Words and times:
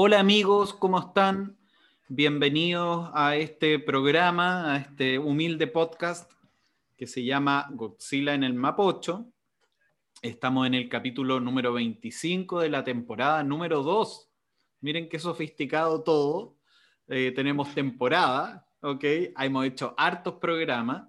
Hola 0.00 0.20
amigos, 0.20 0.74
¿cómo 0.74 1.00
están? 1.00 1.58
Bienvenidos 2.06 3.10
a 3.14 3.34
este 3.34 3.80
programa, 3.80 4.72
a 4.72 4.76
este 4.76 5.18
humilde 5.18 5.66
podcast 5.66 6.30
que 6.96 7.08
se 7.08 7.24
llama 7.24 7.66
Godzilla 7.72 8.32
en 8.32 8.44
el 8.44 8.54
Mapocho. 8.54 9.26
Estamos 10.22 10.68
en 10.68 10.74
el 10.74 10.88
capítulo 10.88 11.40
número 11.40 11.72
25 11.72 12.60
de 12.60 12.68
la 12.68 12.84
temporada 12.84 13.42
número 13.42 13.82
2. 13.82 14.30
Miren 14.82 15.08
qué 15.08 15.18
sofisticado 15.18 16.04
todo. 16.04 16.54
Eh, 17.08 17.32
tenemos 17.34 17.74
temporada, 17.74 18.68
¿ok? 18.82 19.02
Hemos 19.36 19.66
hecho 19.66 19.94
hartos 19.96 20.34
programas. 20.34 21.08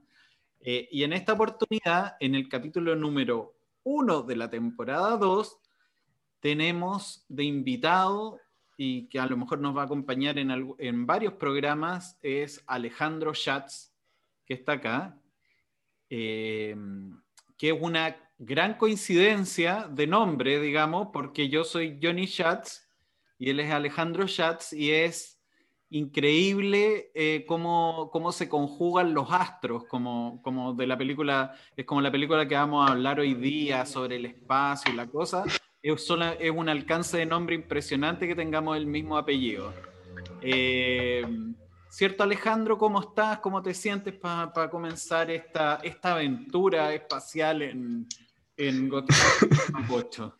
Eh, 0.61 0.89
y 0.91 1.03
en 1.03 1.13
esta 1.13 1.33
oportunidad, 1.33 2.17
en 2.19 2.33
el 2.33 2.49
capítulo 2.49 2.95
número 2.95 3.53
1 3.83 4.23
de 4.23 4.35
la 4.35 4.49
temporada 4.49 5.15
2, 5.15 5.59
tenemos 6.39 7.23
de 7.29 7.43
invitado 7.43 8.39
y 8.81 9.09
que 9.09 9.19
a 9.19 9.25
lo 9.25 9.35
mejor 9.35 9.59
nos 9.59 9.75
va 9.75 9.81
a 9.81 9.85
acompañar 9.85 10.39
en, 10.39 11.05
varios 11.05 11.33
programas, 11.33 12.17
es 12.21 12.63
Alejandro 12.65 13.33
Schatz, 13.33 13.91
que 14.45 14.53
está 14.53 14.71
acá, 14.71 15.19
eh, 16.09 16.77
que 17.57 17.71
es 17.71 17.75
una 17.77 18.15
gran 18.37 18.75
coincidencia 18.75 19.85
de 19.91 20.07
nombre, 20.07 20.61
digamos, 20.61 21.09
porque 21.11 21.49
yo 21.49 21.65
soy 21.65 21.99
Johnny 22.01 22.25
Schatz 22.25 22.87
y 23.37 23.49
él 23.49 23.59
es 23.59 23.69
Alejandro 23.69 24.25
Schatz 24.29 24.71
y 24.71 24.91
es 24.91 25.41
increíble 25.89 27.11
eh, 27.13 27.43
cómo, 27.45 28.09
cómo, 28.13 28.31
se 28.31 28.47
conjugan 28.47 29.13
los 29.13 29.29
astros, 29.29 29.83
como, 29.89 30.41
como 30.41 30.73
de 30.73 30.87
la 30.87 30.97
película, 30.97 31.53
es 31.75 31.83
como 31.83 31.99
la 31.99 32.11
película 32.11 32.47
que 32.47 32.55
vamos 32.55 32.87
a 32.87 32.93
hablar 32.93 33.19
hoy 33.19 33.33
día 33.33 33.85
sobre 33.85 34.15
el 34.15 34.25
espacio 34.27 34.93
y 34.93 34.95
la 34.95 35.07
cosa, 35.07 35.43
es, 35.81 36.09
un 36.09 36.69
alcance 36.69 37.17
de 37.17 37.25
nombre 37.25 37.55
impresionante 37.55 38.27
que 38.27 38.35
tengamos 38.35 38.77
el 38.77 38.85
mismo 38.85 39.17
apellido. 39.17 39.73
Eh, 40.41 41.23
¿Cierto, 41.89 42.23
Alejandro? 42.23 42.77
¿Cómo 42.77 43.01
estás? 43.01 43.39
¿Cómo 43.39 43.61
te 43.61 43.73
sientes 43.73 44.13
para 44.13 44.69
comenzar 44.69 45.31
esta, 45.31 45.81
aventura 46.03 46.93
espacial 46.93 47.61
en, 47.61 48.07
en 48.57 48.91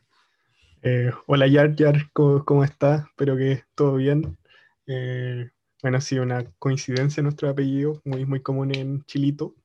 eh, 0.83 1.11
hola, 1.25 1.47
Yar, 1.47 1.75
Yar, 1.75 2.11
¿cómo, 2.13 2.45
¿cómo, 2.45 2.63
estás? 2.63 3.05
Espero 3.07 3.35
que 3.35 3.63
todo 3.75 3.95
bien. 3.95 4.37
Eh, 4.85 5.49
bueno, 5.81 5.97
ha 5.97 6.01
sido 6.01 6.23
una 6.23 6.43
coincidencia 6.59 7.23
nuestro 7.23 7.49
apellido, 7.49 8.01
muy, 8.03 8.25
muy 8.25 8.41
común 8.41 8.75
en 8.75 9.03
Chilito. 9.05 9.55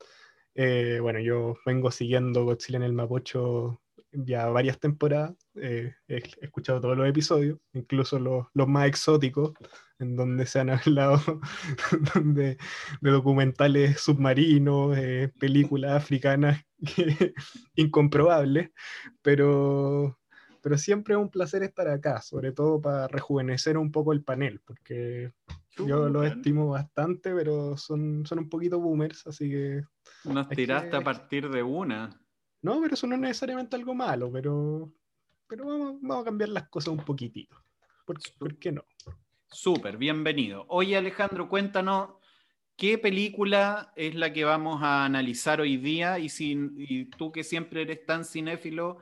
Bueno, 0.55 1.19
yo 1.19 1.57
vengo 1.67 1.91
siguiendo 1.91 2.45
Godzilla 2.45 2.77
en 2.77 2.85
el 2.85 2.93
Mapocho 2.93 3.84
ya 4.15 4.49
varias 4.49 4.79
temporadas, 4.79 5.35
eh, 5.57 5.95
he 6.09 6.23
escuchado 6.41 6.81
todos 6.81 6.97
los 6.97 7.09
episodios, 7.09 7.59
incluso 7.73 8.19
los, 8.19 8.47
los 8.55 8.69
más 8.69 8.87
exóticos, 8.87 9.53
en 9.99 10.17
donde 10.17 10.47
se 10.47 10.61
han 10.61 10.71
hablado 10.71 11.21
de, 12.23 12.57
de 13.01 13.11
documentales 13.11 14.01
submarinos, 14.01 14.97
eh, 14.97 15.33
películas 15.39 15.93
africanas 15.93 16.63
incomprobables, 17.75 18.71
pero, 19.23 20.19
pero 20.63 20.79
siempre 20.79 21.15
es 21.15 21.21
un 21.21 21.31
placer 21.31 21.63
estar 21.63 21.89
acá, 21.89 22.21
sobre 22.21 22.53
todo 22.53 22.81
para 22.81 23.09
rejuvenecer 23.09 23.77
un 23.79 23.91
poco 23.91 24.13
el 24.13 24.23
panel, 24.23 24.61
porque 24.65 25.33
yo 25.77 26.09
los 26.09 26.27
estimo 26.27 26.69
bastante, 26.69 27.35
pero 27.35 27.77
son, 27.77 28.25
son 28.27 28.39
un 28.39 28.49
poquito 28.49 28.79
boomers, 28.79 29.27
así 29.27 29.51
que... 29.51 29.83
Nos 30.25 30.49
tiraste 30.49 30.97
a 30.97 31.03
partir 31.03 31.51
de 31.51 31.63
una. 31.63 32.24
No, 32.65 32.81
pero 32.81 32.95
eso 32.95 33.07
no 33.07 33.15
es 33.15 33.21
necesariamente 33.21 33.77
algo 33.77 33.95
malo, 33.95 34.33
pero, 34.33 34.91
pero 35.47 35.67
vamos, 35.67 36.23
a 36.23 36.25
cambiar 36.25 36.49
las 36.49 36.67
cosas 36.71 36.95
un 36.95 37.05
poquitito. 37.05 37.63
¿Por, 38.07 38.59
qué 38.59 38.73
no? 38.73 38.87
Súper, 39.51 39.99
bienvenido. 39.99 40.65
Oye 40.69 40.97
Alejandro, 40.97 41.51
cuéntanos 41.51 42.13
qué 42.75 42.97
película 42.97 43.93
es 43.97 44.15
la 44.15 44.33
que 44.33 44.45
vamos 44.45 44.83
a 44.83 45.05
analizar 45.05 45.61
hoy 45.61 45.77
día 45.77 46.19
y, 46.19 46.31
si, 46.31 47.11
tú 47.19 47.31
que 47.33 47.45
siempre 47.45 47.83
eres 47.83 48.07
tan 48.07 48.25
cinéfilo, 48.25 48.97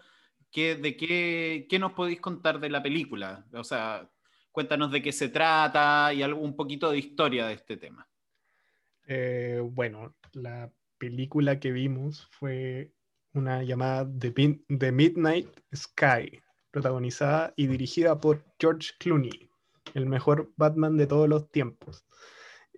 ¿qué, 0.50 0.74
¿de 0.74 0.96
qué, 0.96 1.68
qué 1.70 1.78
nos 1.78 1.92
podéis 1.92 2.20
contar 2.20 2.58
de 2.58 2.68
la 2.68 2.82
película? 2.82 3.46
O 3.52 3.62
sea, 3.62 4.10
cuéntanos 4.50 4.90
de 4.90 5.02
qué 5.02 5.12
se 5.12 5.28
trata 5.28 6.12
y 6.12 6.24
algo, 6.24 6.40
un 6.40 6.56
poquito 6.56 6.90
de 6.90 6.98
historia 6.98 7.46
de 7.46 7.54
este 7.54 7.76
tema. 7.76 8.08
Eh, 9.06 9.60
bueno, 9.62 10.16
la 10.32 10.68
película 10.98 11.60
que 11.60 11.70
vimos 11.70 12.26
fue 12.32 12.92
una 13.34 13.62
llamada 13.62 14.08
The, 14.18 14.92
Midnight 14.92 15.48
Sky, 15.74 16.40
protagonizada 16.70 17.52
y 17.56 17.66
dirigida 17.66 18.20
por 18.20 18.44
George 18.58 18.90
Clooney, 18.98 19.50
el 19.94 20.06
mejor 20.06 20.52
Batman 20.56 20.96
de 20.96 21.06
todos 21.06 21.28
los 21.28 21.50
tiempos. 21.50 22.04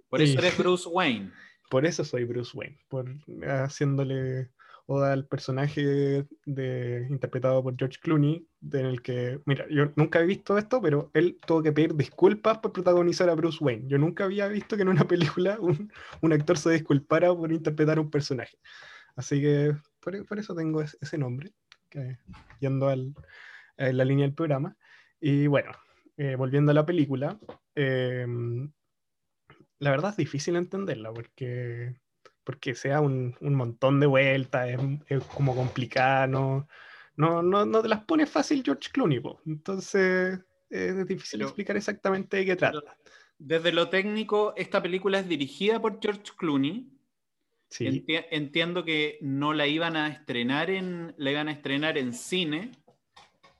Por 0.08 0.22
eso 0.22 0.38
eres 0.38 0.56
Bruce 0.58 0.88
Wayne. 0.88 1.32
Por 1.70 1.86
eso 1.86 2.04
soy 2.04 2.24
Bruce 2.24 2.56
Wayne, 2.56 2.78
por 2.88 3.06
haciéndole 3.42 4.50
oda 4.86 5.12
al 5.12 5.26
personaje 5.26 6.26
de, 6.44 7.06
interpretado 7.08 7.62
por 7.62 7.74
George 7.76 7.98
Clooney, 8.00 8.46
en 8.72 8.86
el 8.86 9.00
que, 9.02 9.40
mira, 9.46 9.66
yo 9.70 9.90
nunca 9.96 10.20
he 10.20 10.26
visto 10.26 10.58
esto, 10.58 10.80
pero 10.80 11.10
él 11.14 11.38
tuvo 11.46 11.62
que 11.62 11.72
pedir 11.72 11.94
disculpas 11.94 12.58
por 12.58 12.72
protagonizar 12.72 13.30
a 13.30 13.34
Bruce 13.34 13.58
Wayne. 13.62 13.88
Yo 13.88 13.98
nunca 13.98 14.24
había 14.24 14.46
visto 14.48 14.76
que 14.76 14.82
en 14.82 14.88
una 14.88 15.04
película 15.08 15.56
un, 15.58 15.90
un 16.20 16.32
actor 16.32 16.58
se 16.58 16.70
disculpara 16.70 17.34
por 17.34 17.50
interpretar 17.50 17.98
a 17.98 18.02
un 18.02 18.10
personaje. 18.10 18.58
Así 19.16 19.40
que 19.40 19.74
por, 20.04 20.38
eso 20.38 20.54
tengo 20.54 20.82
ese 20.82 21.18
nombre, 21.18 21.52
yendo 22.60 22.88
a 22.88 22.96
la 23.76 24.04
línea 24.04 24.26
del 24.26 24.34
programa. 24.34 24.76
Y 25.20 25.46
bueno, 25.46 25.72
eh, 26.16 26.36
volviendo 26.36 26.70
a 26.70 26.74
la 26.74 26.86
película, 26.86 27.38
em, 27.74 28.70
la 29.78 29.90
verdad 29.90 30.10
es 30.10 30.16
difícil 30.16 30.56
entenderla 30.56 31.12
porque, 31.12 31.94
porque 32.44 32.74
sea 32.74 33.00
un, 33.00 33.36
montón 33.40 34.00
de 34.00 34.06
vueltas, 34.06 34.68
es, 35.08 35.24
como 35.24 35.56
complicado, 35.56 36.26
no, 37.16 37.42
no, 37.42 37.64
no, 37.64 37.82
te 37.82 37.88
las 37.88 38.04
pone 38.04 38.26
fácil 38.26 38.62
George 38.64 38.90
Clooney, 38.92 39.22
entonces 39.46 40.40
es 40.70 41.08
difícil 41.08 41.42
explicar 41.42 41.76
exactamente 41.76 42.36
de 42.38 42.46
qué 42.46 42.56
trata. 42.56 42.96
Desde 43.38 43.72
lo 43.72 43.88
técnico, 43.88 44.54
esta 44.56 44.80
película 44.80 45.18
es 45.18 45.28
dirigida 45.28 45.80
por 45.80 46.00
George 46.00 46.32
Clooney, 46.36 46.93
entiendo 47.80 48.84
que 48.84 49.18
no 49.20 49.52
la 49.52 49.66
iban 49.66 49.96
a 49.96 50.08
estrenar 50.08 50.70
en, 50.70 51.14
la 51.16 51.30
iban 51.30 51.48
a 51.48 51.52
estrenar 51.52 51.98
en 51.98 52.12
cine 52.12 52.70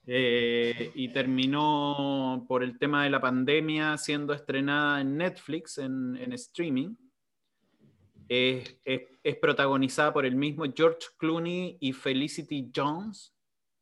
eh, 0.07 0.91
y 0.93 1.09
terminó 1.09 2.45
por 2.47 2.63
el 2.63 2.77
tema 2.77 3.03
de 3.03 3.09
la 3.09 3.19
pandemia 3.19 3.97
siendo 3.97 4.33
estrenada 4.33 5.01
en 5.01 5.17
Netflix, 5.17 5.77
en, 5.77 6.31
streaming. 6.33 6.95
Es, 8.27 8.77
protagonizada 9.41 10.13
por 10.13 10.25
el 10.25 10.35
mismo 10.35 10.65
George 10.75 11.07
Clooney 11.17 11.77
y 11.79 11.93
Felicity 11.93 12.71
Jones, 12.75 13.33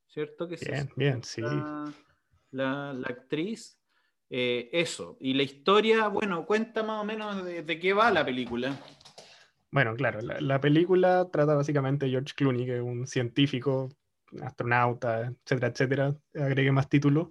¿cierto? 0.08 0.48
Que 0.48 0.56
bien, 0.56 0.90
bien, 0.96 1.24
sí. 1.24 1.42
La, 2.52 2.92
actriz. 3.06 3.78
Eh, 4.30 4.70
eso. 4.74 5.16
Y 5.20 5.36
la 5.36 5.44
historia, 5.44 6.08
bueno, 6.08 6.46
cuenta 6.46 6.82
más 6.82 7.02
o 7.02 7.06
menos 7.06 7.46
de 7.46 7.80
qué 7.80 7.94
va 7.94 8.10
la 8.10 8.26
película. 8.26 8.76
Bueno, 9.74 9.96
claro, 9.96 10.20
la, 10.22 10.62
película 10.62 11.28
trata 11.32 11.56
básicamente 11.56 12.06
de 12.06 12.12
George 12.12 12.36
Clooney, 12.36 12.64
que 12.64 12.76
es 12.76 12.84
un 12.84 13.08
científico, 13.08 13.90
astronauta, 14.44 15.34
etcétera, 15.44 15.68
etcétera, 15.70 16.16
agregue 16.36 16.72
más 16.72 16.88
títulos, 16.90 17.30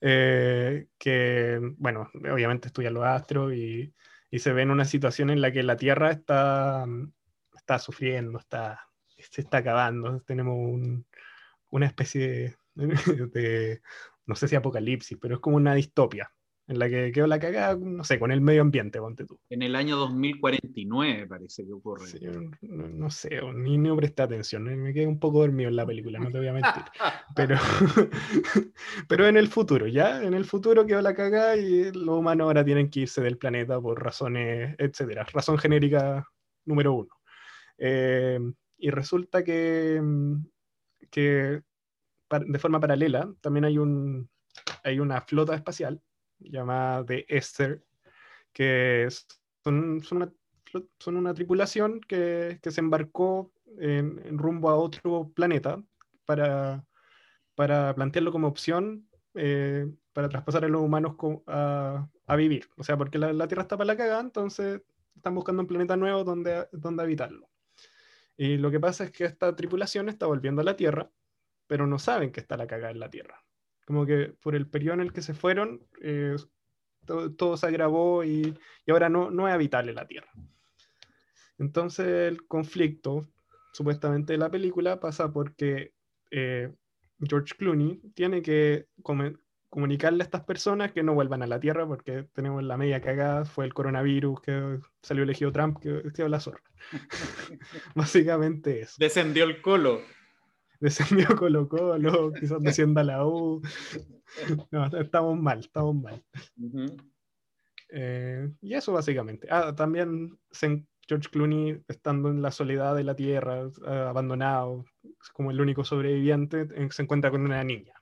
eh, 0.00 0.88
que, 0.98 1.60
bueno, 1.78 2.10
obviamente 2.32 2.66
estudia 2.66 2.90
los 2.90 3.04
astros 3.04 3.54
y, 3.54 3.94
se 4.36 4.52
ve 4.52 4.62
en 4.62 4.72
una 4.72 4.84
situación 4.84 5.30
en 5.30 5.40
la 5.40 5.52
que 5.52 5.62
la 5.62 5.76
Tierra 5.76 6.10
está, 6.10 6.84
está 7.54 7.78
sufriendo, 7.78 8.40
está, 8.40 8.80
se 9.30 9.42
está 9.42 9.58
acabando, 9.58 10.20
tenemos 10.22 11.04
una 11.70 11.86
especie 11.86 12.56
de, 12.74 13.82
no 14.26 14.34
sé 14.34 14.48
si 14.48 14.56
apocalipsis, 14.56 15.16
pero 15.20 15.36
es 15.36 15.40
como 15.40 15.58
una 15.58 15.74
distopia, 15.76 16.32
en 16.66 16.78
la 16.78 16.88
que 16.88 17.12
quedó 17.12 17.26
la 17.26 17.38
cagada, 17.38 17.76
no 17.76 18.04
sé, 18.04 18.18
con 18.18 18.32
el 18.32 18.40
medio 18.40 18.62
ambiente, 18.62 18.98
ponte 18.98 19.26
tú. 19.26 19.38
En 19.50 19.62
el 19.62 19.76
año 19.76 19.96
2049 19.96 21.26
parece 21.26 21.66
que 21.66 21.72
ocurre. 21.72 22.06
Sí, 22.06 22.20
no, 22.62 23.10
sé, 23.10 23.40
ni, 23.54 23.76
ni 23.76 23.94
presté 23.94 24.22
atención, 24.22 24.64
me 24.64 24.94
quedé 24.94 25.06
un 25.06 25.18
poco 25.18 25.40
dormido 25.40 25.68
en 25.68 25.76
la 25.76 25.84
película, 25.84 26.18
no 26.18 26.30
te 26.30 26.38
voy 26.38 26.48
a 26.48 26.52
mentir. 26.54 26.82
pero, 27.36 27.56
pero 29.08 29.26
en 29.26 29.36
el 29.36 29.48
futuro, 29.48 29.86
ya, 29.86 30.22
en 30.22 30.32
el 30.32 30.46
futuro 30.46 30.86
quedó 30.86 31.02
la 31.02 31.14
cagada 31.14 31.56
y 31.56 31.92
los 31.92 32.18
humanos 32.18 32.46
ahora 32.46 32.64
tienen 32.64 32.88
que 32.88 33.00
irse 33.00 33.20
del 33.20 33.36
planeta 33.36 33.78
por 33.80 34.02
razones, 34.02 34.74
etcétera. 34.78 35.26
Razón 35.32 35.58
genérica 35.58 36.26
número 36.64 36.94
uno. 36.94 37.10
Eh, 37.76 38.40
y 38.78 38.90
resulta 38.90 39.44
que, 39.44 40.00
que 41.10 41.62
de 42.46 42.58
forma 42.58 42.80
paralela 42.80 43.30
también 43.42 43.66
hay, 43.66 43.76
un, 43.76 44.30
hay 44.82 44.98
una 44.98 45.20
flota 45.20 45.54
espacial 45.54 46.00
llamada 46.44 47.02
de 47.02 47.26
Esther, 47.28 47.82
que 48.52 49.08
son, 49.62 50.02
son, 50.02 51.16
una, 51.16 51.34
tripulación 51.34 52.00
que, 52.00 52.58
se 52.62 52.80
embarcó 52.80 53.52
en, 53.78 54.38
rumbo 54.38 54.70
a 54.70 54.76
otro 54.76 55.30
planeta 55.34 55.82
para, 56.24 56.84
para 57.54 57.94
plantearlo 57.94 58.32
como 58.32 58.48
opción, 58.48 59.08
eh, 59.34 59.90
para 60.12 60.28
traspasar 60.28 60.64
a 60.64 60.68
los 60.68 60.82
humanos 60.82 61.16
a, 61.46 62.08
a 62.26 62.36
vivir. 62.36 62.68
O 62.76 62.84
sea, 62.84 62.96
porque 62.96 63.18
la, 63.18 63.32
la, 63.32 63.48
Tierra 63.48 63.62
está 63.62 63.76
para 63.76 63.88
la 63.88 63.96
cagada, 63.96 64.20
entonces 64.20 64.82
están 65.16 65.34
buscando 65.34 65.62
un 65.62 65.68
planeta 65.68 65.96
nuevo 65.96 66.24
donde, 66.24 66.68
donde 66.72 67.02
habitarlo. 67.02 67.48
Y 68.36 68.56
lo 68.56 68.70
que 68.70 68.80
pasa 68.80 69.04
es 69.04 69.10
que 69.12 69.24
esta 69.24 69.54
tripulación 69.54 70.08
está 70.08 70.26
volviendo 70.26 70.60
a 70.60 70.64
la 70.64 70.76
Tierra, 70.76 71.10
pero 71.66 71.86
no 71.86 71.98
saben 71.98 72.32
que 72.32 72.40
está 72.40 72.56
la 72.56 72.66
cagada 72.66 72.90
en 72.90 73.00
la 73.00 73.10
Tierra. 73.10 73.44
Como 73.84 74.06
que 74.06 74.34
por 74.40 74.54
el 74.54 74.66
periodo 74.66 74.94
en 74.94 75.00
el 75.00 75.12
que 75.12 75.22
se 75.22 75.34
fueron, 75.34 75.86
eh, 76.02 76.36
todo, 77.04 77.32
todo, 77.32 77.56
se 77.56 77.66
agravó 77.66 78.24
y, 78.24 78.54
y 78.86 78.90
ahora 78.90 79.08
no, 79.08 79.30
no 79.30 79.46
es 79.46 79.54
habitable 79.54 79.92
la 79.92 80.06
Tierra. 80.06 80.30
Entonces 81.58 82.06
el 82.06 82.46
conflicto, 82.46 83.28
supuestamente 83.72 84.32
de 84.32 84.38
la 84.38 84.50
película, 84.50 85.00
pasa 85.00 85.32
porque 85.32 85.92
eh, 86.30 86.72
George 87.20 87.54
Clooney 87.56 88.00
tiene 88.14 88.42
que 88.42 88.86
comunicarle 89.68 90.22
a 90.22 90.26
estas 90.26 90.44
personas 90.44 90.92
que 90.92 91.02
no 91.02 91.14
vuelvan 91.14 91.42
a 91.42 91.46
la 91.46 91.60
Tierra 91.60 91.86
porque 91.86 92.28
tenemos 92.32 92.62
la 92.62 92.76
media 92.76 93.00
cagada, 93.00 93.44
fue 93.44 93.64
el 93.64 93.74
coronavirus 93.74 94.40
que 94.40 94.80
salió 95.02 95.22
elegido 95.22 95.52
Trump, 95.52 95.78
que 95.80 96.02
quedó 96.14 96.28
la 96.28 96.40
zorra. 96.40 96.62
Básicamente 97.94 98.80
eso. 98.80 98.96
Descendió 98.98 99.44
el 99.44 99.62
colo. 99.62 100.00
Descendió 100.84 101.34
Colo 101.34 101.66
Colo, 101.66 102.30
quizás 102.38 102.62
descienda 102.62 103.02
la 103.02 103.24
U. 103.26 103.62
No, 104.70 104.84
estamos 104.98 105.40
mal, 105.40 105.60
estamos 105.60 105.94
mal. 105.94 106.22
Uh 106.58 106.68
-huh. 106.68 107.12
eh, 107.88 108.52
y 108.60 108.74
eso 108.74 108.92
básicamente. 108.92 109.48
Ah, 109.50 109.74
también 109.74 110.38
George 111.08 111.30
Clooney 111.30 111.82
estando 111.88 112.28
en 112.28 112.42
la 112.42 112.50
soledad 112.50 112.94
de 112.94 113.04
la 113.04 113.16
Tierra, 113.16 113.66
uh, 113.66 114.10
abandonado, 114.10 114.84
como 115.32 115.50
el 115.50 115.60
único 115.60 115.84
sobreviviente, 115.84 116.68
se 116.90 117.02
encuentra 117.02 117.30
con 117.30 117.40
una 117.40 117.64
niña. 117.64 117.94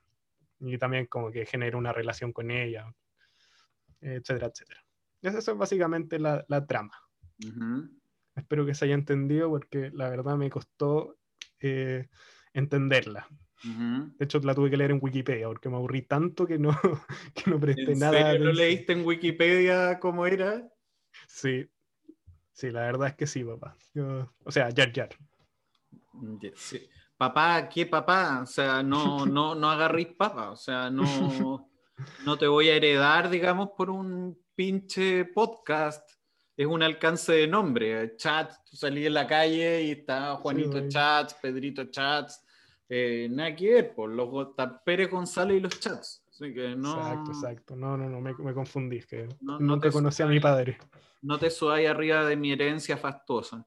Y 0.58 0.76
también 0.76 1.06
como 1.06 1.30
que 1.30 1.46
genera 1.46 1.76
una 1.76 1.92
relación 1.92 2.32
con 2.32 2.50
ella, 2.50 2.92
etcétera, 4.00 4.48
etcétera. 4.48 4.80
Esa 5.22 5.38
es 5.38 5.56
básicamente 5.56 6.18
la, 6.18 6.44
la 6.48 6.66
trama. 6.66 6.96
Uh 7.44 7.48
-huh. 7.48 7.90
Espero 8.34 8.66
que 8.66 8.74
se 8.74 8.86
haya 8.86 8.94
entendido 8.94 9.50
porque 9.50 9.90
la 9.92 10.10
verdad 10.10 10.36
me 10.36 10.50
costó 10.50 11.16
eh, 11.60 12.08
entenderla. 12.54 13.26
Uh 13.64 13.68
-huh. 13.68 14.16
De 14.16 14.24
hecho, 14.24 14.40
la 14.40 14.54
tuve 14.54 14.70
que 14.70 14.76
leer 14.76 14.90
en 14.90 14.98
Wikipedia 15.00 15.46
porque 15.46 15.68
me 15.68 15.76
aburrí 15.76 16.02
tanto 16.02 16.46
que 16.46 16.58
no, 16.58 16.70
que 17.34 17.50
no 17.50 17.60
presté 17.60 17.92
¿En 17.92 17.98
nada. 17.98 18.32
Serio 18.32 18.46
¿Lo 18.46 18.52
leíste 18.52 18.92
en 18.92 19.04
Wikipedia 19.04 19.98
cómo 20.00 20.26
era? 20.26 20.68
Sí, 21.28 21.68
sí, 22.52 22.70
la 22.70 22.80
verdad 22.82 23.08
es 23.08 23.14
que 23.14 23.26
sí, 23.26 23.44
papá. 23.44 23.76
Yo, 23.94 24.32
o 24.44 24.50
sea, 24.50 24.70
Jar 24.74 24.92
Jar. 24.92 25.10
Sí. 26.54 26.88
Papá, 27.16 27.68
¿qué 27.68 27.86
papá? 27.86 28.40
O 28.42 28.46
sea, 28.46 28.82
no, 28.82 29.24
no, 29.24 29.54
no 29.54 29.70
agarréis 29.70 30.08
papa. 30.08 30.50
O 30.50 30.56
sea, 30.56 30.90
no, 30.90 31.04
no 32.26 32.38
te 32.38 32.46
voy 32.46 32.68
a 32.68 32.76
heredar, 32.76 33.30
digamos, 33.30 33.70
por 33.76 33.90
un 33.90 34.36
pinche 34.54 35.24
podcast. 35.26 36.08
Es 36.56 36.66
un 36.66 36.82
alcance 36.82 37.32
de 37.32 37.46
nombre. 37.46 38.16
Chat, 38.16 38.52
tú 38.68 38.76
salí 38.76 39.06
en 39.06 39.14
la 39.14 39.26
calle 39.26 39.82
y 39.84 39.90
está 39.92 40.34
Juanito 40.36 40.80
sí, 40.80 40.88
Chats, 40.88 41.34
Pedrito 41.34 41.84
Chats. 41.86 42.41
Eh, 42.94 43.26
nada 43.30 43.56
que 43.56 43.72
ver, 43.72 43.94
por 43.94 44.10
los 44.10 44.48
Pérez 44.84 45.10
González 45.10 45.56
y 45.56 45.60
los 45.60 45.80
chats. 45.80 46.22
Así 46.28 46.52
que 46.52 46.76
no... 46.76 46.92
Exacto, 46.98 47.30
exacto. 47.30 47.74
No, 47.74 47.96
no, 47.96 48.10
no, 48.10 48.20
me, 48.20 48.34
me 48.34 48.52
confundí. 48.52 49.00
Que 49.00 49.26
no, 49.40 49.58
nunca 49.58 49.88
no 49.88 49.92
conocí 49.94 50.22
a 50.22 50.26
mi 50.26 50.38
padre. 50.40 50.76
No 51.22 51.38
te 51.38 51.48
subáis 51.48 51.88
arriba 51.88 52.26
de 52.26 52.36
mi 52.36 52.52
herencia 52.52 52.98
fastuosa. 52.98 53.66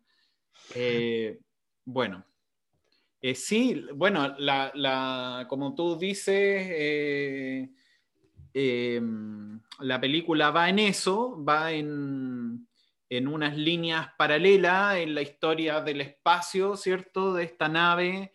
Eh, 0.76 1.40
bueno. 1.86 2.24
Eh, 3.20 3.34
sí, 3.34 3.88
bueno, 3.96 4.36
la, 4.38 4.72
la, 4.76 5.48
como 5.50 5.74
tú 5.74 5.98
dices, 5.98 6.68
eh, 6.70 7.72
la 9.80 10.00
película 10.00 10.52
va 10.52 10.70
en 10.70 10.78
eso, 10.78 11.44
va 11.44 11.72
en, 11.72 12.68
en 13.10 13.28
unas 13.28 13.58
líneas 13.58 14.10
paralelas 14.20 14.98
en 14.98 15.16
la 15.16 15.24
historia 15.24 15.82
del 15.82 16.02
espacio, 16.02 16.78
¿cierto? 16.78 17.34
De 17.34 17.46
esta 17.46 17.68
nave 17.68 18.32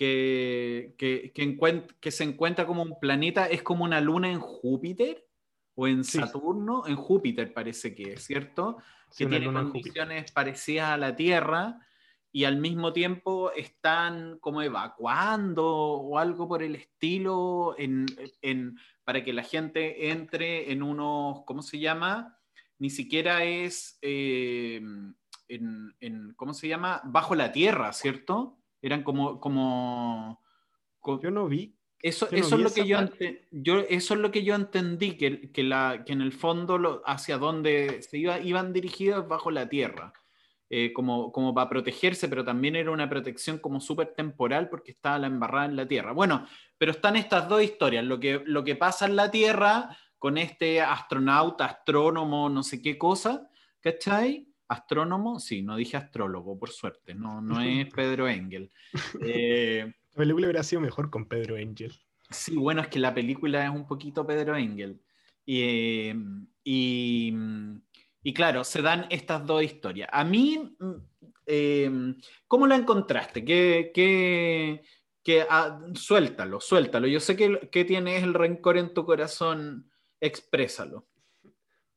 que, 0.00 0.94
que, 0.96 1.30
que, 1.34 1.84
que, 2.00 2.10
se 2.10 2.24
encuentra 2.24 2.66
como 2.66 2.82
un 2.82 2.98
planeta, 2.98 3.44
es 3.44 3.62
como 3.62 3.84
una 3.84 4.00
luna 4.00 4.32
en 4.32 4.40
Júpiter 4.40 5.28
o 5.74 5.86
en 5.86 6.04
Saturno, 6.04 6.84
sí. 6.86 6.92
en 6.92 6.96
Júpiter 6.96 7.52
parece 7.52 7.94
que 7.94 8.14
es, 8.14 8.24
¿cierto? 8.24 8.78
Sí, 9.10 9.24
que 9.24 9.30
tiene 9.30 9.52
condiciones 9.52 10.32
parecidas 10.32 10.88
a 10.88 10.96
la 10.96 11.14
Tierra 11.16 11.86
y 12.32 12.44
al 12.44 12.56
mismo 12.56 12.94
tiempo 12.94 13.52
están 13.52 14.38
como 14.38 14.62
evacuando 14.62 15.66
o 15.66 16.16
algo 16.16 16.48
por 16.48 16.62
el 16.62 16.76
estilo 16.76 17.74
en, 17.76 18.06
en, 18.40 18.78
para 19.04 19.22
que 19.22 19.34
la 19.34 19.42
gente 19.42 20.12
entre 20.12 20.72
en 20.72 20.82
unos, 20.82 21.44
¿cómo 21.44 21.60
se 21.60 21.78
llama? 21.78 22.38
Ni 22.78 22.88
siquiera 22.88 23.44
es, 23.44 23.98
eh, 24.00 24.80
en, 25.48 25.94
en, 26.00 26.32
¿cómo 26.36 26.54
se 26.54 26.68
llama? 26.68 27.02
Bajo 27.04 27.34
la 27.34 27.52
Tierra, 27.52 27.92
¿cierto? 27.92 28.59
Eran 28.82 29.02
como... 29.02 29.40
como, 29.40 30.42
como 31.00 31.20
yo 31.20 31.30
no 31.30 31.48
vi. 31.48 31.76
Eso, 32.02 32.28
eso, 32.30 32.56
no 32.56 32.66
es 32.66 32.76
lo 32.76 32.82
que 32.82 32.88
yo, 32.88 32.98
yo, 33.50 33.80
eso 33.80 34.14
es 34.14 34.20
lo 34.20 34.30
que 34.30 34.42
yo 34.42 34.54
entendí, 34.54 35.18
que, 35.18 35.52
que, 35.52 35.62
la, 35.62 36.02
que 36.06 36.14
en 36.14 36.22
el 36.22 36.32
fondo 36.32 36.78
lo, 36.78 37.02
hacia 37.04 37.36
donde 37.36 38.00
se 38.00 38.16
iba, 38.16 38.40
iban 38.40 38.72
dirigidos 38.72 39.28
bajo 39.28 39.50
la 39.50 39.68
Tierra. 39.68 40.14
Eh, 40.72 40.92
como, 40.92 41.32
como 41.32 41.52
para 41.52 41.68
protegerse, 41.68 42.28
pero 42.28 42.44
también 42.44 42.76
era 42.76 42.92
una 42.92 43.10
protección 43.10 43.58
como 43.58 43.80
súper 43.80 44.14
temporal 44.14 44.68
porque 44.68 44.92
estaba 44.92 45.18
la 45.18 45.26
embarrada 45.26 45.66
en 45.66 45.74
la 45.74 45.88
Tierra. 45.88 46.12
Bueno, 46.12 46.46
pero 46.78 46.92
están 46.92 47.16
estas 47.16 47.48
dos 47.48 47.60
historias, 47.60 48.04
lo 48.04 48.20
que, 48.20 48.40
lo 48.46 48.62
que 48.62 48.76
pasa 48.76 49.06
en 49.06 49.16
la 49.16 49.32
Tierra 49.32 49.96
con 50.16 50.38
este 50.38 50.80
astronauta, 50.80 51.64
astrónomo, 51.64 52.48
no 52.48 52.62
sé 52.62 52.80
qué 52.80 52.96
cosa, 52.96 53.50
¿cachai? 53.80 54.46
Astrónomo, 54.70 55.40
sí, 55.40 55.62
no 55.62 55.74
dije 55.74 55.96
astrólogo, 55.96 56.56
por 56.56 56.70
suerte, 56.70 57.12
no, 57.12 57.42
no 57.42 57.60
es 57.60 57.92
Pedro 57.92 58.28
Engel. 58.28 58.70
Eh, 59.20 59.92
la 60.12 60.16
película 60.16 60.46
hubiera 60.46 60.62
sido 60.62 60.80
mejor 60.80 61.10
con 61.10 61.26
Pedro 61.26 61.56
Engel. 61.56 61.92
Sí, 62.30 62.54
bueno, 62.54 62.80
es 62.80 62.86
que 62.86 63.00
la 63.00 63.12
película 63.12 63.64
es 63.64 63.70
un 63.70 63.84
poquito 63.88 64.24
Pedro 64.24 64.56
Engel. 64.56 65.02
Y, 65.44 66.12
y, 66.62 67.34
y 68.22 68.32
claro, 68.32 68.62
se 68.62 68.80
dan 68.80 69.06
estas 69.10 69.44
dos 69.44 69.64
historias. 69.64 70.08
A 70.12 70.22
mí, 70.22 70.76
eh, 71.46 71.90
¿cómo 72.46 72.68
la 72.68 72.76
encontraste? 72.76 73.44
¿Qué, 73.44 73.90
qué, 73.92 74.84
qué 75.24 75.46
ah, 75.50 75.80
suéltalo, 75.94 76.60
suéltalo. 76.60 77.08
Yo 77.08 77.18
sé 77.18 77.34
que, 77.34 77.68
que 77.72 77.84
tienes 77.84 78.22
el 78.22 78.34
rencor 78.34 78.78
en 78.78 78.94
tu 78.94 79.04
corazón, 79.04 79.90
exprésalo. 80.20 81.09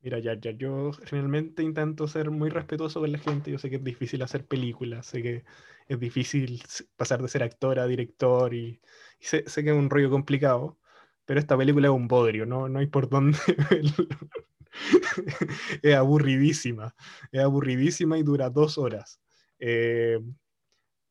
Mira, 0.04 0.20
ya, 0.20 0.34
ya, 0.40 0.52
yo 0.52 0.92
generalmente 1.06 1.64
intento 1.64 2.08
ser 2.10 2.30
muy 2.30 2.50
respetuoso 2.50 3.00
con 3.00 3.12
la 3.12 3.18
gente. 3.20 3.52
Yo 3.52 3.58
sé 3.58 3.70
que 3.70 3.78
es 3.78 3.84
difícil 3.84 4.22
hacer 4.22 4.46
películas, 4.46 5.06
sé 5.08 5.22
que 5.24 5.46
es 5.88 6.00
difícil 6.00 6.62
pasar 6.98 7.22
de 7.22 7.30
ser 7.30 7.42
actor 7.44 7.80
a 7.80 7.88
director 7.88 8.54
y, 8.54 8.82
y 9.20 9.26
sé, 9.26 9.44
sé, 9.48 9.64
que 9.64 9.70
es 9.70 9.76
un 9.78 9.90
rollo 9.90 10.10
complicado, 10.10 10.78
pero 11.26 11.40
esta 11.40 11.58
película 11.58 11.88
es 11.88 11.94
un 11.94 12.10
bodrio, 12.10 12.46
no, 12.46 12.68
no 12.68 12.80
hay 12.80 12.88
por 12.88 13.08
dónde 13.10 13.38
es 15.82 15.96
aburridísima, 15.96 16.96
es 17.32 17.42
aburridísima 17.42 18.18
y 18.18 18.24
dura 18.24 18.50
dos 18.50 18.78
horas. 18.78 19.22
Eh, 19.60 20.20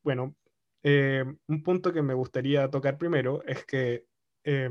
bueno, 0.03 0.35
eh, 0.83 1.23
un 1.47 1.63
punto 1.63 1.93
que 1.93 2.01
me 2.01 2.13
gustaría 2.13 2.69
tocar 2.69 2.97
primero 2.97 3.43
es 3.45 3.65
que 3.65 4.05
eh, 4.43 4.69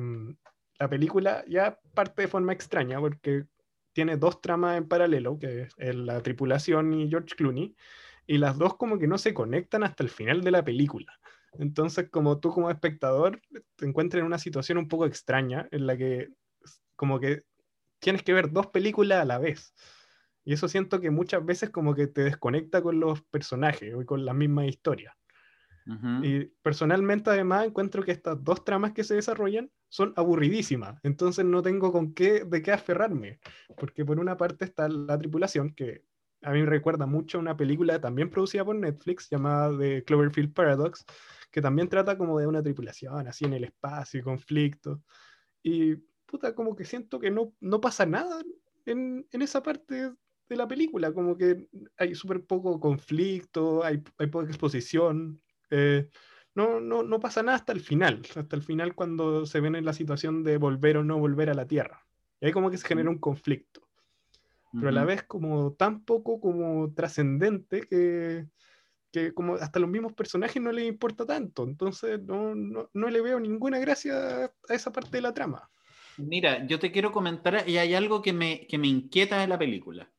la 0.78 0.88
película 0.88 1.44
ya 1.48 1.78
parte 1.94 2.22
de 2.22 2.28
forma 2.28 2.52
extraña 2.52 3.00
porque 3.00 3.44
tiene 3.92 4.16
dos 4.16 4.40
tramas 4.40 4.78
en 4.78 4.88
paralelo, 4.88 5.38
que 5.38 5.68
es 5.76 5.94
la 5.94 6.20
tripulación 6.22 6.92
y 6.94 7.08
George 7.08 7.34
Clooney, 7.36 7.74
y 8.26 8.38
las 8.38 8.56
dos 8.58 8.76
como 8.76 8.98
que 8.98 9.06
no 9.06 9.18
se 9.18 9.34
conectan 9.34 9.84
hasta 9.84 10.02
el 10.02 10.10
final 10.10 10.42
de 10.42 10.50
la 10.50 10.64
película. 10.64 11.12
Entonces, 11.58 12.08
como 12.10 12.40
tú 12.40 12.50
como 12.50 12.70
espectador 12.70 13.40
te 13.76 13.86
encuentras 13.86 14.20
en 14.20 14.26
una 14.26 14.38
situación 14.38 14.78
un 14.78 14.88
poco 14.88 15.06
extraña 15.06 15.68
en 15.70 15.86
la 15.86 15.96
que 15.96 16.30
como 16.96 17.20
que 17.20 17.42
tienes 17.98 18.22
que 18.22 18.32
ver 18.32 18.50
dos 18.50 18.68
películas 18.68 19.20
a 19.20 19.24
la 19.24 19.38
vez. 19.38 19.74
Y 20.44 20.54
eso 20.54 20.66
siento 20.68 21.00
que 21.00 21.10
muchas 21.10 21.44
veces 21.44 21.70
como 21.70 21.94
que 21.94 22.06
te 22.06 22.22
desconecta 22.22 22.82
con 22.82 22.98
los 22.98 23.22
personajes 23.22 23.94
o 23.94 24.04
con 24.04 24.24
la 24.24 24.34
misma 24.34 24.66
historia. 24.66 25.16
Y 26.22 26.44
personalmente 26.62 27.30
además 27.30 27.66
encuentro 27.66 28.02
que 28.02 28.12
estas 28.12 28.42
dos 28.42 28.64
tramas 28.64 28.92
que 28.92 29.04
se 29.04 29.14
desarrollan 29.14 29.70
son 29.88 30.12
aburridísimas, 30.16 30.98
entonces 31.02 31.44
no 31.44 31.62
tengo 31.62 31.92
con 31.92 32.14
qué, 32.14 32.44
de 32.44 32.62
qué 32.62 32.72
aferrarme, 32.72 33.40
porque 33.76 34.04
por 34.04 34.18
una 34.18 34.36
parte 34.36 34.64
está 34.64 34.88
la 34.88 35.18
tripulación, 35.18 35.74
que 35.74 36.04
a 36.42 36.52
mí 36.52 36.60
me 36.60 36.66
recuerda 36.66 37.06
mucho 37.06 37.38
a 37.38 37.40
una 37.40 37.56
película 37.56 38.00
también 38.00 38.30
producida 38.30 38.64
por 38.64 38.76
Netflix 38.76 39.28
llamada 39.30 39.76
The 39.78 40.04
Cloverfield 40.04 40.52
Paradox, 40.52 41.04
que 41.50 41.60
también 41.60 41.88
trata 41.88 42.16
como 42.16 42.38
de 42.38 42.46
una 42.46 42.62
tripulación, 42.62 43.26
así 43.28 43.44
en 43.44 43.52
el 43.54 43.64
espacio 43.64 44.20
y 44.20 44.22
conflicto, 44.22 45.02
y 45.62 45.96
puta, 46.26 46.54
como 46.54 46.74
que 46.74 46.84
siento 46.84 47.20
que 47.20 47.30
no, 47.30 47.52
no 47.60 47.80
pasa 47.80 48.06
nada 48.06 48.40
en, 48.86 49.26
en 49.30 49.42
esa 49.42 49.62
parte 49.62 50.12
de 50.48 50.56
la 50.56 50.66
película, 50.66 51.12
como 51.12 51.36
que 51.36 51.68
hay 51.96 52.14
súper 52.14 52.44
poco 52.44 52.80
conflicto, 52.80 53.84
hay, 53.84 54.02
hay 54.18 54.26
poca 54.26 54.46
exposición, 54.46 55.40
eh, 55.72 56.08
no, 56.54 56.80
no, 56.80 57.02
no 57.02 57.18
pasa 57.18 57.42
nada 57.42 57.56
hasta 57.56 57.72
el 57.72 57.80
final, 57.80 58.22
hasta 58.36 58.56
el 58.56 58.62
final 58.62 58.94
cuando 58.94 59.46
se 59.46 59.60
ven 59.60 59.74
en 59.74 59.84
la 59.84 59.94
situación 59.94 60.44
de 60.44 60.58
volver 60.58 60.98
o 60.98 61.04
no 61.04 61.18
volver 61.18 61.48
a 61.50 61.54
la 61.54 61.66
Tierra. 61.66 62.06
Y 62.40 62.46
ahí 62.46 62.52
como 62.52 62.70
que 62.70 62.76
se 62.76 62.86
genera 62.86 63.08
un 63.08 63.18
conflicto. 63.18 63.88
Pero 64.72 64.88
a 64.88 64.92
la 64.92 65.04
vez 65.04 65.22
como 65.24 65.74
tan 65.74 66.02
poco 66.02 66.40
como 66.40 66.94
trascendente 66.94 67.82
que, 67.82 68.46
que 69.12 69.34
como 69.34 69.56
hasta 69.56 69.78
los 69.78 69.90
mismos 69.90 70.14
personajes 70.14 70.62
no 70.62 70.72
les 70.72 70.88
importa 70.88 71.26
tanto. 71.26 71.64
Entonces 71.64 72.20
no, 72.22 72.54
no, 72.54 72.88
no, 72.92 73.10
le 73.10 73.20
veo 73.20 73.38
ninguna 73.38 73.78
gracia 73.78 74.44
a 74.44 74.74
esa 74.74 74.90
parte 74.90 75.10
de 75.10 75.20
la 75.20 75.34
trama. 75.34 75.70
Mira, 76.16 76.66
yo 76.66 76.78
te 76.78 76.90
quiero 76.90 77.12
comentar, 77.12 77.68
y 77.68 77.76
hay 77.76 77.94
algo 77.94 78.22
que 78.22 78.32
me, 78.32 78.66
que 78.66 78.78
me 78.78 78.88
inquieta 78.88 79.38
de 79.38 79.46
la 79.46 79.58
película. 79.58 80.10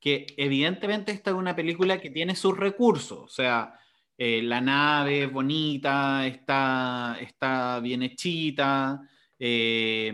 Que 0.00 0.26
evidentemente 0.36 1.12
esta 1.12 1.30
es 1.30 1.36
una 1.36 1.54
película 1.54 2.00
que 2.00 2.10
tiene 2.10 2.34
sus 2.34 2.56
recursos. 2.56 3.18
O 3.18 3.28
sea, 3.28 3.78
eh, 4.22 4.42
la 4.42 4.60
nave 4.60 5.22
es 5.22 5.32
bonita, 5.32 6.26
está, 6.26 7.16
está 7.22 7.80
bien 7.80 8.02
hechita, 8.02 9.00
eh, 9.38 10.12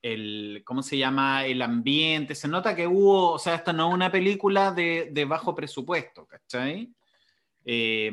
el, 0.00 0.62
¿cómo 0.64 0.82
se 0.82 0.96
llama? 0.96 1.44
El 1.44 1.60
ambiente, 1.60 2.34
se 2.34 2.48
nota 2.48 2.74
que 2.74 2.86
hubo, 2.86 3.32
o 3.32 3.38
sea, 3.38 3.56
esta 3.56 3.74
no 3.74 3.88
es 3.88 3.94
una 3.94 4.10
película 4.10 4.72
de, 4.72 5.10
de 5.12 5.26
bajo 5.26 5.54
presupuesto, 5.54 6.26
¿cachai? 6.26 6.94
Eh, 7.66 8.10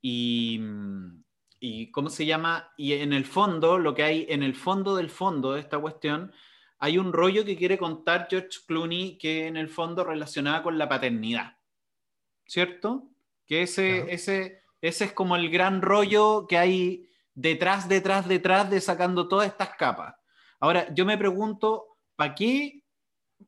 y, 0.00 0.58
¿cómo 1.90 2.08
se 2.08 2.24
llama? 2.24 2.72
Y 2.78 2.94
en 2.94 3.12
el 3.12 3.26
fondo, 3.26 3.76
lo 3.76 3.94
que 3.94 4.04
hay 4.04 4.26
en 4.30 4.42
el 4.42 4.54
fondo 4.54 4.96
del 4.96 5.10
fondo 5.10 5.52
de 5.52 5.60
esta 5.60 5.78
cuestión, 5.78 6.32
hay 6.78 6.96
un 6.96 7.12
rollo 7.12 7.44
que 7.44 7.58
quiere 7.58 7.76
contar 7.76 8.26
George 8.30 8.60
Clooney 8.66 9.18
que 9.18 9.48
en 9.48 9.58
el 9.58 9.68
fondo 9.68 10.02
relacionada 10.02 10.62
con 10.62 10.78
la 10.78 10.88
paternidad, 10.88 11.58
¿cierto? 12.46 13.11
Que 13.52 13.64
ese, 13.64 14.10
ese, 14.10 14.62
ese 14.80 15.04
es 15.04 15.12
como 15.12 15.36
el 15.36 15.50
gran 15.50 15.82
rollo 15.82 16.46
que 16.46 16.56
hay 16.56 17.06
detrás, 17.34 17.86
detrás, 17.86 18.26
detrás 18.26 18.70
de 18.70 18.80
sacando 18.80 19.28
todas 19.28 19.46
estas 19.46 19.76
capas. 19.76 20.14
Ahora, 20.58 20.88
yo 20.94 21.04
me 21.04 21.18
pregunto, 21.18 21.98
¿para 22.16 22.34
qué 22.34 22.82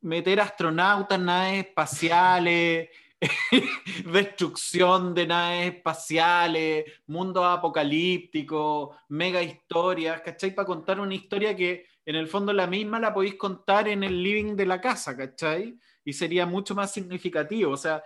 meter 0.02 0.40
astronautas, 0.40 1.18
naves 1.18 1.64
espaciales, 1.68 2.90
destrucción 4.12 5.14
de 5.14 5.26
naves 5.26 5.74
espaciales, 5.76 6.84
mundo 7.06 7.42
apocalíptico, 7.42 8.98
mega 9.08 9.42
historias, 9.42 10.20
¿cachai? 10.20 10.54
Para 10.54 10.66
contar 10.66 11.00
una 11.00 11.14
historia 11.14 11.56
que 11.56 11.86
en 12.04 12.16
el 12.16 12.28
fondo 12.28 12.52
la 12.52 12.66
misma 12.66 13.00
la 13.00 13.14
podéis 13.14 13.36
contar 13.36 13.88
en 13.88 14.04
el 14.04 14.22
living 14.22 14.54
de 14.54 14.66
la 14.66 14.82
casa, 14.82 15.16
¿cachai? 15.16 15.78
Y 16.04 16.12
sería 16.12 16.44
mucho 16.44 16.74
más 16.74 16.92
significativo. 16.92 17.72
O 17.72 17.78
sea, 17.78 18.02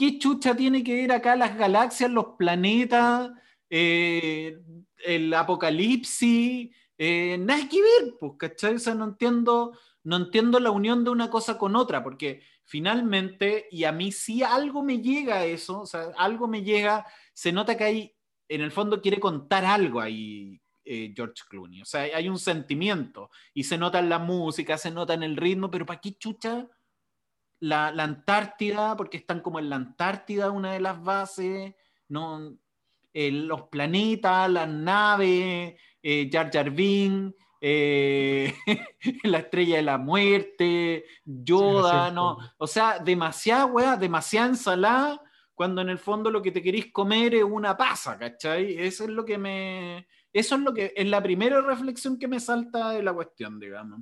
¿qué 0.00 0.18
chucha 0.18 0.56
tiene 0.56 0.82
que 0.82 0.94
ver 0.94 1.12
acá 1.12 1.36
las 1.36 1.58
galaxias, 1.58 2.10
los 2.10 2.28
planetas, 2.38 3.32
eh, 3.68 4.56
el 5.04 5.34
apocalipsis? 5.34 6.74
Eh, 6.96 7.36
nada 7.38 7.68
que 7.68 7.82
ver, 7.82 8.14
pues, 8.18 8.32
¿cachai? 8.38 8.76
O 8.76 8.78
sea, 8.78 8.94
no 8.94 9.04
entiendo, 9.04 9.76
no 10.04 10.16
entiendo 10.16 10.58
la 10.58 10.70
unión 10.70 11.04
de 11.04 11.10
una 11.10 11.28
cosa 11.28 11.58
con 11.58 11.76
otra, 11.76 12.02
porque 12.02 12.42
finalmente, 12.64 13.68
y 13.70 13.84
a 13.84 13.92
mí 13.92 14.10
sí 14.10 14.42
algo 14.42 14.82
me 14.82 15.02
llega 15.02 15.36
a 15.36 15.44
eso, 15.44 15.82
o 15.82 15.86
sea, 15.86 16.12
algo 16.16 16.48
me 16.48 16.62
llega, 16.62 17.04
se 17.34 17.52
nota 17.52 17.76
que 17.76 17.84
hay, 17.84 18.14
en 18.48 18.62
el 18.62 18.72
fondo 18.72 19.02
quiere 19.02 19.20
contar 19.20 19.66
algo 19.66 20.00
ahí 20.00 20.62
eh, 20.82 21.12
George 21.14 21.42
Clooney, 21.46 21.82
o 21.82 21.84
sea, 21.84 22.02
hay 22.02 22.26
un 22.26 22.38
sentimiento, 22.38 23.30
y 23.52 23.64
se 23.64 23.76
nota 23.76 23.98
en 23.98 24.08
la 24.08 24.18
música, 24.18 24.78
se 24.78 24.90
nota 24.90 25.12
en 25.12 25.24
el 25.24 25.36
ritmo, 25.36 25.70
pero 25.70 25.84
¿para 25.84 26.00
qué 26.00 26.14
chucha? 26.14 26.66
La, 27.60 27.88
Antártida, 27.88 28.96
porque 28.96 29.18
están 29.18 29.40
como 29.40 29.58
en 29.58 29.70
la 29.70 29.76
Antártida 29.76 30.50
una 30.50 30.72
de 30.72 30.80
las 30.80 31.02
bases, 31.02 31.74
¿no? 32.08 32.56
los 33.12 33.62
planetas, 33.62 34.50
las 34.50 34.68
naves, 34.68 35.74
eh, 36.02 36.30
Jar 36.32 36.50
Jar 36.52 36.70
Binks, 36.70 37.34
eh, 37.60 38.54
la 39.24 39.38
estrella 39.38 39.76
de 39.76 39.82
la 39.82 39.98
muerte, 39.98 41.04
Yoda, 41.24 42.10
¿no? 42.10 42.38
O 42.56 42.66
sea, 42.66 42.98
demasiada 42.98 43.66
weá, 43.66 43.96
demasiada 43.96 44.48
ensalada, 44.48 45.20
cuando 45.54 45.82
en 45.82 45.90
el 45.90 45.98
fondo 45.98 46.30
lo 46.30 46.40
que 46.40 46.52
te 46.52 46.62
queréis 46.62 46.90
comer 46.90 47.34
es 47.34 47.44
una 47.44 47.76
pasa, 47.76 48.18
¿cachai? 48.18 48.78
Eso 48.78 49.04
es 49.04 49.10
lo 49.10 49.24
que 49.24 49.36
me... 49.36 50.08
Eso 50.32 50.54
es 50.54 50.60
lo 50.60 50.72
que 50.72 50.92
es 50.96 51.06
la 51.08 51.22
primera 51.22 51.60
reflexión 51.60 52.16
que 52.16 52.28
me 52.28 52.38
salta 52.38 52.92
de 52.92 53.02
la 53.02 53.12
cuestión, 53.12 53.58
digamos. 53.58 54.00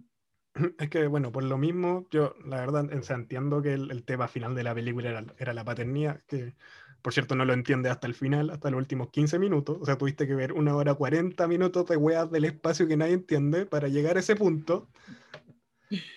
Es 0.78 0.90
que, 0.90 1.06
bueno, 1.06 1.32
por 1.32 1.44
lo 1.44 1.58
mismo, 1.58 2.06
yo 2.10 2.34
la 2.44 2.56
verdad 2.56 2.90
entiendo 2.92 3.62
que 3.62 3.74
el, 3.74 4.04
tema 4.04 4.28
final 4.28 4.54
de 4.54 4.64
la 4.64 4.74
película 4.74 5.24
era, 5.38 5.52
la 5.54 5.64
paternía, 5.64 6.20
que 6.26 6.54
por 7.02 7.12
cierto 7.12 7.36
no 7.36 7.44
lo 7.44 7.52
entiende 7.52 7.90
hasta 7.90 8.06
el 8.06 8.14
final, 8.14 8.50
hasta 8.50 8.70
los 8.70 8.78
últimos 8.78 9.10
15 9.10 9.38
minutos. 9.38 9.78
O 9.80 9.86
sea, 9.86 9.96
tuviste 9.96 10.26
que 10.26 10.34
ver 10.34 10.52
una 10.52 10.74
hora 10.74 10.94
40 10.94 11.46
minutos 11.46 11.86
de 11.86 11.96
weas 11.96 12.30
del 12.30 12.44
espacio 12.44 12.88
que 12.88 12.96
nadie 12.96 13.14
entiende 13.14 13.66
para 13.66 13.88
llegar 13.88 14.16
a 14.16 14.20
ese 14.20 14.36
punto. 14.36 14.88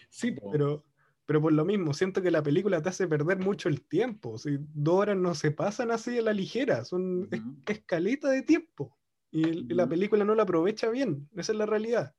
Sí, 0.09 0.35
pero, 0.51 0.83
pero 1.25 1.41
por 1.41 1.53
lo 1.53 1.63
mismo, 1.63 1.93
siento 1.93 2.21
que 2.21 2.31
la 2.31 2.43
película 2.43 2.81
te 2.81 2.89
hace 2.89 3.07
perder 3.07 3.39
mucho 3.39 3.69
el 3.69 3.81
tiempo. 3.81 4.37
Si 4.37 4.57
dos 4.73 4.95
horas 4.95 5.17
no 5.17 5.35
se 5.35 5.51
pasan 5.51 5.91
así 5.91 6.17
a 6.17 6.23
la 6.23 6.33
ligera, 6.33 6.83
son 6.83 7.29
escaleta 7.67 8.29
de 8.29 8.41
tiempo. 8.41 8.97
Y, 9.33 9.73
la 9.73 9.87
película 9.87 10.25
no 10.25 10.35
la 10.35 10.43
aprovecha 10.43 10.89
bien, 10.89 11.29
esa 11.37 11.53
es 11.53 11.57
la 11.57 11.65
realidad 11.65 12.13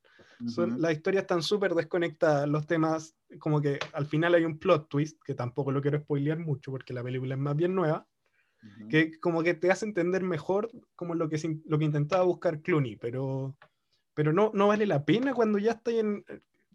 las 0.78 0.92
historias 0.92 1.22
están 1.22 1.42
súper 1.42 1.74
desconectadas, 1.74 2.48
los 2.48 2.66
temas, 2.66 3.16
como 3.38 3.60
que 3.60 3.78
al 3.92 4.06
final 4.06 4.34
hay 4.34 4.44
un 4.44 4.58
plot 4.58 4.88
twist, 4.88 5.20
que 5.24 5.34
tampoco 5.34 5.70
lo 5.72 5.80
quiero 5.80 6.00
spoilear 6.00 6.38
mucho 6.38 6.70
porque 6.70 6.92
la 6.92 7.02
película 7.02 7.34
es 7.34 7.40
más 7.40 7.56
bien 7.56 7.74
nueva, 7.74 8.06
que 8.88 9.18
como 9.18 9.42
que 9.42 9.54
te 9.54 9.70
hace 9.70 9.86
entender 9.86 10.22
mejor 10.22 10.70
como 10.94 11.14
lo 11.14 11.28
que, 11.28 11.60
lo 11.64 11.78
que 11.78 11.84
intentaba 11.84 12.22
buscar 12.22 12.62
Clooney, 12.62 12.96
pero, 12.96 13.56
pero 14.14 14.32
no, 14.32 14.52
no 14.54 14.68
vale 14.68 14.86
la 14.86 15.04
pena 15.04 15.34
cuando 15.34 15.58
ya 15.58 15.72
estáis 15.72 15.98
en, 15.98 16.24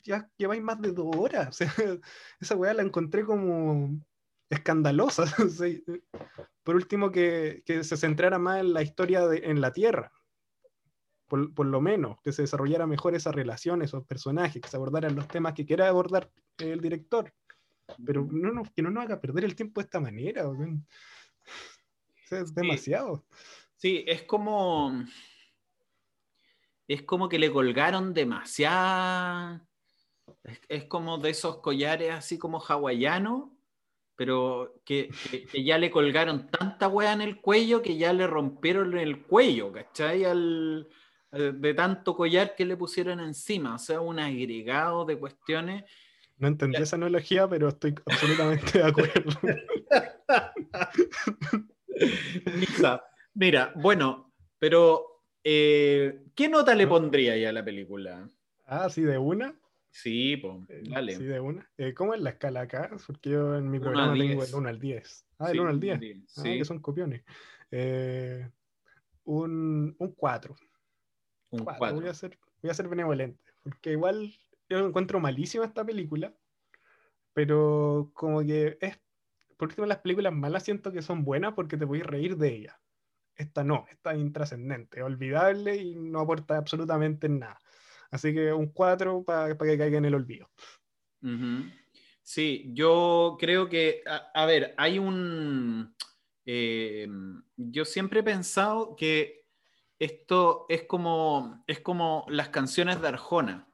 ya 0.04 0.30
lleváis 0.38 0.62
más 0.62 0.82
de 0.82 0.92
dos 0.92 1.16
horas, 1.16 1.60
esa 2.40 2.56
weá 2.56 2.74
la 2.74 2.84
encontré 2.84 3.24
como 3.24 3.98
escandalosa. 4.50 5.26
por 6.64 6.76
último, 6.76 7.12
que, 7.12 7.64
que, 7.66 7.84
se 7.84 7.98
centrara 7.98 8.40
más 8.40 8.60
en 8.60 8.74
la 8.74 8.82
historia 8.82 9.26
de, 9.28 9.38
en 9.46 9.62
la 9.62 9.72
Tierra, 9.72 10.12
por, 11.28 11.66
lo 11.66 11.82
menos, 11.82 12.22
que 12.22 12.32
se 12.32 12.44
desarrollara 12.44 12.88
mejor 12.88 13.14
esa 13.14 13.32
relación, 13.32 13.82
esos 13.82 14.06
personajes, 14.06 14.62
que 14.62 14.70
se 14.70 14.78
abordaran 14.78 15.16
los 15.16 15.28
temas 15.28 15.54
que 15.54 15.66
quiera 15.66 15.90
abordar 15.90 16.32
el 16.58 16.80
director. 16.80 17.34
Pero 18.06 18.28
no, 18.32 18.64
que 18.76 18.82
no 18.82 18.90
nos 18.90 19.04
haga 19.04 19.20
perder 19.20 19.44
el 19.46 19.56
tiempo 19.56 19.82
de 19.82 19.86
esta 19.86 20.00
manera. 20.00 20.46
es 22.32 22.54
demasiado. 22.54 23.26
Sí, 23.76 24.04
es 24.08 24.24
como. 24.24 25.06
Es 26.88 27.04
como 27.04 27.28
que 27.28 27.40
le 27.40 27.52
colgaron 27.52 28.14
demasiado. 28.14 29.62
Es, 30.70 30.86
como 30.86 31.18
de 31.18 31.32
esos 31.32 31.58
collares 31.58 32.12
así 32.12 32.38
como 32.38 32.60
hawaianos, 32.60 33.50
pero 34.16 34.82
que, 34.86 35.10
que, 35.52 35.64
ya 35.64 35.78
le 35.78 35.92
colgaron 35.92 36.50
tanta 36.50 36.88
wea 36.88 37.14
en 37.14 37.22
el 37.22 37.40
cuello 37.40 37.82
que 37.82 37.98
ya 37.98 38.12
le 38.14 38.28
rompieron 38.28 38.98
el 38.98 39.24
cuello, 39.24 39.72
¿cachai? 39.72 40.26
Al, 40.26 40.90
de 41.32 41.74
tanto 41.74 42.16
collar 42.16 42.56
que 42.56 42.66
le 42.66 42.78
pusieron 42.78 43.20
encima, 43.20 43.76
o 43.76 43.80
sea, 43.80 44.00
un 44.00 44.20
agregado 44.20 45.06
de 45.06 45.18
cuestiones. 45.18 45.84
No 46.38 46.48
entendí 46.48 46.82
esa 46.82 46.96
analogía, 46.96 47.48
pero 47.48 47.70
estoy 47.70 47.96
absolutamente 48.06 48.80
de 48.80 48.86
acuerdo. 48.86 49.32
Mira, 53.34 53.74
bueno, 53.76 54.34
pero 54.60 55.24
eh, 55.44 56.26
¿qué 56.36 56.48
nota 56.48 56.76
le 56.76 56.88
pondría 56.88 57.36
ya 57.38 57.50
a 57.50 57.54
la 57.54 57.66
película? 57.66 58.30
Ah, 58.66 58.90
sí, 58.90 59.02
de 59.02 59.18
una. 59.18 59.54
Sí, 59.90 60.38
pues, 60.38 60.58
dale. 60.90 61.16
Sí, 61.16 61.24
de 61.24 61.40
una. 61.40 61.70
¿Cómo 61.96 62.14
es 62.14 62.22
la 62.22 62.32
escala 62.32 62.62
acá? 62.62 62.92
Porque 63.06 63.32
yo 63.32 63.56
en 63.56 63.70
mi 63.70 63.80
programa 63.80 64.14
tengo 64.14 64.44
el 64.44 64.54
1 64.54 64.70
al 64.70 64.80
10. 64.80 65.26
Ah, 65.40 65.52
el 65.52 65.60
1 65.60 65.70
al 65.70 65.80
10. 65.80 66.00
Ah, 66.00 66.42
sí. 66.44 66.58
que 66.58 66.66
son 66.66 66.80
copiones. 66.80 67.24
un, 69.24 69.96
un 69.98 70.12
4. 71.50 71.96
Voy, 71.96 72.08
a 72.08 72.14
ser, 72.14 72.38
voy 72.62 72.72
a 72.72 72.74
ser 72.74 72.88
benevolente, 72.88 73.52
porque 73.64 73.92
igual 73.92 74.34
yo 74.70 74.80
encuentro 74.80 75.20
malísima 75.20 75.66
esta 75.66 75.86
película, 75.86 76.34
pero 77.34 78.12
como 78.14 78.42
que 78.42 78.78
es, 78.82 79.00
por 79.58 79.70
último, 79.70 79.88
las 79.88 80.00
películas 80.00 80.34
malas 80.34 80.64
siento 80.64 80.92
que 80.92 81.02
son 81.02 81.24
buenas 81.24 81.54
porque 81.54 81.78
te 81.78 81.88
podéis 81.88 82.06
reír 82.06 82.38
de 82.38 82.54
ellas. 82.54 82.76
Esta 83.36 83.64
no, 83.64 83.86
esta 83.92 84.14
es 84.14 84.20
intrascendente, 84.20 85.04
olvidable 85.04 85.76
y 85.76 85.96
no 85.96 86.22
aporta 86.22 86.58
absolutamente 86.58 87.30
nada. 87.30 87.60
Así 88.10 88.34
que 88.34 88.52
un 88.52 88.68
4 88.68 89.24
para 89.24 89.56
que 89.56 89.78
caiga 89.78 89.98
en 89.98 90.06
el 90.06 90.16
olvido. 90.16 90.50
Sí, 92.22 92.72
yo 92.74 93.38
creo 93.40 93.70
que, 93.70 94.02
a, 94.06 94.46
ver, 94.46 94.74
hay 94.78 95.00
un... 95.00 95.96
Eh, 96.46 97.08
yo 97.56 97.86
siempre 97.86 98.22
he 98.22 98.24
pensado 98.24 98.96
que 98.96 99.47
esto 100.00 100.66
es 100.70 100.84
como, 100.84 101.64
es 101.68 101.80
como 101.80 102.26
las 102.30 102.50
canciones 102.50 103.02
de 103.02 103.08
Arjona, 103.08 103.68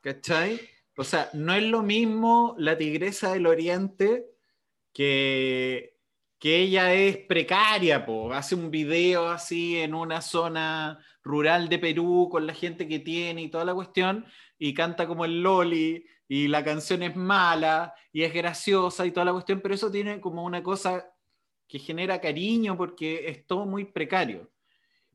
¿cachai? 0.00 0.60
O 0.96 1.04
sea, 1.04 1.30
no 1.32 1.54
es 1.54 1.62
lo 1.62 1.82
mismo 1.82 2.54
la 2.58 2.76
tigresa 2.76 3.32
del 3.32 3.46
oriente 3.46 4.26
que, 4.92 5.98
que 6.38 6.58
ella 6.58 6.92
es 6.92 7.16
precaria, 7.16 8.04
hace 8.32 8.54
un 8.54 8.70
video 8.70 9.28
así 9.28 9.78
en 9.78 9.94
una 9.94 10.20
zona 10.20 10.98
rural 11.22 11.68
de 11.68 11.78
Perú 11.78 12.28
con 12.30 12.46
la 12.46 12.54
gente 12.54 12.86
que 12.86 12.98
tiene 12.98 13.42
y 13.42 13.48
toda 13.48 13.64
la 13.64 13.74
cuestión, 13.74 14.26
y 14.58 14.74
canta 14.74 15.06
como 15.06 15.24
el 15.24 15.42
Loli, 15.42 16.04
y 16.28 16.48
la 16.48 16.64
canción 16.64 17.02
es 17.02 17.16
mala, 17.16 17.94
y 18.12 18.22
es 18.22 18.32
graciosa 18.32 19.06
y 19.06 19.12
toda 19.12 19.26
la 19.26 19.32
cuestión, 19.32 19.60
pero 19.60 19.74
eso 19.74 19.90
tiene 19.90 20.20
como 20.20 20.44
una 20.44 20.62
cosa 20.62 21.10
que 21.66 21.78
genera 21.78 22.20
cariño 22.20 22.76
porque 22.76 23.28
es 23.28 23.46
todo 23.46 23.64
muy 23.64 23.86
precario. 23.86 24.50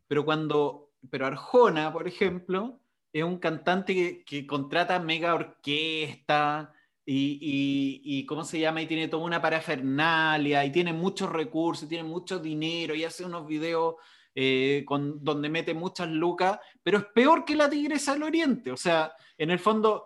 Pero 0.08 0.26
cuando, 0.26 0.92
pero 1.10 1.26
Arjona, 1.26 1.92
por 1.92 2.08
ejemplo, 2.08 2.80
es 3.12 3.24
un 3.24 3.38
cantante 3.40 4.24
que, 4.26 4.48
contrata 4.48 5.00
mega 5.00 5.34
orquesta, 5.34 6.74
y, 7.10 8.26
¿cómo 8.26 8.44
se 8.44 8.60
llama? 8.60 8.82
Y 8.82 8.88
tiene 8.88 9.08
toda 9.08 9.24
una 9.24 9.42
parafernalia, 9.42 10.66
y 10.66 10.72
tiene 10.72 10.94
muchos 10.94 11.30
recursos, 11.32 11.88
tiene 11.88 12.04
mucho 12.04 12.40
dinero, 12.40 12.96
y 12.96 13.04
hace 13.04 13.24
unos 13.24 13.48
videos 13.48 13.96
eh, 14.36 14.84
con, 14.86 15.24
donde 15.24 15.50
mete 15.50 15.74
muchas 15.74 16.10
lucas, 16.10 16.60
pero 16.84 17.00
es 17.00 17.06
peor 17.06 17.46
que 17.46 17.56
la 17.56 17.70
Tigresa 17.70 18.14
del 18.14 18.24
Oriente. 18.24 18.72
O 18.72 18.78
sea, 18.78 19.14
en 19.38 19.52
el 19.52 19.60
fondo, 19.60 20.06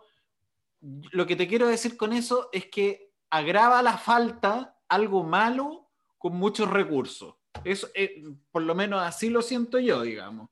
lo 0.80 1.26
que 1.26 1.36
te 1.36 1.48
quiero 1.48 1.68
decir 1.68 1.98
con 1.98 2.14
eso 2.14 2.50
es 2.52 2.68
que 2.68 3.12
agrava 3.30 3.82
la 3.82 3.98
falta 3.98 4.78
algo 4.88 5.24
malo 5.24 5.90
con 6.18 6.36
muchos 6.36 6.70
recursos. 6.70 7.36
Eso, 7.64 7.90
eh, 7.94 8.24
por 8.52 8.64
lo 8.64 8.76
menos 8.76 9.02
así 9.02 9.30
lo 9.30 9.42
siento 9.42 9.80
yo, 9.80 10.02
digamos. 10.02 10.50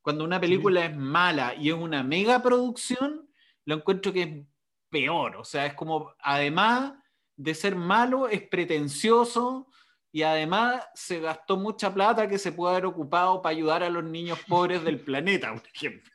Cuando 0.00 0.24
una 0.24 0.40
película 0.40 0.84
es 0.84 0.96
mala 0.96 1.54
y 1.54 1.70
es 1.70 1.74
una 1.74 2.02
mega 2.02 2.42
producción, 2.42 3.28
lo 3.64 3.74
encuentro 3.74 4.12
que 4.12 4.22
es 4.22 4.46
peor. 4.88 5.36
O 5.36 5.44
sea, 5.44 5.66
es 5.66 5.74
como, 5.74 6.14
además 6.20 6.94
de 7.36 7.54
ser 7.54 7.76
malo, 7.76 8.28
es 8.28 8.42
pretencioso 8.42 9.68
y 10.12 10.22
además 10.22 10.86
se 10.94 11.20
gastó 11.20 11.56
mucha 11.56 11.92
plata 11.92 12.28
que 12.28 12.38
se 12.38 12.52
puede 12.52 12.72
haber 12.72 12.86
ocupado 12.86 13.42
para 13.42 13.54
ayudar 13.54 13.82
a 13.82 13.90
los 13.90 14.04
niños 14.04 14.38
pobres 14.48 14.82
del 14.84 15.00
planeta, 15.04 15.52
por 15.52 15.66
ejemplo. 15.74 16.12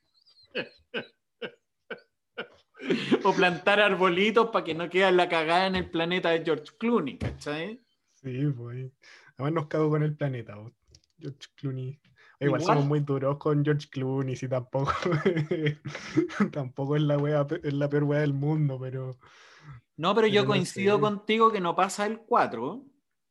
o 3.23 3.33
plantar 3.33 3.79
arbolitos 3.79 4.49
para 4.49 4.65
que 4.65 4.73
no 4.73 4.89
quede 4.89 5.11
la 5.11 5.29
cagada 5.29 5.67
en 5.67 5.75
el 5.75 5.89
planeta 5.89 6.31
de 6.31 6.43
George 6.43 6.71
Clooney, 6.79 7.17
¿cachai? 7.17 7.79
Sí, 8.15 8.47
pues. 8.55 8.91
Además 9.41 9.63
nos 9.63 9.67
cago 9.67 9.89
con 9.89 10.03
el 10.03 10.15
planeta, 10.15 10.55
George 11.17 11.47
Clooney. 11.55 11.99
Igual, 12.39 12.61
somos 12.61 12.85
muy 12.85 12.99
duros 13.01 13.37
con 13.37 13.63
George 13.63 13.87
Clooney, 13.89 14.35
si 14.35 14.47
tampoco, 14.47 14.91
tampoco 16.51 16.95
es 16.95 17.03
la, 17.03 17.17
wea, 17.17 17.45
es 17.63 17.73
la 17.73 17.87
peor 17.87 18.03
wea 18.03 18.21
del 18.21 18.33
mundo, 18.33 18.79
pero... 18.79 19.17
No, 19.97 20.15
pero, 20.15 20.25
yo 20.25 20.47
coincido 20.47 20.99
contigo 20.99 21.51
que 21.51 21.61
no 21.61 21.75
pasa 21.75 22.07
el 22.07 22.19
4. 22.19 22.83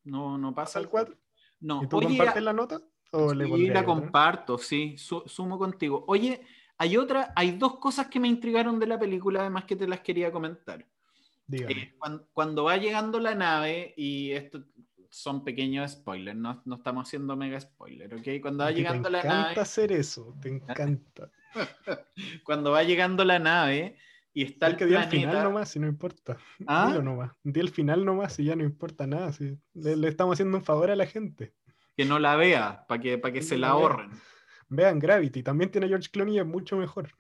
No, 0.04 0.38
no 0.38 0.54
pasa 0.54 0.78
el 0.78 0.88
4. 0.88 1.16
No. 1.60 1.82
¿Y 1.82 1.88
tú 1.88 2.00
compartes 2.00 2.42
la 2.42 2.52
nota? 2.52 2.80
¿O 3.10 3.30
sí, 3.30 3.68
la 3.68 3.84
comparto, 3.84 4.56
sí, 4.56 4.94
sumo 4.96 5.58
contigo. 5.58 6.04
Oye, 6.06 6.46
hay 6.78 6.96
otra, 6.96 7.32
hay 7.34 7.52
dos 7.52 7.78
cosas 7.78 8.06
que 8.06 8.20
me 8.20 8.28
intrigaron 8.28 8.78
de 8.78 8.86
la 8.86 8.98
película, 8.98 9.40
además 9.40 9.64
que 9.64 9.74
te 9.74 9.88
las 9.88 10.00
quería 10.00 10.30
comentar. 10.30 10.86
Eh, 11.50 11.96
cuando, 11.98 12.28
cuando, 12.32 12.64
va 12.64 12.76
llegando 12.76 13.18
la 13.18 13.34
nave, 13.34 13.92
y 13.96 14.30
esto 14.30 14.62
son 15.10 15.44
pequeños 15.44 15.90
spoilers, 15.90 16.38
no, 16.38 16.62
no 16.64 16.76
estamos 16.76 17.08
haciendo 17.08 17.36
mega 17.36 17.60
spoiler, 17.60 18.14
¿ok? 18.14 18.28
Cuando 18.40 18.64
va 18.64 18.70
llegando 18.70 19.10
la 19.10 19.22
nave... 19.22 19.34
Te 19.34 19.40
encanta 19.40 19.60
hacer 19.62 19.92
eso, 19.92 20.34
te 20.40 20.48
encanta. 20.48 21.30
cuando 22.44 22.70
va 22.70 22.84
llegando 22.84 23.24
la 23.24 23.40
nave 23.40 23.96
y 24.32 24.44
está 24.44 24.68
el, 24.68 24.76
que 24.76 24.86
planeta... 24.86 25.04
al 25.04 25.10
final 25.10 25.44
nomás, 25.44 25.68
si 25.68 25.80
no 25.80 25.88
importa. 25.88 26.38
¿Ah? 26.66 26.86
Dilo 26.88 27.02
nomás. 27.02 27.32
Di 27.42 27.58
el 27.58 27.70
final 27.70 28.04
nomás 28.04 28.38
y 28.38 28.44
ya 28.44 28.54
no 28.54 28.62
importa 28.62 29.06
nada. 29.06 29.32
Si 29.32 29.58
le, 29.74 30.08
estamos 30.08 30.34
haciendo 30.34 30.56
un 30.56 30.64
favor 30.64 30.90
a 30.90 30.96
la 30.96 31.06
gente. 31.06 31.52
Que 31.96 32.04
no 32.04 32.20
la 32.20 32.36
vea, 32.36 32.86
para 32.86 33.00
que, 33.00 33.18
para 33.18 33.34
que 33.34 33.42
se 33.42 33.58
la 33.58 33.70
ahorren. 33.70 34.10
Vean 34.68 35.00
Gravity, 35.00 35.42
también 35.42 35.72
tiene 35.72 35.88
George 35.88 36.08
Clooney 36.12 36.36
y 36.36 36.38
es 36.38 36.46
mucho 36.46 36.76
mejor. 36.76 37.10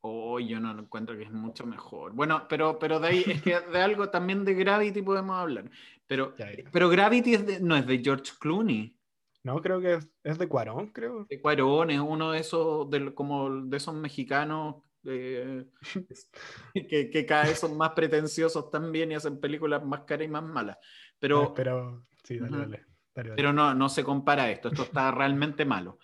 Oh, 0.00 0.38
yo 0.38 0.60
no 0.60 0.78
encuentro 0.78 1.16
que 1.16 1.24
es 1.24 1.32
mucho 1.32 1.66
mejor. 1.66 2.12
Bueno, 2.12 2.46
pero, 2.48 2.78
pero 2.78 3.00
de 3.00 3.08
ahí 3.08 3.24
es 3.26 3.42
que 3.42 3.58
de 3.58 3.80
algo 3.80 4.10
también 4.10 4.44
de 4.44 4.54
Gravity 4.54 5.02
podemos 5.02 5.36
hablar. 5.36 5.70
Pero, 6.08 6.34
pero 6.72 6.88
Gravity 6.88 7.60
no 7.60 7.76
es 7.76 7.86
de 7.86 7.98
George 8.02 8.32
Clooney. 8.40 8.96
No, 9.44 9.60
creo 9.62 9.80
que 9.80 9.98
es, 10.24 10.38
de 10.38 10.48
Cuarón, 10.48 10.88
creo. 10.88 11.26
De 11.28 11.40
Cuarón, 11.40 11.90
es 11.90 12.00
uno 12.00 12.32
de 12.32 12.40
esos, 12.40 12.90
de, 12.90 13.14
como 13.14 13.62
de 13.66 13.76
esos 13.76 13.94
mexicanos 13.94 14.76
eh, 15.04 15.64
que, 16.88 17.10
que, 17.10 17.26
cada 17.26 17.44
vez 17.44 17.58
son 17.58 17.76
más 17.76 17.92
pretenciosos 17.92 18.70
también 18.70 19.12
y 19.12 19.14
hacen 19.14 19.38
películas 19.38 19.84
más 19.84 20.00
caras 20.00 20.26
y 20.26 20.30
más 20.30 20.42
malas. 20.42 20.78
Pero, 21.18 21.42
ah, 21.42 21.54
pero 21.54 22.06
sí, 22.24 22.38
dale, 22.38 22.84
Pero 23.12 23.52
no, 23.52 23.74
no 23.74 23.88
se 23.88 24.02
compara 24.02 24.50
esto, 24.50 24.68
esto 24.68 24.82
está 24.82 25.10
realmente 25.12 25.64
malo. 25.64 25.98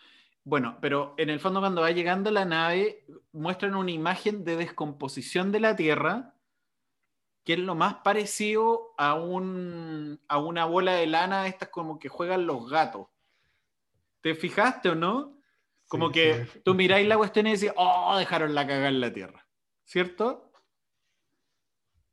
Bueno, 0.44 0.76
pero 0.80 1.14
en 1.16 1.30
el 1.30 1.40
fondo 1.40 1.60
cuando 1.60 1.80
va 1.80 1.90
llegando 1.90 2.30
la 2.30 2.44
nave, 2.44 3.06
muestran 3.32 3.74
una 3.74 3.90
imagen 3.90 4.44
de 4.44 4.56
descomposición 4.56 5.50
de 5.50 5.60
la 5.60 5.74
Tierra, 5.74 6.33
que 7.44 7.54
es 7.54 7.58
lo 7.58 7.74
más 7.74 7.96
parecido 7.96 8.94
a, 8.96 9.14
un, 9.14 10.20
a 10.28 10.38
una 10.38 10.64
bola 10.64 10.94
de 10.94 11.06
lana, 11.06 11.46
estas 11.46 11.68
como 11.68 11.98
que 11.98 12.08
juegan 12.08 12.46
los 12.46 12.68
gatos. 12.70 13.08
¿Te 14.20 14.34
fijaste 14.34 14.90
o 14.90 14.94
no? 14.94 15.38
Como 15.86 16.10
que 16.10 16.46
tú 16.64 16.74
miráis 16.74 17.06
la 17.06 17.16
cuestión 17.16 17.46
y 17.46 17.52
decís, 17.52 17.72
oh, 17.76 18.16
dejaron 18.16 18.54
la 18.54 18.66
cagada 18.66 18.88
en 18.88 19.00
la 19.00 19.12
Tierra. 19.12 19.46
¿Cierto? 19.84 20.50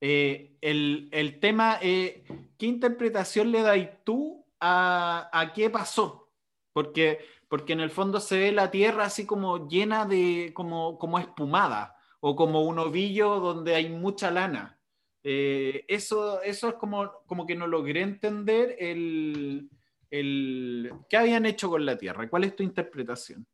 Eh, 0.02 0.58
el, 0.62 1.39
tema, 1.39 1.80
eh, 1.82 2.26
¿qué 2.58 2.65
interpretación 2.65 3.52
le 3.52 3.62
dais 3.62 3.89
tú 4.04 4.46
a, 4.60 5.30
a 5.32 5.54
qué 5.54 5.70
pasó? 5.70 6.34
Porque 6.74 7.20
porque 7.52 7.74
en 7.74 7.82
el 7.82 7.89
fondo 7.89 8.22
se 8.22 8.39
ve 8.39 8.54
la 8.54 8.72
tierra 8.72 9.04
así 9.04 9.26
como 9.26 9.67
llena 9.67 10.06
de, 10.06 10.52
como, 10.54 10.98
como 10.98 11.20
espumada, 11.20 11.98
o 12.22 12.34
como 12.34 12.62
un 12.62 12.80
ovillo 12.80 13.41
donde 13.41 13.76
hay 13.76 13.89
mucha 13.89 14.32
lana. 14.32 14.80
Eh, 15.24 15.86
eso, 15.88 16.42
eso 16.42 16.70
es 16.70 16.76
como, 16.76 17.24
como 17.26 17.46
que 17.46 17.56
no 17.56 17.68
logré 17.68 18.02
entender 18.02 18.76
el, 18.80 19.70
el, 20.10 20.92
qué 21.10 21.18
habían 21.18 21.46
hecho 21.46 21.70
con 21.70 21.86
la 21.86 21.98
tierra. 21.98 22.30
¿Cuál 22.30 22.46
es 22.46 22.56
tu 22.56 22.64
interpretación? 22.64 23.46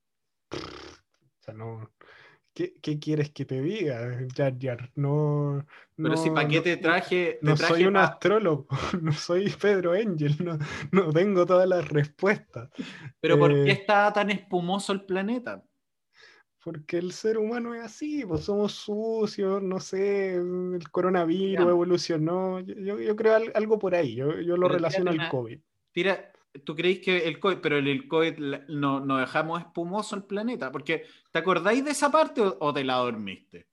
O 0.52 1.42
sea, 1.42 1.54
no, 1.54 1.92
¿Qué, 2.82 2.98
quieres 3.00 3.30
que 3.30 3.46
te 3.46 3.62
diga, 3.62 4.18
Jar 4.36 4.56
Jar? 4.60 4.90
No, 4.96 5.64
Pero 5.96 6.18
si 6.18 6.32
para 6.32 6.48
qué 6.48 6.62
te 6.62 6.78
traje. 6.78 7.38
no 7.44 7.56
soy 7.56 7.86
un 7.86 7.98
astrólogo, 7.98 8.66
no 9.00 9.12
soy 9.12 9.52
Pedro 9.62 9.94
Angel, 9.94 10.36
no, 10.92 11.14
tengo 11.14 11.46
todas 11.46 11.70
las 11.70 11.88
respuestas. 11.88 12.72
Pero 13.20 13.38
¿por 13.38 13.54
qué 13.54 13.70
eh, 13.70 13.74
está 13.74 14.12
tan 14.12 14.32
espumoso 14.32 14.92
el 14.92 15.06
planeta? 15.06 15.64
Porque 16.68 16.98
el 16.98 17.14
ser 17.14 17.38
humano 17.38 17.74
es 17.74 17.82
así, 17.82 18.26
pues 18.26 18.42
somos 18.42 18.74
sucios, 18.74 19.64
no 19.64 19.80
sé, 19.80 20.36
el 20.36 20.82
coronavirus 20.92 21.66
evolucionó. 21.66 22.60
Yo, 22.60 23.16
creo 23.16 23.38
algo 23.56 23.80
por 23.80 23.96
ahí, 23.96 24.16
yo, 24.16 24.28
lo 24.28 24.68
relaciono 24.68 25.12
al 25.12 25.30
COVID. 25.30 25.58
Tira, 25.94 26.34
¿Tú 26.66 26.76
creéis 26.76 27.00
que 27.00 27.20
el 27.20 27.40
COVID, 27.40 27.60
pero 27.60 27.78
el 27.78 28.06
COVID 28.10 28.66
no, 28.68 29.00
no, 29.00 29.18
dejamos 29.18 29.62
espumoso 29.62 30.18
el 30.18 30.24
planeta? 30.24 30.70
Porque, 30.70 31.06
¿te 31.32 31.40
acordáis 31.40 31.86
de 31.86 31.92
esa 31.92 32.12
parte 32.12 32.42
o, 32.42 32.74
te 32.74 32.84
la 32.84 32.96
dormiste? 32.96 33.70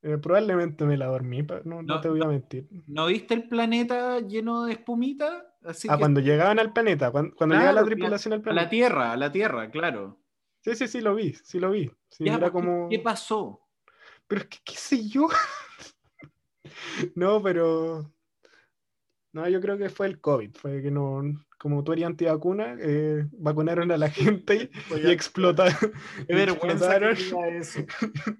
Eh, 0.00 0.16
probablemente 0.16 0.86
me 0.86 0.96
la 0.96 1.04
dormí, 1.04 1.46
no, 1.66 1.82
no, 1.82 2.00
te 2.00 2.08
voy 2.08 2.22
a 2.22 2.28
mentir. 2.28 2.66
¿No 2.86 3.08
viste 3.08 3.34
el 3.34 3.46
planeta 3.46 4.20
lleno 4.20 4.64
de 4.64 4.72
espumita? 4.72 5.54
Así 5.64 5.86
ah, 5.90 5.98
cuando 5.98 6.20
llegaban 6.20 6.58
al 6.58 6.72
planeta, 6.72 7.10
cuando, 7.10 7.36
cuando 7.36 7.56
llegaba 7.56 7.74
la 7.74 7.84
tripulación 7.84 8.32
al 8.32 8.40
planeta. 8.40 8.62
A 8.62 8.64
la 8.64 8.70
Tierra, 8.70 9.12
a 9.12 9.16
la 9.18 9.30
Tierra, 9.30 9.70
claro. 9.70 10.18
Sí, 10.62 10.74
sí, 10.74 10.88
sí, 10.88 11.02
lo 11.02 11.14
vi, 11.14 11.34
sí 11.34 11.60
lo 11.60 11.72
vi. 11.72 11.90
Era 12.18 12.50
como... 12.50 12.88
¿Qué 12.88 12.98
pasó? 12.98 13.60
Pero 14.26 14.42
es 14.42 14.46
que, 14.48 14.58
¿qué 14.64 14.74
sé 14.74 15.08
yo? 15.08 15.28
no, 17.14 17.42
pero... 17.42 18.12
No, 19.32 19.48
yo 19.48 19.60
creo 19.60 19.76
que 19.76 19.90
fue 19.90 20.06
el 20.06 20.20
COVID, 20.20 20.54
fue 20.54 20.82
que 20.82 20.90
no, 20.90 21.22
como 21.58 21.82
tú 21.82 21.92
eres 21.92 22.06
antivacuna, 22.06 22.76
eh, 22.80 23.26
vacunaron 23.32 23.90
a 23.90 23.96
la 23.96 24.08
gente 24.08 24.70
y, 25.04 25.10
explotaron. 25.10 25.74
explotaron, 26.28 27.16
eso. 27.16 27.84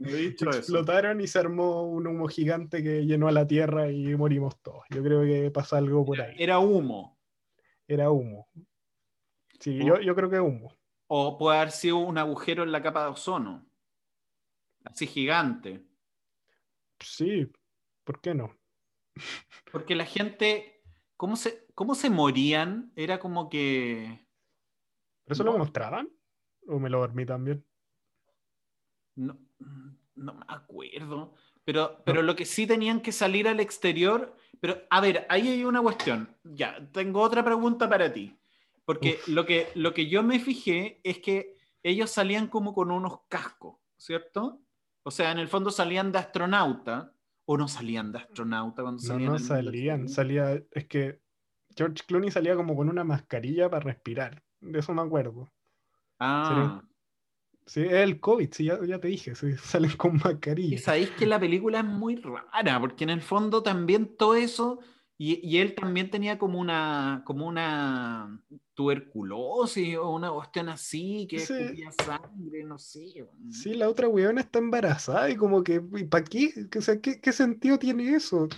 explotaron 0.00 1.20
y 1.20 1.26
se 1.26 1.38
armó 1.38 1.82
un 1.82 2.06
humo 2.06 2.28
gigante 2.28 2.82
que 2.82 3.04
llenó 3.04 3.28
a 3.28 3.32
la 3.32 3.46
Tierra 3.46 3.90
y 3.90 4.14
morimos 4.16 4.60
todos. 4.62 4.84
Yo 4.90 5.02
creo 5.02 5.22
que 5.22 5.50
pasa 5.50 5.78
algo 5.78 6.04
por 6.04 6.20
ahí. 6.20 6.36
Era 6.38 6.60
humo. 6.60 7.18
Era 7.88 8.10
humo. 8.10 8.48
Sí, 9.58 9.84
yo, 9.84 10.00
yo 10.00 10.14
creo 10.14 10.30
que 10.30 10.38
humo. 10.38 10.77
O 11.08 11.36
puede 11.36 11.58
haber 11.58 11.72
sido 11.72 11.98
un 11.98 12.16
agujero 12.16 12.62
en 12.62 12.72
la 12.72 12.82
capa 12.82 13.02
de 13.02 13.10
ozono. 13.10 13.66
Así 14.84 15.06
gigante. 15.06 15.84
Sí, 17.00 17.50
¿por 18.04 18.20
qué 18.20 18.34
no? 18.34 18.56
Porque 19.72 19.94
la 19.94 20.06
gente 20.06 20.78
¿Cómo 21.18 21.34
se, 21.34 21.66
cómo 21.74 21.96
se 21.96 22.10
morían? 22.10 22.92
Era 22.94 23.18
como 23.18 23.50
que. 23.50 24.24
¿Pero 25.24 25.34
eso 25.34 25.42
lo 25.42 25.58
mostraban? 25.58 26.08
¿O 26.68 26.78
me 26.78 26.88
lo 26.88 27.00
dormí 27.00 27.26
también? 27.26 27.66
No, 29.16 29.36
no 30.14 30.34
me 30.34 30.44
acuerdo. 30.46 31.34
Pero, 31.64 32.02
pero 32.04 32.22
lo 32.22 32.36
que 32.36 32.46
sí 32.46 32.68
tenían 32.68 33.00
que 33.00 33.10
salir 33.10 33.48
al 33.48 33.58
exterior, 33.58 34.36
Pero, 34.60 34.80
a 34.88 35.00
ver, 35.00 35.26
ahí 35.28 35.48
hay 35.48 35.64
una 35.64 35.82
cuestión. 35.82 36.36
Ya, 36.44 36.88
tengo 36.92 37.20
otra 37.20 37.44
pregunta 37.44 37.88
para 37.88 38.12
ti. 38.12 38.37
Porque 38.88 39.20
lo 39.26 39.44
que, 39.44 39.68
lo 39.74 39.92
que 39.92 40.08
yo 40.08 40.22
me 40.22 40.40
fijé 40.40 40.98
es 41.04 41.18
que 41.18 41.54
ellos 41.82 42.10
salían 42.10 42.46
como 42.46 42.72
con 42.72 42.90
unos 42.90 43.20
cascos, 43.28 43.76
¿cierto? 43.98 44.62
O 45.02 45.10
sea, 45.10 45.30
en 45.30 45.38
el 45.38 45.46
fondo 45.46 45.70
salían 45.70 46.10
de 46.10 46.20
astronauta, 46.20 47.12
o 47.44 47.58
no 47.58 47.68
salían 47.68 48.12
de 48.12 48.20
astronauta 48.20 48.80
cuando 48.80 49.02
salían. 49.02 49.26
No, 49.26 49.38
no 49.38 49.38
salían, 49.38 50.08
salía, 50.08 50.62
es 50.70 50.86
que 50.86 51.20
George 51.76 52.02
Clooney 52.06 52.30
salía 52.30 52.56
como 52.56 52.74
con 52.74 52.88
una 52.88 53.04
mascarilla 53.04 53.68
para 53.68 53.84
respirar, 53.84 54.42
de 54.62 54.78
eso 54.78 54.94
me 54.94 55.02
acuerdo. 55.02 55.52
Ah. 56.18 56.82
Sí, 57.66 57.82
es 57.82 57.92
el 57.92 58.20
COVID, 58.20 58.48
sí, 58.52 58.64
ya, 58.64 58.98
te 58.98 59.08
dije, 59.08 59.34
salen 59.58 59.98
con 59.98 60.16
mascarilla. 60.16 60.76
Y 60.76 60.78
sabéis 60.78 61.10
que 61.10 61.26
la 61.26 61.38
película 61.38 61.80
es 61.80 61.84
muy 61.84 62.16
rara, 62.16 62.80
porque 62.80 63.04
en 63.04 63.10
el 63.10 63.20
fondo 63.20 63.62
también 63.62 64.16
todo 64.16 64.34
eso, 64.34 64.80
y, 65.18 65.58
él 65.58 65.74
también 65.74 66.10
tenía 66.10 66.38
como 66.38 66.58
una, 66.58 67.22
como 67.26 67.46
una 67.46 68.40
tuberculosis 68.78 69.96
o 69.96 70.10
una 70.10 70.30
cuestión 70.30 70.68
así, 70.68 71.26
que 71.28 71.40
sí. 71.40 71.82
sangre, 72.06 72.62
no 72.62 72.78
sé. 72.78 73.26
Sí, 73.50 73.74
la 73.74 73.88
otra 73.88 74.06
weona 74.06 74.40
está 74.40 74.60
embarazada 74.60 75.28
y 75.28 75.34
como 75.34 75.64
que, 75.64 75.80
¿para 75.80 76.22
qué? 76.22 76.52
O 76.78 76.80
sea, 76.80 77.00
¿qué, 77.00 77.20
¿qué, 77.20 77.32
sentido 77.32 77.76
tiene 77.76 78.14
eso? 78.14 78.48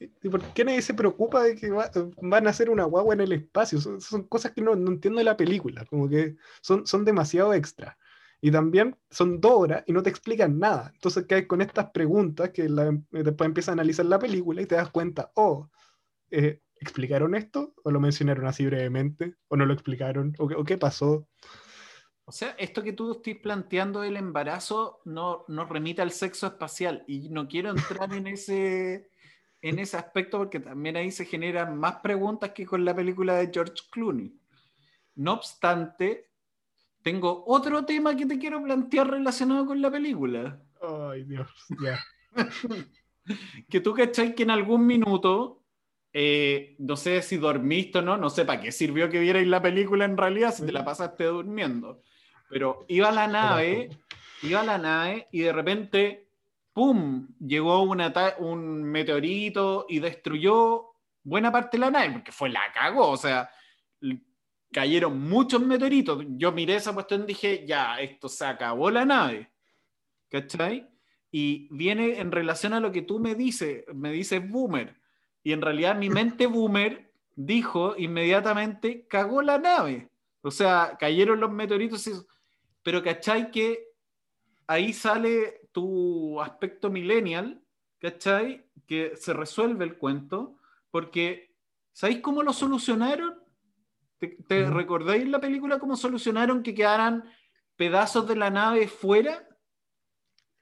¿Y 0.00 0.28
por 0.28 0.42
qué 0.54 0.64
nadie 0.64 0.82
se 0.82 0.92
preocupa 0.92 1.44
de 1.44 1.54
que 1.54 1.70
van 1.70 2.48
a 2.48 2.50
hacer 2.50 2.68
una 2.68 2.82
guagua 2.82 3.14
en 3.14 3.20
el 3.20 3.30
espacio? 3.30 3.80
Son, 3.80 4.24
cosas 4.24 4.50
que 4.50 4.60
no, 4.60 4.74
no, 4.74 4.90
entiendo 4.90 5.18
de 5.18 5.24
la 5.24 5.36
película, 5.36 5.84
como 5.84 6.08
que 6.08 6.34
son, 6.60 6.84
son 6.84 7.04
demasiado 7.04 7.54
extra. 7.54 7.96
Y 8.40 8.50
también 8.50 8.96
son 9.08 9.40
dos 9.40 9.52
horas 9.52 9.84
y 9.86 9.92
no 9.92 10.02
te 10.02 10.10
explican 10.10 10.58
nada. 10.58 10.90
Entonces 10.94 11.26
caes 11.28 11.46
con 11.46 11.60
estas 11.60 11.90
preguntas 11.90 12.50
que 12.50 12.64
después 12.64 13.46
empiezas 13.46 13.68
a 13.68 13.72
analizar 13.74 14.04
la 14.06 14.18
película 14.18 14.62
y 14.62 14.66
te 14.66 14.74
das 14.74 14.90
cuenta, 14.90 15.30
oh, 15.36 15.70
eh, 16.32 16.60
¿explicaron 16.84 17.34
esto? 17.34 17.74
¿O 17.82 17.90
lo 17.90 18.00
mencionaron 18.00 18.46
así 18.46 18.64
brevemente? 18.64 19.34
¿O 19.48 19.56
no 19.56 19.66
lo 19.66 19.74
explicaron? 19.74 20.34
¿O, 20.38 20.64
qué 20.64 20.78
pasó? 20.78 21.26
O 22.26 22.32
sea, 22.32 22.50
esto 22.58 22.82
que 22.82 22.92
tú 22.92 23.12
estás 23.12 23.42
planteando 23.42 24.00
del 24.00 24.16
embarazo 24.16 25.00
no, 25.04 25.44
no 25.48 25.64
remite 25.64 26.02
al 26.02 26.12
sexo 26.12 26.46
espacial. 26.46 27.04
Y 27.06 27.28
no 27.30 27.48
quiero 27.48 27.70
entrar 27.70 28.12
en 28.14 28.26
ese, 28.26 29.10
en 29.60 29.78
ese 29.78 29.96
aspecto 29.96 30.38
porque 30.38 30.60
también 30.60 30.96
ahí 30.96 31.10
se 31.10 31.24
generan 31.24 31.78
más 31.78 31.96
preguntas 31.96 32.52
que 32.52 32.66
con 32.66 32.84
la 32.84 32.94
película 32.94 33.36
de 33.36 33.50
George 33.52 33.82
Clooney. 33.90 34.32
No 35.16 35.34
obstante, 35.34 36.30
tengo 37.02 37.44
otro 37.46 37.84
tema 37.84 38.16
que 38.16 38.26
te 38.26 38.38
quiero 38.38 38.62
plantear 38.62 39.10
relacionado 39.10 39.66
con 39.66 39.80
la 39.82 39.90
película. 39.90 40.60
Ay, 40.80 41.24
Dios, 41.24 41.48
ya. 41.82 41.98
que 43.68 43.80
tú 43.80 43.94
cachai 43.94 44.34
que 44.34 44.42
en 44.42 44.50
algún 44.50 44.86
minuto, 44.86 45.63
eh, 46.16 46.76
no 46.78 46.96
sé 46.96 47.20
si 47.22 47.38
dormiste 47.38 47.98
o 47.98 48.02
no, 48.02 48.16
no 48.16 48.30
sé 48.30 48.44
para 48.44 48.60
qué 48.60 48.70
sirvió 48.70 49.10
que 49.10 49.18
vierais 49.18 49.48
la 49.48 49.60
película 49.60 50.04
en 50.04 50.16
realidad 50.16 50.54
si 50.54 50.64
te 50.64 50.70
la 50.70 50.84
pasaste 50.84 51.24
durmiendo. 51.24 52.02
Pero 52.48 52.84
iba 52.86 53.08
a 53.08 53.12
la 53.12 53.26
nave, 53.26 53.90
iba 54.42 54.60
a 54.60 54.64
la 54.64 54.78
nave 54.78 55.26
y 55.32 55.40
de 55.40 55.52
repente, 55.52 56.28
¡pum! 56.72 57.26
Llegó 57.40 57.82
un 57.82 58.84
meteorito 58.84 59.86
y 59.88 59.98
destruyó 59.98 60.92
buena 61.24 61.50
parte 61.50 61.78
de 61.78 61.80
la 61.80 61.90
nave, 61.90 62.12
porque 62.12 62.30
fue 62.30 62.48
la 62.48 62.72
cagó, 62.72 63.10
o 63.10 63.16
sea, 63.16 63.50
cayeron 64.72 65.20
muchos 65.20 65.62
meteoritos. 65.62 66.24
Yo 66.36 66.52
miré 66.52 66.76
esa 66.76 66.94
cuestión 66.94 67.24
y 67.24 67.26
dije, 67.26 67.64
ya, 67.66 67.98
esto 68.00 68.28
se 68.28 68.46
acabó 68.46 68.88
la 68.88 69.04
nave. 69.04 69.50
¿Cachai? 70.30 70.88
Y 71.32 71.66
viene 71.72 72.20
en 72.20 72.30
relación 72.30 72.72
a 72.72 72.78
lo 72.78 72.92
que 72.92 73.02
tú 73.02 73.18
me 73.18 73.34
dices, 73.34 73.84
me 73.92 74.12
dices 74.12 74.48
boomer. 74.48 75.02
Y 75.44 75.52
en 75.52 75.62
realidad 75.62 75.94
mi 75.94 76.10
mente 76.10 76.46
boomer 76.46 77.12
dijo 77.36 77.94
inmediatamente, 77.96 79.06
cagó 79.06 79.42
la 79.42 79.58
nave. 79.58 80.08
O 80.42 80.50
sea, 80.50 80.96
cayeron 80.98 81.38
los 81.38 81.52
meteoritos. 81.52 82.26
Pero 82.82 83.02
¿cachai? 83.02 83.50
Que 83.50 83.88
ahí 84.66 84.92
sale 84.92 85.68
tu 85.70 86.40
aspecto 86.40 86.90
millennial, 86.90 87.62
¿cachai? 87.98 88.64
Que 88.86 89.16
se 89.16 89.32
resuelve 89.34 89.84
el 89.84 89.98
cuento, 89.98 90.56
porque 90.90 91.54
¿sabéis 91.92 92.20
cómo 92.20 92.42
lo 92.42 92.52
solucionaron? 92.52 93.38
¿Te, 94.18 94.70
recordáis 94.70 95.28
la 95.28 95.40
película 95.40 95.78
cómo 95.78 95.96
solucionaron 95.96 96.62
que 96.62 96.74
quedaran 96.74 97.24
pedazos 97.76 98.26
de 98.26 98.36
la 98.36 98.50
nave 98.50 98.88
fuera? 98.88 99.46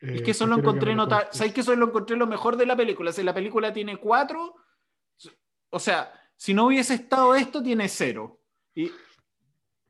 es 0.00 0.22
que 0.22 0.30
eh, 0.30 0.32
eso 0.32 0.48
lo 0.48 0.56
encontré 0.56 0.96
notable. 0.96 1.28
¿Sabéis 1.30 1.54
que 1.54 1.60
eso 1.60 1.76
lo 1.76 1.86
encontré 1.86 2.16
lo 2.16 2.26
mejor 2.26 2.56
de 2.56 2.66
la 2.66 2.74
película? 2.74 3.12
Si 3.12 3.22
la 3.22 3.34
película 3.34 3.72
tiene 3.72 3.98
cuatro, 3.98 4.56
o 5.72 5.78
sea, 5.78 6.12
si 6.36 6.54
no 6.54 6.66
hubiese 6.66 6.94
estado 6.94 7.34
esto, 7.34 7.62
tiene 7.62 7.88
cero. 7.88 8.40
Y 8.74 8.90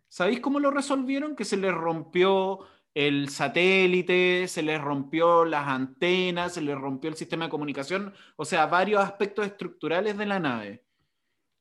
¿sabéis 0.09 0.40
cómo 0.40 0.59
lo 0.59 0.71
resolvieron? 0.71 1.37
Que 1.37 1.45
se 1.45 1.57
les 1.57 1.75
rompió 1.75 2.61
el 2.95 3.29
satélite, 3.29 4.49
se 4.49 4.62
les 4.62 4.81
rompió 4.81 5.45
las 5.45 5.68
antenas, 5.68 6.55
se 6.55 6.62
les 6.62 6.77
rompió 6.77 7.11
el 7.11 7.16
sistema 7.16 7.45
de 7.45 7.51
comunicación, 7.51 8.14
o 8.37 8.45
sea, 8.45 8.66
varios 8.66 9.03
aspectos 9.03 9.47
estructurales 9.47 10.16
de 10.16 10.27
la 10.27 10.40
nave. 10.40 10.85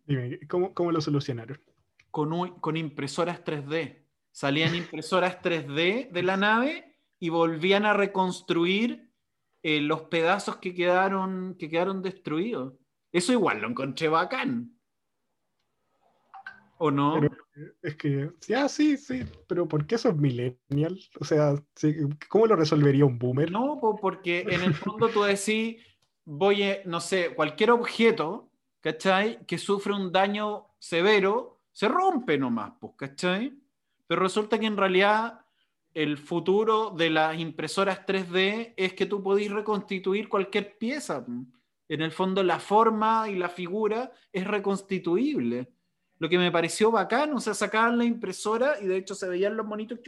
Dime, 0.05 0.39
¿cómo, 0.47 0.73
cómo 0.73 0.91
lo 0.91 1.01
solucionaron? 1.01 1.59
con, 2.11 2.77
impresoras 2.77 3.43
3D. 3.43 4.05
Salían 4.31 4.75
impresoras 4.75 5.41
3D 5.41 6.11
de 6.11 6.23
la 6.23 6.37
nave 6.37 6.97
y 7.19 7.29
volvían 7.29 7.85
a 7.85 7.93
reconstruir 7.93 9.09
eh, 9.63 9.81
los 9.81 10.03
pedazos 10.03 10.57
que 10.57 10.73
quedaron, 10.73 11.55
que 11.57 11.69
quedaron 11.69 12.01
destruidos. 12.01 12.73
Eso 13.11 13.33
igual 13.33 13.61
lo 13.61 13.69
encontré 13.69 14.07
bacán. 14.07 14.77
¿O 16.77 16.89
no? 16.89 17.21
es 17.83 17.95
que, 17.95 18.31
ya, 18.47 18.67
sí, 18.67 18.97
sí, 18.97 19.23
pero 19.47 19.67
¿por 19.67 19.85
qué 19.85 19.95
eso 19.95 20.09
es 20.09 20.15
millennial? 20.15 20.99
O 21.19 21.25
sea, 21.25 21.53
¿cómo 22.27 22.47
lo 22.47 22.55
resolvería 22.55 23.05
un 23.05 23.19
boomer? 23.19 23.51
No, 23.51 23.79
porque 24.01 24.41
en 24.49 24.63
el 24.63 24.73
fondo 24.73 25.09
tú 25.09 25.21
decís, 25.21 25.77
voy, 26.25 26.63
a, 26.63 26.81
no 26.85 26.99
sé, 26.99 27.35
cualquier 27.35 27.71
objeto, 27.71 28.49
¿cachai? 28.79 29.45
Que 29.45 29.59
sufre 29.59 29.93
un 29.93 30.11
daño 30.11 30.69
severo, 30.79 31.61
se 31.71 31.87
rompe 31.87 32.39
nomás, 32.39 32.73
pues, 32.79 32.93
¿cachai? 32.97 33.53
Pero 34.07 34.23
resulta 34.23 34.59
que 34.59 34.65
en 34.65 34.77
realidad 34.77 35.45
el 35.93 36.17
futuro 36.17 36.89
de 36.89 37.09
las 37.09 37.37
impresoras 37.37 38.05
3D 38.05 38.73
es 38.75 38.93
que 38.93 39.05
tú 39.05 39.21
podés 39.21 39.51
reconstituir 39.51 40.29
cualquier 40.29 40.77
pieza. 40.77 41.25
En 41.91 41.99
el 41.99 42.13
fondo 42.13 42.41
la 42.41 42.57
forma 42.57 43.29
y 43.29 43.35
la 43.35 43.49
figura 43.49 44.13
es 44.31 44.47
reconstituible. 44.47 45.73
Lo 46.19 46.29
que 46.29 46.37
me 46.37 46.49
pareció 46.49 46.89
bacán, 46.89 47.33
o 47.33 47.41
sea, 47.41 47.53
sacaban 47.53 47.97
la 47.97 48.05
impresora 48.05 48.79
y 48.79 48.87
de 48.87 48.95
hecho 48.95 49.13
se 49.13 49.27
veían 49.27 49.57
los 49.57 49.65
monitos 49.65 49.99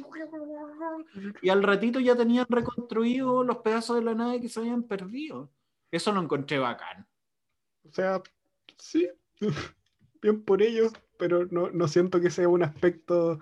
y 1.41 1.49
al 1.49 1.61
ratito 1.61 1.99
ya 1.99 2.15
tenían 2.15 2.45
reconstruido 2.47 3.43
los 3.43 3.57
pedazos 3.57 3.97
de 3.97 4.05
la 4.05 4.15
nave 4.15 4.39
que 4.39 4.47
se 4.47 4.61
habían 4.61 4.83
perdido. 4.83 5.51
Eso 5.91 6.13
lo 6.13 6.21
encontré 6.21 6.57
bacán. 6.57 7.05
O 7.83 7.91
sea, 7.91 8.21
sí, 8.77 9.09
bien 10.21 10.41
por 10.41 10.61
ellos, 10.61 10.93
pero 11.17 11.47
no, 11.51 11.87
siento 11.89 12.21
que 12.21 12.29
sea 12.29 12.47
un 12.47 12.63
aspecto 12.63 13.39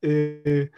eh, 0.00 0.70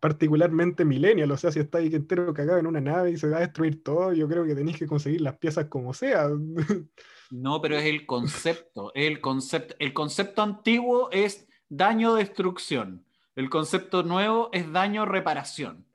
particularmente 0.00 0.84
millennial. 0.84 1.30
O 1.30 1.36
sea, 1.36 1.52
si 1.52 1.60
está 1.60 1.78
ahí 1.78 1.94
entero 1.94 2.32
cagado 2.34 2.58
en 2.58 2.66
una 2.66 2.80
nave 2.80 3.12
y 3.12 3.16
se 3.16 3.28
va 3.28 3.36
a 3.36 3.40
destruir 3.40 3.82
todo, 3.82 4.12
yo 4.12 4.26
creo 4.28 4.44
que 4.44 4.54
tenéis 4.54 4.78
que 4.78 4.86
conseguir 4.86 5.20
las 5.20 5.38
piezas 5.38 5.66
como 5.66 5.94
sea. 5.94 6.28
No, 7.32 7.62
pero 7.62 7.76
es 7.76 7.84
el 7.84 8.06
concepto. 8.06 8.90
el 8.92 9.20
concepto. 9.20 9.76
El 9.78 9.92
concepto 9.92 10.42
antiguo 10.42 11.10
es 11.12 11.46
daño-destrucción. 11.68 13.06
El 13.36 13.48
concepto 13.48 14.02
nuevo 14.02 14.50
es 14.52 14.72
daño-reparación. 14.72 15.86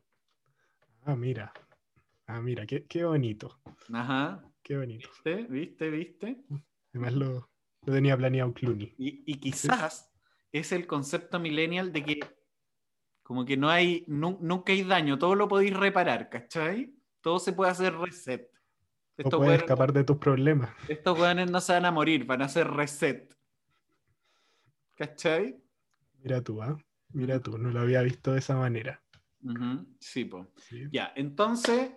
Ah, 1.04 1.18
mira. 1.18 1.52
Ah, 2.26 2.40
mira, 2.40 2.66
qué, 2.66 2.86
qué 2.86 3.04
bonito. 3.04 3.60
Ajá. 3.92 4.46
Qué 4.64 4.78
bonito. 4.78 5.10
¿Viste? 5.10 5.44
¿Viste? 5.50 5.90
¿Viste? 5.90 6.38
Además 6.94 7.14
lo, 7.16 7.50
lo 7.86 7.94
tenía 7.94 8.18
planeado 8.18 8.54
Clooney. 8.54 8.96
Y, 8.98 9.36
quizás 9.36 10.12
es 10.52 10.72
el 10.72 10.88
concepto 10.88 11.40
millennial 11.40 11.92
de 11.92 12.04
que 12.04 12.20
como 13.26 13.44
que 13.44 13.58
no 13.58 13.72
hay, 13.72 14.06
nunca 14.08 14.72
hay 14.72 14.84
daño, 14.84 15.18
todo 15.18 15.34
lo 15.34 15.48
podéis 15.48 15.76
reparar, 15.76 16.30
¿cachai? 16.30 16.94
Todo 17.22 17.40
se 17.40 17.54
puede 17.54 17.72
hacer 17.72 17.98
reset. 17.98 18.52
Esto 19.18 19.40
puede 19.40 19.56
escapar 19.56 19.92
de 19.94 20.04
tus 20.04 20.18
problemas. 20.18 20.70
Estos 20.88 21.18
jóvenes 21.18 21.50
no 21.50 21.60
se 21.60 21.74
van 21.74 21.86
a 21.86 21.92
morir, 21.92 22.24
van 22.26 22.44
a 22.44 22.46
hacer 22.46 22.68
reset. 22.68 23.36
¿Cachai? 24.94 25.60
Mira 26.20 26.40
tú, 26.44 26.62
¿ah? 26.62 26.78
Mira 27.14 27.40
tú, 27.40 27.58
no 27.58 27.72
lo 27.72 27.80
había 27.80 28.04
visto 28.04 28.32
de 28.32 28.38
esa 28.38 28.58
manera. 28.58 29.02
Sí, 30.00 30.26
pues. 30.26 30.46
Ya, 30.92 31.12
entonces 31.16 31.94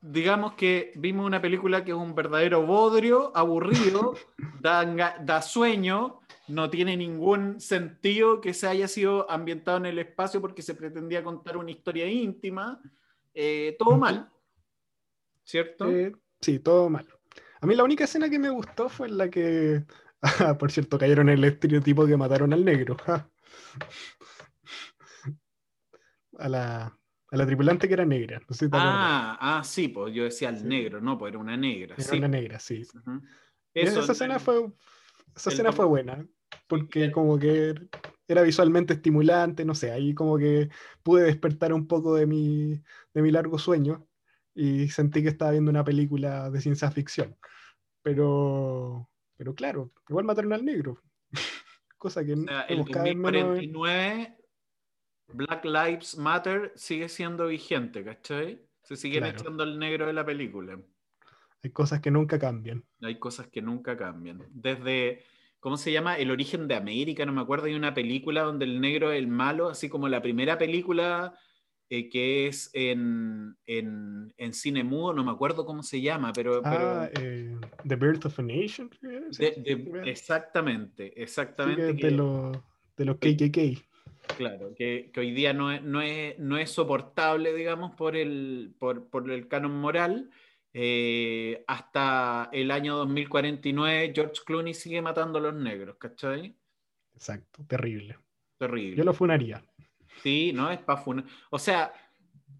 digamos 0.00 0.54
que 0.54 0.92
vimos 0.96 1.26
una 1.26 1.42
película 1.42 1.84
que 1.84 1.90
es 1.90 1.96
un 1.96 2.14
verdadero 2.14 2.64
bodrio, 2.64 3.32
aburrido, 3.36 4.14
da, 4.60 5.42
sueño, 5.42 6.20
no 6.48 6.70
tiene 6.70 6.96
ningún 6.96 7.60
sentido 7.60 8.40
que 8.40 8.54
se 8.54 8.68
haya 8.68 8.88
sido 8.88 9.30
ambientado 9.30 9.78
en 9.78 9.86
el 9.86 9.98
espacio 9.98 10.40
porque 10.40 10.62
se 10.62 10.74
pretendía 10.74 11.22
contar 11.22 11.56
una 11.56 11.70
historia 11.70 12.06
íntima. 12.06 12.80
Eh, 13.34 13.76
todo 13.78 13.96
mal, 13.96 14.30
¿cierto? 15.44 15.90
Eh, 15.90 16.12
sí, 16.40 16.58
todo 16.58 16.88
mal. 16.88 17.06
A 17.60 17.66
mí 17.66 17.74
la 17.74 17.84
única 17.84 18.04
escena 18.04 18.30
que 18.30 18.38
me 18.38 18.50
gustó 18.50 18.88
fue 18.88 19.08
la 19.08 19.28
que, 19.28 19.84
por 20.58 20.70
cierto, 20.70 20.98
cayeron 20.98 21.28
en 21.28 21.38
el 21.38 21.44
estereotipo 21.44 22.06
que 22.06 22.16
mataron 22.16 22.52
al 22.52 22.64
negro. 22.64 22.96
a, 26.38 26.48
la, 26.48 26.97
a 27.30 27.36
la 27.36 27.46
tripulante 27.46 27.88
que 27.88 27.94
era 27.94 28.04
negra. 28.04 28.40
ah, 28.72 29.38
ah, 29.40 29.64
sí, 29.64 29.88
pues 29.88 30.14
yo 30.14 30.24
decía 30.24 30.48
al 30.48 30.66
negro, 30.66 31.00
no, 31.00 31.18
pues 31.18 31.30
era 31.30 31.38
una 31.38 31.56
negra. 31.56 31.94
Era 31.98 32.16
una 32.16 32.28
negra, 32.28 32.58
sí. 32.58 32.86
esa 33.74 34.12
escena, 34.12 34.38
fue, 34.38 34.70
esa 35.36 35.50
escena 35.50 35.72
fue 35.72 35.84
buena, 35.84 36.26
porque 36.66 37.12
como 37.12 37.38
que 37.38 37.74
era 38.26 38.42
visualmente 38.42 38.94
estimulante, 38.94 39.64
no 39.64 39.74
sé, 39.74 39.90
ahí 39.90 40.14
como 40.14 40.38
que 40.38 40.70
pude 41.02 41.24
despertar 41.24 41.72
un 41.72 41.86
poco 41.86 42.14
de 42.14 42.26
mi, 42.26 42.82
de 43.14 43.22
mi 43.22 43.30
largo 43.30 43.58
sueño 43.58 44.06
y 44.54 44.88
sentí 44.88 45.22
que 45.22 45.28
estaba 45.28 45.52
viendo 45.52 45.70
una 45.70 45.84
película 45.84 46.50
de 46.50 46.60
ciencia 46.60 46.90
ficción. 46.90 47.36
Pero, 48.02 49.08
pero 49.36 49.54
claro, 49.54 49.92
igual 50.08 50.24
mataron 50.24 50.52
al 50.52 50.64
negro. 50.64 51.02
Cosa 51.98 52.24
que 52.24 52.32
o 52.32 52.42
sea, 52.42 52.62
el 52.62 52.78
2049 52.78 54.38
Black 55.32 55.64
Lives 55.64 56.16
Matter 56.16 56.72
sigue 56.74 57.08
siendo 57.08 57.46
vigente, 57.46 58.04
¿cachai? 58.04 58.60
Se 58.82 58.96
siguen 58.96 59.26
echando 59.26 59.62
al 59.62 59.78
negro 59.78 60.06
de 60.06 60.12
la 60.12 60.24
película. 60.24 60.78
Hay 61.62 61.70
cosas 61.70 62.00
que 62.00 62.10
nunca 62.10 62.38
cambian. 62.38 62.84
Hay 63.02 63.18
cosas 63.18 63.48
que 63.48 63.60
nunca 63.60 63.96
cambian. 63.96 64.42
Desde 64.50 65.24
¿cómo 65.60 65.76
se 65.76 65.92
llama? 65.92 66.16
El 66.16 66.30
origen 66.30 66.68
de 66.68 66.76
América, 66.76 67.26
no 67.26 67.32
me 67.32 67.40
acuerdo, 67.40 67.66
hay 67.66 67.74
una 67.74 67.94
película 67.94 68.42
donde 68.42 68.64
el 68.64 68.80
negro 68.80 69.12
es 69.12 69.18
el 69.18 69.28
malo, 69.28 69.68
así 69.68 69.88
como 69.88 70.08
la 70.08 70.22
primera 70.22 70.56
película 70.58 71.34
eh, 71.90 72.08
que 72.10 72.46
es 72.46 72.70
en, 72.74 73.56
en, 73.66 74.32
en, 74.36 74.52
cine 74.52 74.84
mudo, 74.84 75.14
no 75.14 75.24
me 75.24 75.30
acuerdo 75.30 75.64
cómo 75.64 75.82
se 75.82 76.00
llama, 76.00 76.32
pero... 76.34 76.60
Ah, 76.64 77.08
eh, 77.18 77.56
The 77.86 77.96
Birth 77.96 78.26
of 78.26 78.38
a 78.38 78.42
Nation. 78.42 78.90
exactamente, 80.04 81.20
exactamente. 81.20 81.94
de, 81.94 82.10
los 82.10 82.56
de 82.96 83.04
los 83.06 83.16
KKK. 83.16 83.82
Claro, 84.36 84.74
que, 84.74 85.10
que, 85.12 85.20
hoy 85.20 85.32
día 85.32 85.52
no 85.52 85.72
es, 85.72 85.82
no, 85.82 86.00
es, 86.00 86.38
no 86.38 86.58
es 86.58 86.70
soportable, 86.70 87.54
digamos, 87.54 87.94
por 87.94 88.16
el, 88.16 88.74
por, 88.78 89.08
por 89.08 89.30
el 89.30 89.48
canon 89.48 89.72
moral, 89.80 90.30
eh, 90.72 91.64
hasta 91.66 92.50
el 92.52 92.70
año 92.70 92.96
2049 92.98 94.12
George 94.14 94.42
Clooney 94.44 94.74
sigue 94.74 95.02
matando 95.02 95.38
a 95.38 95.42
los 95.42 95.54
negros, 95.54 95.96
¿cachai? 95.98 96.54
Exacto, 97.14 97.64
terrible. 97.66 98.16
Terrible. 98.58 98.96
Yo 98.96 99.04
lo 99.04 99.12
funaría. 99.12 99.64
Sí, 100.22 100.52
no 100.52 100.70
es 100.70 100.78
para 100.78 101.00
funar. 101.00 101.24
O 101.50 101.58
sea, 101.58 101.92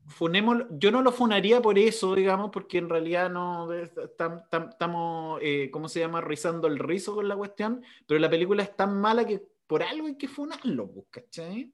funemos, 0.06 0.64
yo 0.70 0.90
no 0.90 1.02
lo 1.02 1.12
funaría 1.12 1.60
por 1.60 1.78
eso, 1.78 2.14
digamos, 2.14 2.50
porque 2.50 2.78
en 2.78 2.88
realidad 2.88 3.30
no 3.30 3.72
estamos, 3.72 5.38
eh, 5.42 5.70
¿cómo 5.70 5.88
se 5.88 6.00
llama? 6.00 6.20
Rizando 6.20 6.66
el 6.66 6.78
rizo 6.78 7.14
con 7.14 7.28
la 7.28 7.36
cuestión, 7.36 7.82
pero 8.06 8.18
la 8.18 8.30
película 8.30 8.62
es 8.62 8.74
tan 8.74 9.00
mala 9.00 9.26
que 9.26 9.42
por 9.68 9.84
algo 9.84 10.08
hay 10.08 10.16
que 10.16 10.26
funarlo, 10.26 10.90
¿cachai? 11.10 11.72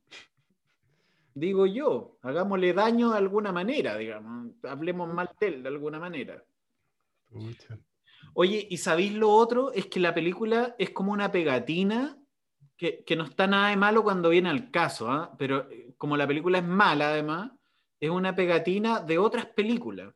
digo 1.35 1.67
yo, 1.67 2.19
hagámosle 2.23 2.73
daño 2.73 3.11
de 3.11 3.19
alguna 3.19 3.53
manera, 3.53 3.97
digamos, 3.97 4.53
hablemos 4.63 5.13
mal 5.13 5.31
de 5.39 5.47
él 5.49 5.63
de 5.63 5.69
alguna 5.69 5.99
manera. 5.99 6.43
Oye, 8.35 8.67
¿y 8.71 8.77
sabéis 8.79 9.13
lo 9.13 9.31
otro? 9.31 9.73
Es 9.73 9.87
que 9.87 10.01
la 10.01 10.15
película 10.15 10.75
es 10.79 10.91
como 10.91 11.13
una 11.13 11.33
pegatina 11.33 12.17
que, 12.77 13.05
no 13.17 13.25
está 13.25 13.47
nada 13.47 13.71
de 13.71 13.77
malo 13.77 14.03
cuando 14.03 14.29
viene 14.29 14.51
al 14.51 14.71
caso, 14.71 15.11
¿ah? 15.11 15.35
pero 15.39 15.71
eh, 15.71 15.95
como 15.97 16.17
la 16.17 16.27
película 16.27 16.59
es 16.59 16.65
mala 16.65 17.09
además, 17.09 17.53
es 17.99 18.11
una 18.11 18.35
pegatina 18.35 19.01
de 19.01 19.19
otras 19.19 19.47
películas. 19.47 20.15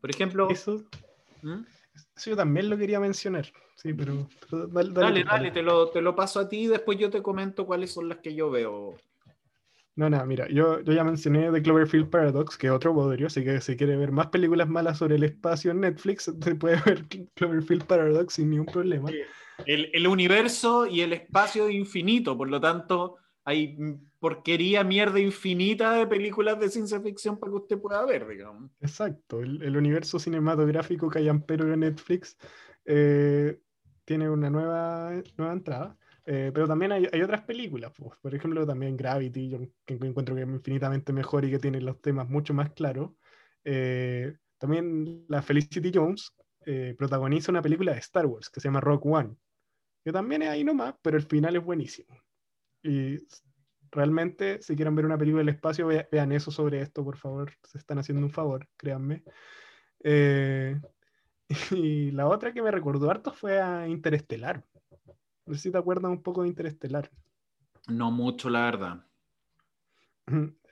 Por 0.00 0.10
ejemplo... 0.10 0.48
Eso, 0.50 0.84
¿Mm? 2.16 2.30
yo 2.30 2.36
también 2.36 2.70
lo 2.70 2.76
quería 2.76 3.00
mencionar, 3.00 3.46
sí, 3.74 3.92
pero... 3.92 4.28
dale, 4.68 5.24
dale, 5.24 5.50
te, 5.50 5.62
lo, 5.62 5.90
te 5.90 6.00
lo 6.00 6.14
paso 6.14 6.40
a 6.40 6.48
ti 6.48 6.64
y 6.64 6.66
después 6.66 6.98
yo 6.98 7.10
te 7.10 7.22
comento 7.22 7.66
cuáles 7.66 7.92
son 7.92 8.08
las 8.08 8.18
que 8.18 8.34
yo 8.34 8.50
veo. 8.50 8.94
No, 9.96 10.10
nada, 10.10 10.26
mira, 10.26 10.46
yo, 10.48 10.80
yo 10.80 10.92
ya 10.92 11.04
mencioné 11.04 11.50
The 11.50 11.62
Cloverfield 11.62 12.10
Paradox, 12.10 12.58
que 12.58 12.66
es 12.66 12.72
otro 12.72 12.92
bodrio, 12.92 13.28
así 13.28 13.42
que 13.42 13.62
si 13.62 13.76
quiere 13.76 13.96
ver 13.96 14.12
más 14.12 14.26
películas 14.26 14.68
malas 14.68 14.98
sobre 14.98 15.16
el 15.16 15.22
espacio 15.22 15.70
en 15.70 15.80
Netflix, 15.80 16.24
se 16.40 16.54
puede 16.54 16.80
ver 16.84 17.06
Cloverfield 17.34 17.84
Paradox 17.84 18.34
sin 18.34 18.50
ningún 18.50 18.66
problema. 18.66 19.10
El, 19.64 19.90
el 19.94 20.06
universo 20.06 20.86
y 20.86 21.00
el 21.00 21.14
espacio 21.14 21.70
infinito, 21.70 22.36
por 22.36 22.50
lo 22.50 22.60
tanto, 22.60 23.16
hay 23.44 23.78
porquería, 24.26 24.82
mierda 24.82 25.20
infinita 25.20 25.92
de 25.92 26.06
películas 26.08 26.58
de 26.58 26.68
ciencia 26.68 27.00
ficción 27.00 27.38
para 27.38 27.52
que 27.52 27.58
usted 27.58 27.78
pueda 27.78 28.04
ver, 28.04 28.26
digamos. 28.26 28.72
Exacto, 28.80 29.40
el, 29.40 29.62
el 29.62 29.76
universo 29.76 30.18
cinematográfico 30.18 31.08
que 31.08 31.20
hay 31.20 31.28
ampero 31.28 31.72
en 31.72 31.78
Netflix 31.78 32.36
eh, 32.86 33.60
tiene 34.04 34.28
una 34.28 34.50
nueva, 34.50 35.12
nueva 35.36 35.52
entrada. 35.52 35.96
Eh, 36.24 36.50
pero 36.52 36.66
también 36.66 36.90
hay, 36.90 37.06
hay 37.12 37.22
otras 37.22 37.42
películas, 37.42 37.92
pues. 37.96 38.18
por 38.20 38.34
ejemplo, 38.34 38.66
también 38.66 38.96
Gravity, 38.96 39.48
yo 39.48 39.60
que 39.84 39.94
encuentro 39.94 40.34
que 40.34 40.42
es 40.42 40.48
infinitamente 40.48 41.12
mejor 41.12 41.44
y 41.44 41.52
que 41.52 41.60
tiene 41.60 41.80
los 41.80 42.00
temas 42.00 42.28
mucho 42.28 42.52
más 42.52 42.72
claros. 42.72 43.12
Eh, 43.62 44.36
también 44.58 45.24
la 45.28 45.40
Felicity 45.40 45.92
Jones 45.94 46.32
eh, 46.64 46.96
protagoniza 46.98 47.52
una 47.52 47.62
película 47.62 47.92
de 47.92 48.00
Star 48.00 48.26
Wars 48.26 48.50
que 48.50 48.58
se 48.58 48.66
llama 48.66 48.80
Rock 48.80 49.06
One, 49.06 49.36
que 50.04 50.10
también 50.10 50.42
es 50.42 50.48
ahí 50.48 50.64
nomás, 50.64 50.96
pero 51.00 51.16
el 51.16 51.22
final 51.22 51.54
es 51.54 51.62
buenísimo. 51.62 52.12
Y 52.82 53.20
realmente, 53.90 54.60
si 54.62 54.76
quieren 54.76 54.94
ver 54.94 55.06
una 55.06 55.18
película 55.18 55.40
del 55.40 55.54
espacio, 55.54 55.86
vean 55.86 56.32
eso 56.32 56.50
sobre 56.50 56.80
esto, 56.80 57.04
por 57.04 57.16
favor. 57.16 57.52
Se 57.64 57.78
están 57.78 57.98
haciendo 57.98 58.24
un 58.24 58.32
favor, 58.32 58.68
créanme. 58.76 59.22
y 61.70 62.10
la 62.10 62.26
otra 62.26 62.52
que 62.52 62.62
me 62.62 62.70
recordó 62.70 63.10
harto 63.10 63.32
fue 63.32 63.60
a 63.60 63.88
Interestelar. 63.88 64.64
No 65.46 65.54
sé 65.54 65.60
si 65.60 65.70
te 65.70 65.78
acuerdas 65.78 66.10
un 66.10 66.22
poco 66.22 66.42
de 66.42 66.48
Interestelar. 66.48 67.10
No 67.88 68.10
mucho, 68.10 68.50
la 68.50 68.64
verdad. 68.64 69.06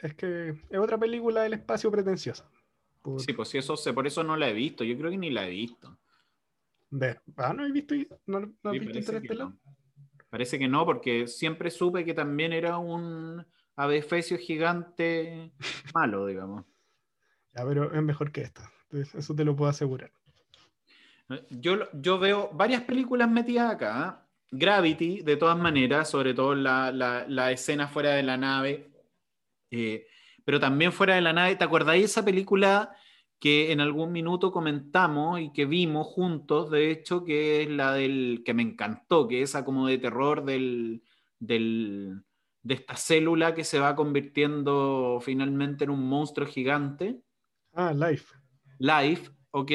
Es 0.01 0.15
que 0.15 0.49
es 0.69 0.79
otra 0.79 0.99
película 0.99 1.43
del 1.43 1.55
espacio 1.55 1.91
pretenciosa. 1.91 2.51
Sí, 3.19 3.33
pues 3.35 3.49
sí, 3.49 3.59
eso 3.59 3.77
sé, 3.77 3.93
por 3.93 4.07
eso 4.07 4.25
no 4.25 4.37
la 4.37 4.49
he 4.49 4.53
visto. 4.53 4.83
Yo 4.83 4.97
creo 4.97 5.11
que 5.11 5.19
ni 5.19 5.31
la 5.31 5.47
he 5.47 5.51
visto. 5.51 5.99
ah, 7.37 7.53
¿no 7.53 7.67
he 7.67 7.71
visto, 7.71 7.95
no, 8.27 8.41
visto 8.73 8.99
Interestelar? 8.99 9.53
Parece 10.35 10.59
que 10.59 10.67
no, 10.67 10.85
porque 10.85 11.29
siempre 11.29 11.71
supe 11.71 12.05
que 12.05 12.13
también 12.13 12.53
era 12.53 12.79
un 12.79 13.47
abefecio 13.77 14.37
gigante 14.37 15.53
malo, 15.95 16.27
digamos. 16.27 16.65
Ya, 17.55 17.65
pero 17.65 17.95
es 17.95 18.03
mejor 18.03 18.33
que 18.33 18.41
esta. 18.41 18.69
Eso 18.91 19.33
te 19.37 19.45
lo 19.45 19.55
puedo 19.55 19.71
asegurar. 19.71 20.11
Yo, 21.51 21.89
yo 21.93 22.19
veo 22.19 22.51
varias 22.53 22.83
películas 22.83 23.31
metidas 23.31 23.75
acá. 23.75 23.93
¿ah? 23.95 24.27
Gravity, 24.51 25.23
de 25.23 25.37
todas 25.37 25.57
maneras, 25.57 26.11
sobre 26.11 26.35
todo 26.35 26.57
la, 26.57 26.91
la, 26.91 27.53
escena 27.53 27.87
fuera 27.87 28.11
de 28.15 28.25
la 28.25 28.37
nave, 28.37 28.91
eh, 29.71 30.09
pero 30.45 30.59
también 30.59 30.91
fuera 30.91 31.15
de 31.15 31.21
la 31.21 31.33
nave. 31.33 31.55
¿Te 31.55 31.63
acordáis 31.63 32.01
de 32.03 32.07
esa 32.07 32.25
película 32.25 32.97
que 33.45 33.73
en 33.73 33.83
algún 33.83 34.11
minuto 34.11 34.51
comentamos 34.51 35.39
y 35.39 35.53
que 35.53 35.67
vimos 35.67 36.07
juntos, 36.07 36.71
de 36.71 36.91
hecho, 36.91 37.25
que 37.25 37.63
es 37.63 37.69
la 37.69 37.93
del 37.93 38.41
que 38.43 38.55
me 38.55 38.63
encantó, 38.63 39.29
que 39.29 39.43
es 39.43 39.51
esa 39.51 39.67
como 39.67 39.87
de 39.87 39.99
terror 39.99 40.47
del, 40.47 41.03
del, 41.39 42.23
de 42.63 42.75
esta 42.75 42.97
célula 42.97 43.55
que 43.55 43.63
se 43.63 43.79
va 43.79 43.97
convirtiendo 43.97 45.19
finalmente 45.21 45.85
en 45.85 45.91
un 45.91 46.09
monstruo 46.09 46.47
gigante? 46.47 47.21
Ah, 47.75 47.93
Life. 47.93 48.35
Life, 48.79 49.31
ok. 49.51 49.71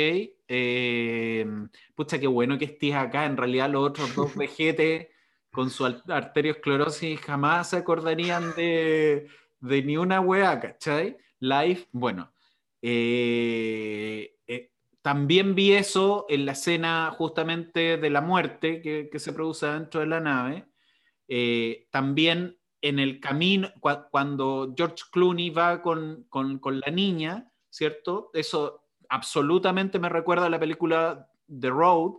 Eh, 0.47 1.45
pucha, 1.93 2.19
qué 2.19 2.25
bueno 2.25 2.57
que 2.57 2.65
estés 2.65 2.95
acá. 2.95 3.27
En 3.27 3.37
realidad, 3.37 3.69
los 3.69 3.87
otros 3.87 4.15
dos 4.15 4.35
vejetes 4.35 5.09
con 5.51 5.69
su 5.69 5.85
arteriosclerosis 5.85 7.21
jamás 7.21 7.69
se 7.69 7.77
acordarían 7.77 8.51
de, 8.55 9.27
de 9.59 9.83
ni 9.83 9.95
una 9.95 10.21
wea, 10.21 10.59
¿cachai? 10.59 11.17
Live, 11.39 11.87
bueno. 11.91 12.31
Eh, 12.81 14.35
eh, 14.47 14.71
también 15.01 15.55
vi 15.55 15.73
eso 15.73 16.25
en 16.29 16.45
la 16.45 16.53
escena 16.53 17.13
justamente 17.17 17.97
de 17.97 18.09
la 18.09 18.21
muerte 18.21 18.81
que, 18.81 19.09
que 19.11 19.19
se 19.19 19.33
produce 19.33 19.67
dentro 19.67 20.01
de 20.01 20.07
la 20.07 20.19
nave. 20.19 20.65
también 21.91 22.59
en 22.81 22.99
el 22.99 23.19
camino, 23.19 23.69
cuando 23.81 24.73
George 24.75 25.03
Clooney 25.11 25.49
va 25.49 25.81
con, 25.81 26.25
con, 26.29 26.59
con 26.59 26.79
la 26.79 26.91
niña, 26.91 27.51
¿cierto? 27.69 28.29
Eso 28.33 28.85
absolutamente 29.09 29.99
me 29.99 30.09
recuerda 30.09 30.45
a 30.45 30.49
la 30.49 30.59
película 30.59 31.29
The 31.47 31.69
Road, 31.69 32.13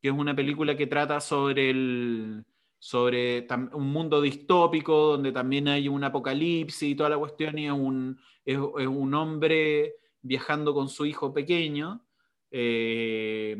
que 0.00 0.08
es 0.08 0.14
una 0.14 0.34
película 0.34 0.76
que 0.76 0.86
trata 0.86 1.20
sobre, 1.20 1.70
el, 1.70 2.44
sobre 2.78 3.46
un 3.72 3.92
mundo 3.92 4.20
distópico 4.20 5.12
donde 5.12 5.32
también 5.32 5.68
hay 5.68 5.88
un 5.88 6.04
apocalipsis 6.04 6.90
y 6.90 6.94
toda 6.94 7.10
la 7.10 7.18
cuestión, 7.18 7.58
y 7.58 7.66
es 7.66 7.72
un, 7.72 8.18
es, 8.44 8.58
un 8.58 9.14
hombre 9.14 9.94
viajando 10.22 10.74
con 10.74 10.88
su 10.88 11.04
hijo 11.06 11.32
pequeño. 11.32 12.04
Eh, 12.50 13.56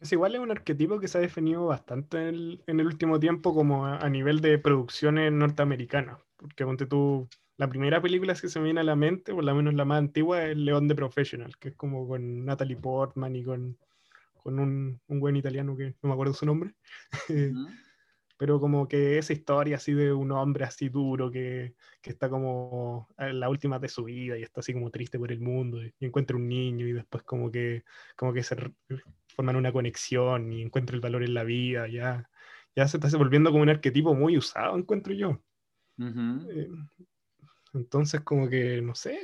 es 0.00 0.12
igual 0.12 0.34
es 0.34 0.40
un 0.40 0.50
arquetipo 0.50 0.98
que 0.98 1.08
se 1.08 1.18
ha 1.18 1.20
definido 1.20 1.66
bastante 1.66 2.18
en 2.18 2.26
el, 2.26 2.64
en 2.66 2.80
el 2.80 2.86
último 2.86 3.20
tiempo 3.20 3.54
como 3.54 3.86
a, 3.86 3.98
a, 3.98 4.08
nivel 4.08 4.40
de 4.40 4.58
producciones 4.58 5.32
norteamericanas. 5.32 6.18
Porque 6.36 6.64
ponte 6.64 6.86
tú, 6.86 7.28
la 7.56 7.68
primera 7.68 8.00
película 8.00 8.34
que 8.34 8.48
se 8.48 8.58
me 8.58 8.66
viene 8.66 8.80
a 8.80 8.84
la 8.84 8.96
mente, 8.96 9.34
por 9.34 9.44
lo 9.44 9.54
menos 9.54 9.74
la 9.74 9.84
más 9.84 9.98
antigua, 9.98 10.44
es 10.46 10.56
León 10.56 10.88
de 10.88 10.94
Professional, 10.94 11.56
que 11.58 11.68
es 11.70 11.74
como 11.76 12.08
con 12.08 12.44
Natalie 12.44 12.76
Portman 12.76 13.36
y 13.36 13.44
con 13.44 13.76
con 14.42 14.58
un, 14.58 15.00
un 15.06 15.20
buen 15.20 15.36
italiano 15.36 15.76
que 15.76 15.94
no 16.02 16.08
me 16.08 16.12
acuerdo 16.12 16.34
su 16.34 16.46
nombre. 16.46 16.74
Ujú. 17.28 17.68
Pero 18.40 18.58
como 18.58 18.88
que 18.88 19.18
esa 19.18 19.34
historia 19.34 19.76
así 19.76 19.92
de 19.92 20.14
un 20.14 20.32
hombre 20.32 20.64
así 20.64 20.88
duro 20.88 21.30
que, 21.30 21.74
que 22.00 22.08
está 22.08 22.30
como 22.30 23.06
en 23.18 23.38
la 23.38 23.50
última 23.50 23.78
de 23.78 23.88
su 23.88 24.04
vida 24.04 24.38
y 24.38 24.42
está 24.42 24.60
así 24.60 24.72
como 24.72 24.90
triste 24.90 25.18
por 25.18 25.30
el 25.30 25.40
mundo 25.40 25.84
y, 25.84 25.92
y 26.00 26.06
encuentra 26.06 26.38
un 26.38 26.48
niño 26.48 26.86
y 26.86 26.94
después 26.94 27.22
como 27.24 27.50
que, 27.50 27.84
como 28.16 28.32
que 28.32 28.42
se 28.42 28.56
forman 29.36 29.56
una 29.56 29.74
conexión 29.74 30.54
y 30.54 30.62
encuentra 30.62 30.96
el 30.96 31.02
valor 31.02 31.22
en 31.22 31.34
la 31.34 31.44
vida, 31.44 31.86
ya, 31.86 32.30
ya 32.74 32.88
se 32.88 32.96
está 32.96 33.14
volviendo 33.18 33.50
como 33.50 33.62
un 33.62 33.68
arquetipo 33.68 34.14
muy 34.14 34.38
usado, 34.38 34.74
encuentro 34.78 35.12
yo. 35.12 35.42
Ujú. 35.98 36.50
Eh, 36.50 36.70
entonces 37.74 38.22
como 38.22 38.48
que, 38.48 38.80
no 38.80 38.94
sé, 38.94 39.20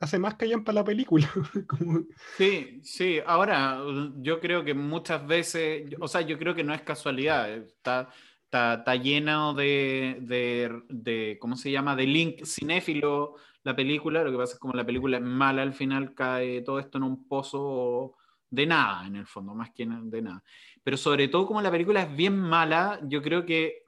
hace 0.00 0.18
más 0.18 0.34
callan 0.34 0.64
para 0.64 0.76
la 0.76 0.84
película. 0.84 1.30
Sí, 2.36 2.80
sí. 2.82 3.18
Ahora, 3.26 3.80
yo 4.16 4.40
creo 4.40 4.64
que 4.64 4.74
muchas 4.74 5.26
veces, 5.26 5.84
o 6.00 6.08
sea, 6.08 6.20
yo 6.22 6.38
creo 6.38 6.54
que 6.54 6.64
no 6.64 6.74
es 6.74 6.82
casualidad. 6.82 7.50
Está, 7.50 8.10
está, 8.44 8.74
está 8.74 8.96
lleno 8.96 9.54
de, 9.54 10.18
de, 10.20 10.82
de, 10.88 11.38
¿cómo 11.40 11.56
se 11.56 11.70
llama? 11.70 11.96
De 11.96 12.06
link 12.06 12.44
cinéfilo 12.44 13.36
la 13.62 13.74
película. 13.74 14.22
Lo 14.22 14.30
que 14.30 14.36
pasa 14.36 14.52
es 14.52 14.58
que 14.58 14.60
como 14.60 14.74
la 14.74 14.86
película 14.86 15.16
es 15.16 15.22
mala, 15.22 15.62
al 15.62 15.74
final 15.74 16.14
cae 16.14 16.62
todo 16.62 16.78
esto 16.78 16.98
en 16.98 17.04
un 17.04 17.26
pozo 17.26 18.16
de 18.50 18.66
nada, 18.66 19.06
en 19.06 19.16
el 19.16 19.26
fondo, 19.26 19.54
más 19.54 19.72
que 19.72 19.86
de 19.86 20.22
nada. 20.22 20.42
Pero 20.82 20.96
sobre 20.96 21.28
todo 21.28 21.46
como 21.46 21.62
la 21.62 21.70
película 21.70 22.02
es 22.02 22.16
bien 22.16 22.38
mala, 22.38 23.00
yo 23.02 23.22
creo 23.22 23.44
que 23.44 23.84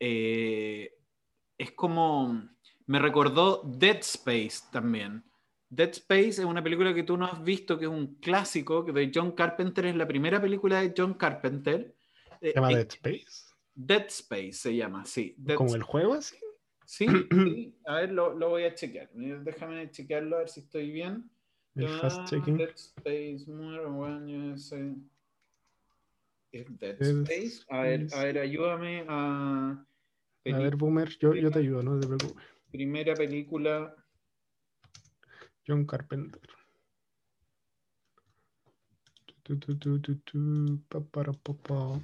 eh, 0.00 0.92
es 1.56 1.72
como... 1.72 2.42
Me 2.88 2.98
recordó 2.98 3.62
Dead 3.64 3.98
Space 3.98 4.64
también. 4.72 5.22
Dead 5.68 5.90
Space 5.90 6.28
es 6.30 6.38
una 6.44 6.62
película 6.64 6.94
que 6.94 7.02
tú 7.02 7.18
no 7.18 7.26
has 7.26 7.42
visto, 7.44 7.78
que 7.78 7.84
es 7.84 7.90
un 7.90 8.14
clásico 8.16 8.82
que 8.84 8.92
de 8.92 9.10
John 9.14 9.32
Carpenter, 9.32 9.84
es 9.84 9.94
la 9.94 10.08
primera 10.08 10.40
película 10.40 10.80
de 10.80 10.94
John 10.96 11.12
Carpenter. 11.14 11.94
¿Se 12.40 12.54
llama 12.54 12.72
eh, 12.72 12.76
Dead 12.76 12.88
Space? 12.88 13.54
Dead 13.74 14.06
Space 14.08 14.52
se 14.54 14.74
llama, 14.74 15.04
sí. 15.04 15.34
Dead 15.36 15.56
¿Como 15.56 15.74
el 15.74 15.82
juego 15.82 16.14
así? 16.14 16.36
Sí, 16.86 17.06
sí. 17.30 17.74
A 17.84 17.96
ver, 17.96 18.12
lo, 18.12 18.32
lo 18.32 18.48
voy 18.48 18.64
a 18.64 18.74
chequear. 18.74 19.10
Déjame 19.12 19.90
chequearlo 19.90 20.36
a 20.36 20.38
ver 20.40 20.48
si 20.48 20.60
estoy 20.60 20.90
bien. 20.90 21.30
Ah. 21.76 22.26
Dead 22.30 22.70
Space, 22.74 23.44
more 23.46 23.86
when 23.86 24.26
you 24.26 24.56
say- 24.56 24.96
¿Es 26.50 26.66
Dead 26.78 26.96
Dead 26.96 27.22
Space? 27.28 27.64
A 27.68 27.82
ver, 27.82 28.00
a 28.00 28.04
Space. 28.06 28.24
ver, 28.24 28.38
ayúdame 28.38 29.04
a. 29.06 29.84
A 30.50 30.58
ver, 30.58 30.76
Boomer, 30.76 31.10
yo, 31.18 31.34
yo 31.34 31.50
te 31.50 31.58
ayudo, 31.58 31.82
no 31.82 32.00
te 32.00 32.06
preocupes. 32.06 32.42
Primera 32.70 33.14
película. 33.14 33.94
John 35.66 35.86
Carpenter. 35.86 36.40
Tu, 39.42 39.58
tu, 39.58 39.78
tu, 39.78 39.98
tu, 40.00 40.14
tu, 40.16 40.80
pa, 40.88 41.00
para, 41.00 41.32
pa, 41.32 41.54
pa. 41.54 42.00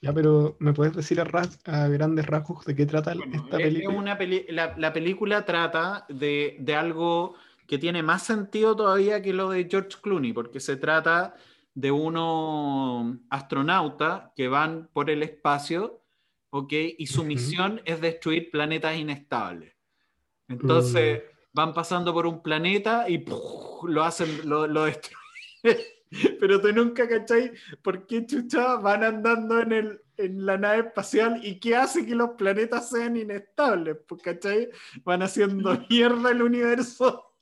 Ya, 0.00 0.12
pero 0.12 0.56
¿me 0.58 0.72
puedes 0.72 0.94
decir 0.94 1.20
a, 1.20 1.24
ras- 1.24 1.58
a 1.64 1.88
grandes 1.88 2.26
rasgos 2.26 2.64
de 2.64 2.74
qué 2.76 2.86
trata 2.86 3.14
Bueno, 3.14 3.32
esta 3.32 3.56
es- 3.56 3.62
es 3.62 3.62
película? 3.62 3.98
una 3.98 4.18
peli- 4.18 4.46
la, 4.48 4.76
la 4.76 4.92
película 4.92 5.44
trata 5.44 6.04
de, 6.08 6.56
de 6.60 6.74
algo 6.74 7.34
que 7.66 7.78
tiene 7.78 8.02
más 8.02 8.22
sentido 8.24 8.76
todavía 8.76 9.22
que 9.22 9.32
lo 9.32 9.50
de 9.50 9.66
George 9.70 9.98
Clooney, 10.02 10.32
porque 10.32 10.60
se 10.60 10.76
trata 10.76 11.34
de 11.76 11.90
unos 11.90 13.18
astronautas 13.28 14.30
que 14.34 14.48
van 14.48 14.88
por 14.94 15.10
el 15.10 15.22
espacio, 15.22 16.02
¿ok? 16.48 16.72
Y 16.96 17.06
su 17.06 17.22
misión 17.22 17.82
es 17.84 18.00
destruir 18.00 18.50
planetas 18.50 18.96
inestables. 18.96 19.74
Entonces 20.48 21.22
van 21.52 21.74
pasando 21.74 22.14
por 22.14 22.26
un 22.26 22.42
planeta 22.42 23.10
y 23.10 23.22
lo 23.86 24.02
hacen, 24.02 24.48
lo, 24.48 24.66
lo 24.66 24.86
destruyen. 24.86 25.20
Pero 26.40 26.62
tú 26.62 26.72
nunca 26.72 27.06
cachai 27.06 27.52
por 27.82 28.06
qué 28.06 28.24
chucha 28.24 28.76
van 28.76 29.04
andando 29.04 29.60
en, 29.60 29.72
el, 29.72 30.00
en 30.16 30.46
la 30.46 30.56
nave 30.56 30.78
espacial 30.78 31.44
y 31.44 31.60
qué 31.60 31.76
hace 31.76 32.06
que 32.06 32.14
los 32.14 32.30
planetas 32.38 32.88
sean 32.88 33.18
inestables. 33.18 33.98
Pues, 34.08 34.22
¿cachai? 34.22 34.70
Van 35.04 35.22
haciendo 35.22 35.78
mierda 35.90 36.30
el 36.30 36.40
universo. 36.40 37.35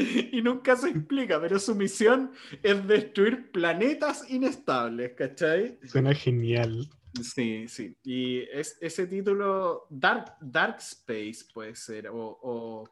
y 0.32 0.42
nunca 0.42 0.76
se 0.76 0.90
explica, 0.90 1.40
pero 1.40 1.58
su 1.58 1.74
misión 1.74 2.32
es 2.62 2.86
destruir 2.86 3.50
planetas 3.50 4.28
inestables, 4.30 5.12
¿cachai? 5.16 5.78
Suena 5.84 6.14
genial. 6.14 6.88
Sí, 7.22 7.66
sí. 7.68 7.96
Y 8.04 8.40
es, 8.52 8.78
ese 8.80 9.06
título, 9.06 9.86
Dark, 9.90 10.34
Dark 10.40 10.76
Space 10.78 11.44
puede 11.52 11.74
ser, 11.74 12.08
o, 12.08 12.14
o, 12.42 12.88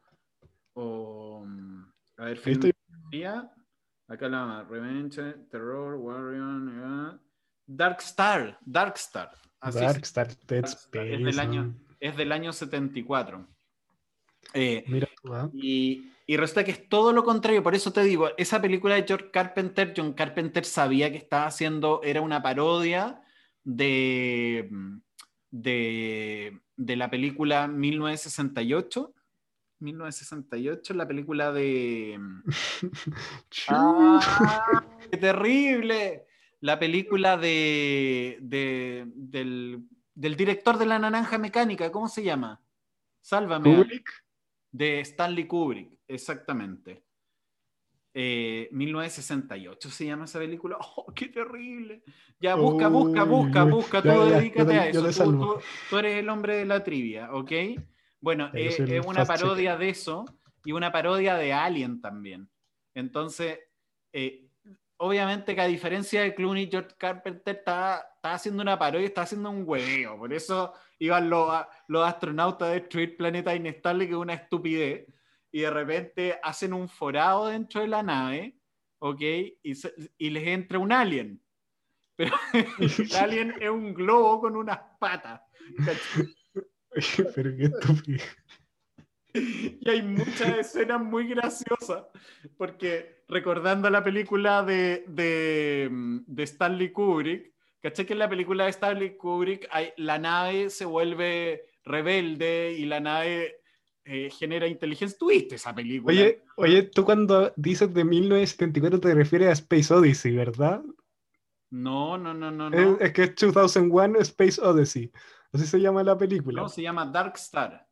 o, 0.74 1.44
mm, 1.46 1.84
a 2.16 2.24
ver, 2.24 2.40
estoy. 2.44 2.72
acá 4.08 4.28
la 4.28 4.64
Revenge, 4.64 5.34
Terror, 5.50 5.94
Warrior, 5.94 7.14
eh, 7.14 7.18
Dark 7.66 7.98
Star, 8.00 8.58
Dark 8.64 8.96
Star. 8.96 9.30
Así 9.60 9.78
se- 9.78 9.84
Dark 9.84 10.02
Star 10.04 10.28
Dead 10.28 10.62
Dark 10.62 10.66
Star, 10.66 11.06
Space. 11.06 11.14
es 11.14 11.24
del 11.24 11.38
año- 11.38 11.74
es 12.00 12.16
del 12.16 12.32
año 12.32 12.52
74. 12.52 13.46
Eh, 14.54 14.84
Mira 14.88 15.08
tú, 15.22 15.34
¿ah? 15.34 15.50
y, 15.52 16.10
y 16.30 16.36
resulta 16.36 16.62
que 16.62 16.72
es 16.72 16.88
todo 16.90 17.12
lo 17.14 17.24
contrario, 17.24 17.62
por 17.62 17.74
eso 17.74 17.90
te 17.90 18.02
digo, 18.02 18.28
esa 18.36 18.60
película 18.60 18.94
de 18.96 19.04
George 19.08 19.30
Carpenter, 19.30 19.94
John 19.96 20.12
Carpenter 20.12 20.64
sabía 20.66 21.10
que 21.10 21.16
estaba 21.16 21.46
haciendo, 21.46 22.02
era 22.04 22.20
una 22.20 22.42
parodia 22.42 23.22
de, 23.64 24.68
de, 25.50 26.60
de 26.76 26.96
la 26.96 27.08
película 27.10 27.66
1968. 27.66 29.14
1968, 29.80 30.92
la 30.94 31.06
película 31.06 31.52
de... 31.52 32.18
¡Ah! 33.68 34.84
¡Qué 35.10 35.16
terrible! 35.16 36.26
La 36.60 36.78
película 36.78 37.36
de, 37.36 38.38
de- 38.40 39.04
del, 39.14 39.84
del 40.14 40.36
director 40.36 40.76
de 40.78 40.86
La 40.86 40.98
Naranja 40.98 41.38
Mecánica, 41.38 41.92
¿cómo 41.92 42.08
se 42.08 42.24
llama? 42.24 42.60
Sálvame. 43.20 43.72
Kubrick. 43.76 44.10
De 44.70 45.00
Stanley 45.00 45.46
Kubrick, 45.46 45.98
exactamente. 46.07 47.04
Eh, 48.14 48.68
1968 48.72 49.90
se 49.90 50.07
llama 50.07 50.24
esa 50.24 50.38
película. 50.38 50.76
¡Oh, 50.96 51.12
qué 51.14 51.28
terrible! 51.28 52.02
Ya, 52.40 52.54
busca, 52.54 52.88
busca, 52.88 53.24
busca, 53.24 53.64
busca, 53.64 54.02
tú 54.02 54.09
ya, 54.09 54.14
dedícate 54.38 54.74
yo 54.74 54.81
a 54.81 54.87
eso. 54.87 55.00
Tú, 55.07 55.12
salvo. 55.12 55.54
tú- 55.54 55.61
tú 55.90 55.98
eres 55.98 56.16
el 56.18 56.28
hombre 56.28 56.57
de 56.57 56.64
la 56.64 56.83
trivia, 56.83 57.33
¿ok? 57.33 57.52
Bueno, 58.20 58.50
eh, 58.54 58.68
es 58.98 59.07
una 59.07 59.24
parodia 59.28 59.76
de 59.76 59.88
eso 59.90 60.24
y 60.64 60.72
una 60.72 60.90
parodia 60.90 61.37
de 61.37 61.52
Alien 61.52 62.00
también. 62.00 62.48
Entonces, 62.94 63.61
eh, 64.12 64.48
obviamente 64.98 65.54
que 65.54 65.61
a 65.61 65.66
diferencia 65.66 66.22
de 66.22 66.34
Clooney, 66.34 66.68
George 66.70 66.94
Carpenter 66.98 67.56
está, 67.56 68.06
está 68.16 68.34
haciendo 68.34 68.62
una 68.62 68.78
parodia, 68.78 69.06
está 69.06 69.22
haciendo 69.22 69.50
un 69.50 69.64
hueveo. 69.66 70.18
Por 70.18 70.32
eso 70.32 70.74
iban 70.98 71.30
los, 71.30 71.50
los 71.87 72.06
astronautas 72.06 72.68
a 72.68 72.72
destruir 72.72 73.16
planetas 73.16 73.56
inestables, 73.56 74.08
que 74.08 74.14
es 74.14 74.18
una 74.18 74.34
estupidez. 74.34 75.06
Y 75.50 75.61
de 75.61 75.70
repente 75.70 76.38
hacen 76.42 76.72
un 76.72 76.88
forado 76.88 77.46
dentro 77.48 77.80
de 77.80 77.88
la 77.88 78.02
nave, 78.02 78.58
¿ok? 78.98 79.20
Y, 79.20 79.72
y 80.18 80.30
les 80.30 80.46
entra 80.46 80.78
un 80.78 80.92
alien. 80.92 81.42
Pero 82.16 82.34
el 82.78 83.16
alien 83.16 83.54
es 83.61 83.70
un 83.70 83.94
globo 83.94 84.40
con 84.40 84.56
unas 84.56 84.78
patas. 84.98 85.40
Pero 87.34 87.56
qué 87.56 87.64
estúpido. 87.64 88.24
Y 89.81 89.88
hay 89.90 90.03
muchas 90.03 90.59
escenas 90.59 91.01
muy 91.03 91.29
graciosas, 91.29 92.05
porque 92.57 93.22
recordando 93.29 93.88
la 93.90 94.03
película 94.03 94.62
de, 94.62 95.05
de, 95.09 95.88
de 96.27 96.42
Stanley 96.42 96.90
Kubrick, 96.92 97.53
¿cachai 97.81 98.07
que 98.07 98.12
en 98.14 98.18
la 98.18 98.29
película 98.29 98.64
de 98.64 98.70
Stanley 98.70 99.16
Kubrick 99.16 99.68
hay- 99.70 99.92
la 99.96 100.18
nave 100.18 100.70
se 100.70 100.85
vuelve 100.85 101.64
rebelde 101.85 102.74
y 102.79 102.85
la 102.87 103.01
nave 103.01 103.61
eh, 104.05 104.30
genera 104.30 104.66
inteligencia? 104.66 105.18
¿Tuviste 105.18 105.57
esa 105.57 105.74
película? 105.74 106.12
Oye, 106.12 106.43
oye, 106.57 106.82
tú 106.84 107.05
cuando 107.05 107.53
dices 107.57 107.93
de 107.93 108.05
1974 108.05 109.01
te 109.01 109.14
refieres 109.14 109.49
a 109.49 109.53
Space 109.53 109.93
Odyssey, 109.93 110.34
¿verdad? 110.34 110.82
No, 111.70 112.16
no, 112.16 112.32
no, 112.32 112.51
no, 112.51 112.70
no. 112.70 112.76
Es, 112.97 113.01
es 113.01 113.12
que 113.12 113.22
es 113.24 113.53
2001 113.53 114.18
Space 114.20 114.61
Odyssey. 114.61 115.12
Así 115.53 115.66
se 115.66 115.80
llama 115.80 116.03
la 116.03 116.16
película. 116.16 116.62
No, 116.62 116.68
se 116.68 116.82
llama 116.82 117.07
Dark 117.07 117.34
Star. 117.36 117.88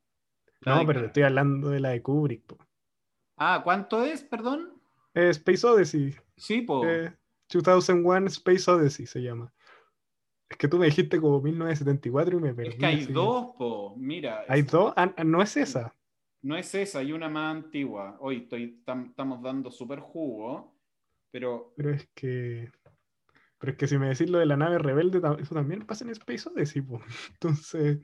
No, 0.64 0.84
pero 0.86 1.00
te 1.00 1.06
estoy 1.06 1.22
hablando 1.24 1.70
de 1.70 1.80
la 1.80 1.90
de 1.90 2.02
Kubrick. 2.02 2.44
po. 2.46 2.58
Ah, 3.36 3.60
¿cuánto 3.62 4.02
es, 4.02 4.22
perdón? 4.22 4.72
Eh, 5.14 5.28
Space 5.30 5.66
Odyssey. 5.66 6.14
Sí, 6.36 6.62
po. 6.62 6.84
eh, 6.86 7.14
2001 7.52 8.26
Space 8.28 8.70
Odyssey 8.70 9.06
se 9.06 9.22
llama. 9.22 9.52
Es 10.48 10.56
que 10.56 10.68
tú 10.68 10.78
me 10.78 10.86
dijiste 10.86 11.20
como 11.20 11.40
1974 11.40 12.38
y 12.38 12.40
me 12.40 12.54
perdí. 12.54 12.70
es 12.70 12.76
que 12.76 12.86
hay 12.86 13.02
así. 13.02 13.12
dos, 13.12 13.54
po. 13.58 13.94
Mira. 13.96 14.44
¿Hay 14.48 14.60
es- 14.60 14.70
dos? 14.70 14.92
Ah, 14.96 15.12
no 15.24 15.42
es 15.42 15.56
esa. 15.56 15.92
No 16.42 16.56
es 16.56 16.74
esa, 16.74 17.00
hay 17.00 17.12
una 17.12 17.28
más 17.28 17.56
antigua. 17.56 18.16
Hoy 18.20 18.36
estoy, 18.42 18.80
tam- 18.84 19.08
estamos 19.08 19.42
dando 19.42 19.70
súper 19.70 19.98
jugo, 20.00 20.76
pero 21.30 21.72
Pero 21.76 21.90
es 21.90 22.08
que. 22.14 22.70
Pero 23.58 23.72
es 23.72 23.78
que 23.78 23.88
si 23.88 23.98
me 23.98 24.08
decís 24.08 24.28
lo 24.30 24.38
de 24.38 24.46
la 24.46 24.56
nave 24.56 24.78
rebelde, 24.78 25.18
eso 25.40 25.54
también 25.54 25.86
pasa 25.86 26.04
en 26.04 26.10
Space 26.10 26.48
Odyssey, 26.48 26.82
po. 26.82 27.00
Entonces. 27.32 27.98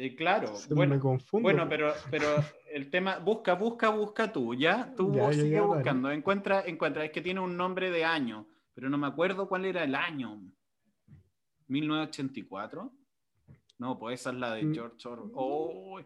Eh, 0.00 0.14
claro, 0.14 0.54
Se 0.54 0.68
me 0.70 0.76
bueno, 0.76 1.00
confundo. 1.00 1.42
bueno, 1.42 1.68
pero, 1.68 1.92
pero 2.08 2.28
el 2.72 2.88
tema, 2.88 3.18
busca, 3.18 3.54
busca, 3.54 3.88
busca 3.90 4.32
tú, 4.32 4.54
¿ya? 4.54 4.94
Tú 4.96 5.12
Ya, 5.12 5.32
sigue 5.32 5.60
buscando, 5.60 6.10
encuentra, 6.12 6.62
encuentra, 6.66 7.04
es 7.04 7.10
que 7.10 7.20
tiene 7.20 7.40
un 7.40 7.56
nombre 7.56 7.90
de 7.90 8.04
año, 8.04 8.46
pero 8.74 8.88
no 8.88 8.96
me 8.96 9.08
acuerdo 9.08 9.48
cuál 9.48 9.64
era 9.64 9.82
el 9.82 9.96
año. 9.96 10.40
¿1984? 11.68 12.90
No, 13.80 13.96
pues 13.98 14.20
esa 14.20 14.30
es 14.30 14.36
la 14.36 14.54
de 14.54 14.64
Mm. 14.64 14.74
George 14.74 15.08
Orwell. 15.08 15.30
Oh, 15.34 16.00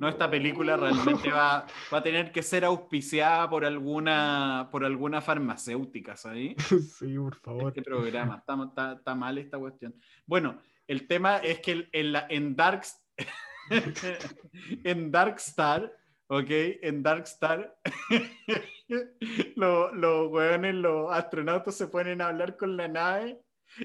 no, 0.00 0.08
esta 0.08 0.30
película 0.30 0.76
realmente 0.78 1.30
va, 1.30 1.66
va 1.92 1.98
a 1.98 2.02
tener 2.02 2.32
que 2.32 2.42
ser 2.42 2.64
auspiciada 2.64 3.48
por 3.50 3.64
alguna, 3.66 4.68
por 4.72 4.82
alguna 4.84 5.20
farmacéutica, 5.20 6.16
¿sabes? 6.16 6.54
Sí, 6.98 7.16
por 7.18 7.34
favor. 7.36 7.68
este 7.68 7.82
programa. 7.82 8.36
Está, 8.36 8.62
está- 8.64 8.92
está 8.94 9.14
mal 9.14 9.36
esta 9.36 9.58
cuestión. 9.58 9.94
Bueno, 10.26 10.58
el 10.86 11.06
tema 11.06 11.36
es 11.38 11.60
que 11.60 11.88
en, 11.92 12.12
la, 12.12 12.26
en 12.30 12.56
Dark 12.56 12.82
en 14.84 15.10
Darkstar, 15.10 15.92
¿ok? 16.28 16.50
En 16.82 17.02
Darkstar, 17.02 17.78
los 19.56 19.92
los 19.94 20.30
hueones, 20.30 20.74
los 20.74 21.12
astronautas 21.12 21.74
se 21.74 21.88
ponen 21.88 22.20
a 22.20 22.28
hablar 22.28 22.56
con 22.56 22.76
la 22.76 22.88
nave 22.88 23.40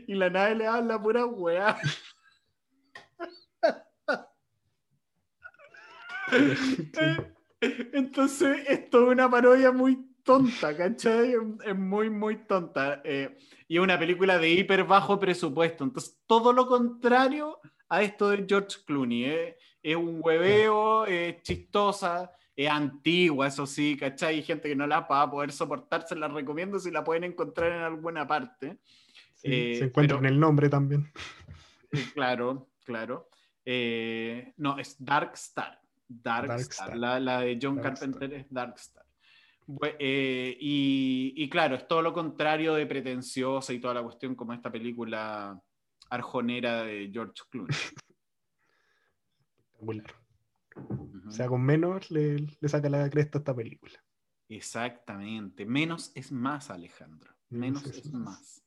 y 0.08 0.16
la 0.16 0.30
nave 0.30 0.56
le 0.56 0.68
habla 0.68 1.02
pura 1.02 1.26
hueá. 1.26 1.80
Entonces, 7.94 8.58
esto 8.68 9.04
es 9.04 9.10
una 9.10 9.30
parodia 9.30 9.72
muy 9.72 10.14
tonta, 10.24 10.76
¿cachai? 10.76 11.36
Es 11.66 11.76
muy, 11.76 12.10
muy 12.10 12.46
tonta. 12.46 13.02
Eh, 13.04 13.38
y 13.68 13.78
es 13.78 13.84
una 13.84 14.00
película 14.00 14.38
de 14.38 14.50
hiper 14.50 14.84
bajo 14.84 15.20
presupuesto. 15.20 15.84
Entonces, 15.84 16.20
todo 16.26 16.54
lo 16.54 16.68
contrario 16.68 17.60
a 17.94 18.02
esto 18.02 18.30
de 18.30 18.46
George 18.48 18.78
Clooney. 18.86 19.26
¿eh? 19.26 19.58
Es 19.82 19.96
un 19.96 20.20
hueveo, 20.22 21.06
es 21.06 21.41
chistosa, 21.44 22.32
es 22.56 22.70
antigua, 22.70 23.48
eso 23.48 23.66
sí, 23.66 23.98
¿cachai? 23.98 24.36
Hay 24.36 24.44
gente 24.44 24.70
que 24.70 24.76
no 24.76 24.88
la 24.88 25.02
va 25.02 25.24
a 25.24 25.30
poder 25.32 25.52
soportar, 25.52 26.08
se 26.08 26.16
la 26.16 26.28
recomiendo 26.28 26.80
si 26.80 26.89
la 26.91 27.04
pueden 27.04 27.24
encontrar 27.26 27.72
en 27.72 27.82
alguna 27.82 28.26
parte. 28.26 28.78
Sí, 29.36 29.50
Eh, 29.52 29.76
se 29.80 29.86
encuentra 29.86 30.18
pero- 30.18 30.28
en 30.28 30.34
el 30.34 30.39
nombre 30.39 30.70
también. 30.70 31.12
Eh, 31.91 32.06
Claro, 32.14 32.70
claro. 32.86 33.30
Eh, 33.66 34.54
no, 34.58 34.78
es 34.80 34.96
Dark 34.98 35.32
Star. 35.36 35.80
Dark, 36.08 36.48
Dark 36.48 36.62
Star. 36.62 36.88
Star. 36.88 36.98
La, 36.98 37.20
la 37.20 37.41
de 37.41 37.60
John 37.62 37.76
Dark 37.76 38.00
Carpenter 38.00 38.34
es 38.34 38.46
Dark 38.50 38.76
Star. 38.78 39.04
Eh, 40.00 40.58
y, 40.60 41.34
y 41.38 41.50
claro, 41.50 41.76
es 41.76 41.88
todo 41.88 42.02
lo 42.02 42.12
contrario 42.14 42.74
de 42.74 42.86
pretenciosa 42.86 43.72
y 43.74 43.80
toda 43.80 43.94
la 43.94 44.04
cuestión 44.04 44.36
como 44.36 44.52
esta 44.54 44.70
película 44.72 45.58
arjonera 46.10 46.84
de 46.84 47.10
George 47.12 47.41
Clooney. 47.49 47.76
Espectacular. 49.74 50.16
O 51.28 51.32
sea, 51.32 51.47
con 51.47 51.62
menos 51.64 52.10
le, 52.12 52.38
le 52.60 52.70
saca 52.70 52.89
la 52.89 53.10
cresta 53.10 53.38
a 53.38 53.41
esta 53.41 53.56
película. 53.56 53.93
Exactamente. 54.49 55.66
Menos 55.66 56.12
es 56.16 56.32
más, 56.32 56.70
Alejandro. 56.70 57.32
Menos 57.49 57.84
Menos 57.84 57.97
es 57.97 58.06
es 58.06 58.12
más. 58.14 58.64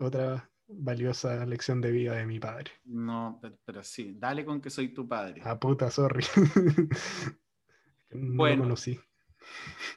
Otra 0.00 0.50
valiosa 0.68 1.44
lección 1.46 1.80
de 1.80 1.90
vida 1.90 2.14
de 2.14 2.26
mi 2.26 2.38
padre. 2.38 2.72
No, 2.84 3.38
pero, 3.40 3.58
pero 3.64 3.82
sí, 3.82 4.14
dale 4.18 4.44
con 4.44 4.60
que 4.60 4.70
soy 4.70 4.92
tu 4.92 5.08
padre. 5.08 5.40
Ah, 5.44 5.58
puta, 5.58 5.90
sorry. 5.90 6.24
no 8.10 8.36
Bueno. 8.36 8.56
lo 8.56 8.62
conocí. 8.64 8.98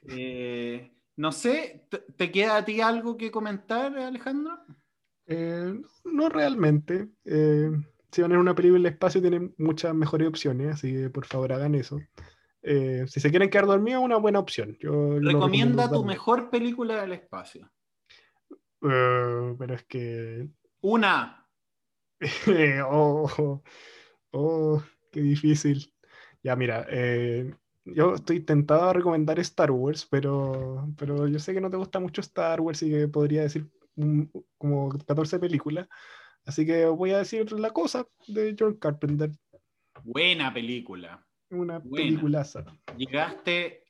Eh, 0.08 0.92
no 1.18 1.32
sé, 1.32 1.88
¿te, 1.90 2.00
te 2.00 2.32
queda 2.32 2.58
a 2.58 2.66
ti 2.66 2.82
algo 2.82 3.18
que 3.18 3.32
comentar, 3.32 3.98
Alejandro? 3.98 4.66
Eh, 5.28 5.74
no 6.06 6.30
realmente. 6.30 7.10
Eh, 7.26 7.72
si 8.12 8.22
van 8.22 8.32
a 8.32 8.36
ver 8.36 8.42
una 8.42 8.56
película 8.56 8.80
en 8.80 8.86
el 8.86 8.92
espacio, 8.94 9.22
tienen 9.22 9.54
muchas 9.58 9.94
mejores 9.94 10.28
opciones, 10.28 10.74
así 10.74 10.94
que 10.94 11.10
por 11.10 11.26
favor 11.26 11.54
hagan 11.54 11.76
eso. 11.76 12.00
Eh, 12.62 13.06
si 13.08 13.20
se 13.20 13.30
quieren 13.30 13.50
quedar 13.50 13.66
dormidos, 13.66 14.04
una 14.04 14.18
buena 14.18 14.40
opción. 14.40 14.78
Yo 14.80 15.20
Recomienda 15.20 15.90
tu 15.90 16.04
mejor 16.04 16.50
película 16.50 17.02
del 17.02 17.14
espacio. 17.14 17.70
Eh, 18.82 19.56
pero 19.58 19.74
es 19.74 19.84
que. 19.84 20.48
Una. 20.82 21.48
oh, 22.88 23.30
oh, 23.38 23.64
oh, 24.32 24.84
qué 25.12 25.22
difícil. 25.22 25.94
Ya, 26.42 26.56
mira, 26.56 26.88
yo 27.86 28.16
estoy 28.16 28.40
tentado 28.40 28.90
a 28.90 28.94
recomendar 28.94 29.40
Star 29.40 29.72
Wars, 29.72 30.08
pero, 30.10 30.88
pero 30.98 31.28
yo 31.28 31.40
sé 31.40 31.54
que 31.54 31.62
no 31.62 31.72
te 31.72 31.78
gusta 31.78 32.00
mucho 32.00 32.22
Star 32.22 32.62
Wars 32.62 32.82
y 32.84 32.92
que 32.92 33.08
podría 33.08 33.42
decir 33.42 33.68
un- 33.96 34.32
como 34.58 34.90
14 34.90 35.40
películas. 35.40 35.88
Así 36.46 36.66
que 36.66 36.86
voy 36.86 37.12
a 37.12 37.18
decir 37.20 37.52
La 37.54 37.72
Cosa 37.72 38.08
de 38.28 38.56
John 38.58 38.76
Carpenter. 38.76 39.32
Buena 40.04 40.54
película. 40.54 41.26
Una 41.50 41.80
Buena. 41.80 41.96
peliculaza. 42.06 42.66
Llegaste 42.98 43.86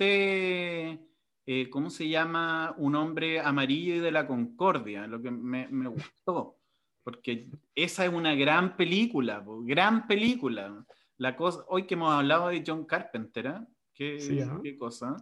absolutamente, 0.00 1.06
eh, 1.46 1.70
¿cómo 1.70 1.90
se 1.90 2.08
llama? 2.08 2.74
Un 2.78 2.94
hombre 2.96 3.40
amarillo 3.40 3.94
y 3.96 4.00
de 4.00 4.10
la 4.12 4.26
concordia, 4.26 5.06
lo 5.06 5.20
que 5.22 5.30
me, 5.30 5.68
me 5.68 5.88
gustó. 5.88 6.56
Porque 7.02 7.48
esa 7.74 8.04
es 8.04 8.12
una 8.12 8.34
gran 8.34 8.76
película, 8.76 9.42
gran 9.62 10.06
película. 10.06 10.84
La 11.16 11.36
cosa, 11.36 11.64
hoy 11.68 11.86
que 11.86 11.94
hemos 11.94 12.12
hablado 12.12 12.48
de 12.48 12.62
John 12.66 12.84
Carpenter, 12.84 13.46
¿eh? 13.46 13.66
Qué, 13.94 14.20
Sí, 14.20 14.40
¿ah? 14.40 14.58
qué 14.62 14.76
cosa 14.76 15.16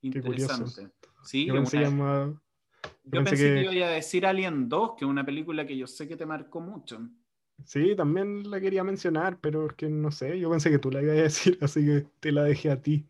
Qué 0.00 0.10
curioso. 0.22 0.54
interesante. 0.54 0.94
Sí, 1.22 1.46
Yo 1.46 1.54
una- 1.54 1.64
llama- 1.70 2.42
Yo 3.04 3.22
pensé 3.22 3.30
pensé, 3.30 3.54
que... 3.54 3.68
que- 3.70 3.76
iba 3.76 3.86
a 3.86 3.90
decir 3.90 4.26
Alien 4.26 4.68
2, 4.68 4.92
que 4.98 5.04
es 5.04 5.10
una 5.10 5.24
película 5.24 5.66
que 5.66 5.76
yo 5.76 5.86
sé 5.86 6.08
que 6.08 6.16
te 6.16 6.26
marcó 6.26 6.60
mucho. 6.60 7.00
Sí, 7.64 7.94
también 7.96 8.50
la 8.50 8.60
quería 8.60 8.82
mencionar, 8.84 9.38
pero 9.40 9.66
es 9.68 9.74
que 9.74 9.88
no 9.88 10.10
sé, 10.10 10.38
yo 10.38 10.50
pensé 10.50 10.70
que 10.70 10.78
tú 10.78 10.90
la 10.90 11.02
ibas 11.02 11.16
a 11.16 11.22
decir, 11.22 11.58
así 11.62 11.84
que 11.84 12.06
te 12.20 12.32
la 12.32 12.44
dejé 12.44 12.70
a 12.70 12.80
ti. 12.82 13.06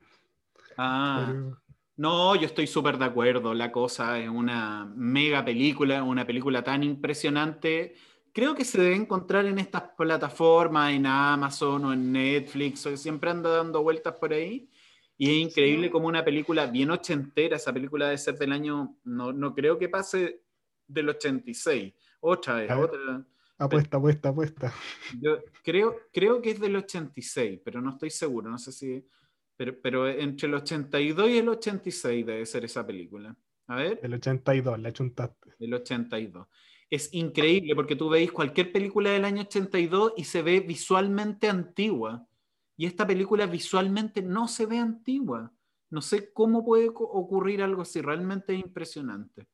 Ah, 0.76 1.26
Pero- 1.32 1.60
no, 1.96 2.34
yo 2.34 2.46
estoy 2.46 2.66
súper 2.66 2.98
de 2.98 3.04
acuerdo. 3.04 3.54
La 3.54 3.70
cosa 3.70 4.18
es 4.18 4.28
una 4.28 4.84
mega 4.96 5.44
película, 5.44 6.02
una 6.02 6.26
película 6.26 6.62
tan 6.64 6.82
impresionante. 6.82 7.94
Creo 8.32 8.54
que 8.54 8.64
se 8.64 8.80
debe 8.80 8.96
encontrar 8.96 9.46
en 9.46 9.60
estas 9.60 9.82
plataformas, 9.96 10.92
en 10.92 11.06
Amazon 11.06 11.84
o 11.84 11.92
en 11.92 12.10
Netflix, 12.12 12.84
o 12.86 12.96
siempre 12.96 13.30
anda 13.30 13.48
dando 13.50 13.82
vueltas 13.82 14.14
por 14.14 14.32
ahí. 14.32 14.68
Y 15.16 15.30
es 15.30 15.36
increíble 15.48 15.86
Sí. 15.86 15.92
como 15.92 16.08
una 16.08 16.24
película 16.24 16.66
bien 16.66 16.90
ochentera, 16.90 17.56
esa 17.56 17.72
película 17.72 18.06
debe 18.06 18.18
ser 18.18 18.36
del 18.36 18.52
año, 18.52 18.96
no, 19.04 19.32
no 19.32 19.54
creo 19.54 19.78
que 19.78 19.88
pase 19.88 20.42
del 20.86 21.08
86. 21.10 21.94
Otra 22.20 22.54
vez, 22.56 22.68
ver. 22.68 22.78
otra. 22.78 23.26
Apuesta, 23.58 23.96
apuesta, 23.98 24.28
apuesta. 24.30 24.74
Yo 25.20 25.38
creo, 25.62 25.96
creo 26.12 26.42
que 26.42 26.50
es 26.50 26.60
del 26.60 26.74
86, 26.76 27.60
pero 27.64 27.80
no 27.80 27.90
estoy 27.90 28.10
seguro, 28.10 28.50
no 28.50 28.58
sé 28.58 28.72
si... 28.72 29.06
Pero, 29.56 29.80
pero 29.80 30.08
entre 30.08 30.48
el 30.48 30.54
82 30.54 31.30
y 31.30 31.38
el 31.38 31.48
86 31.48 32.26
debe 32.26 32.44
ser 32.44 32.64
esa 32.64 32.84
película. 32.84 33.36
A 33.68 33.76
ver, 33.76 34.00
El 34.02 34.14
82, 34.14 34.80
la 34.80 34.92
chuntaste. 34.92 35.50
el 35.60 35.72
82. 35.72 36.48
Es 36.90 37.14
increíble 37.14 37.74
porque 37.76 37.94
tú 37.94 38.08
veis 38.08 38.32
cualquier 38.32 38.72
película 38.72 39.10
del 39.10 39.24
año 39.24 39.42
82 39.42 40.14
y 40.16 40.24
se 40.24 40.42
ve 40.42 40.58
visualmente 40.60 41.48
antigua. 41.48 42.26
Y 42.76 42.86
esta 42.86 43.06
película 43.06 43.46
visualmente 43.46 44.22
no 44.22 44.48
se 44.48 44.66
ve 44.66 44.78
antigua. 44.78 45.52
No 45.90 46.02
sé 46.02 46.32
cómo 46.32 46.64
puede 46.64 46.88
ocurrir 46.88 47.62
algo 47.62 47.82
así, 47.82 48.00
realmente 48.00 48.54
es 48.54 48.60
impresionante. 48.60 49.46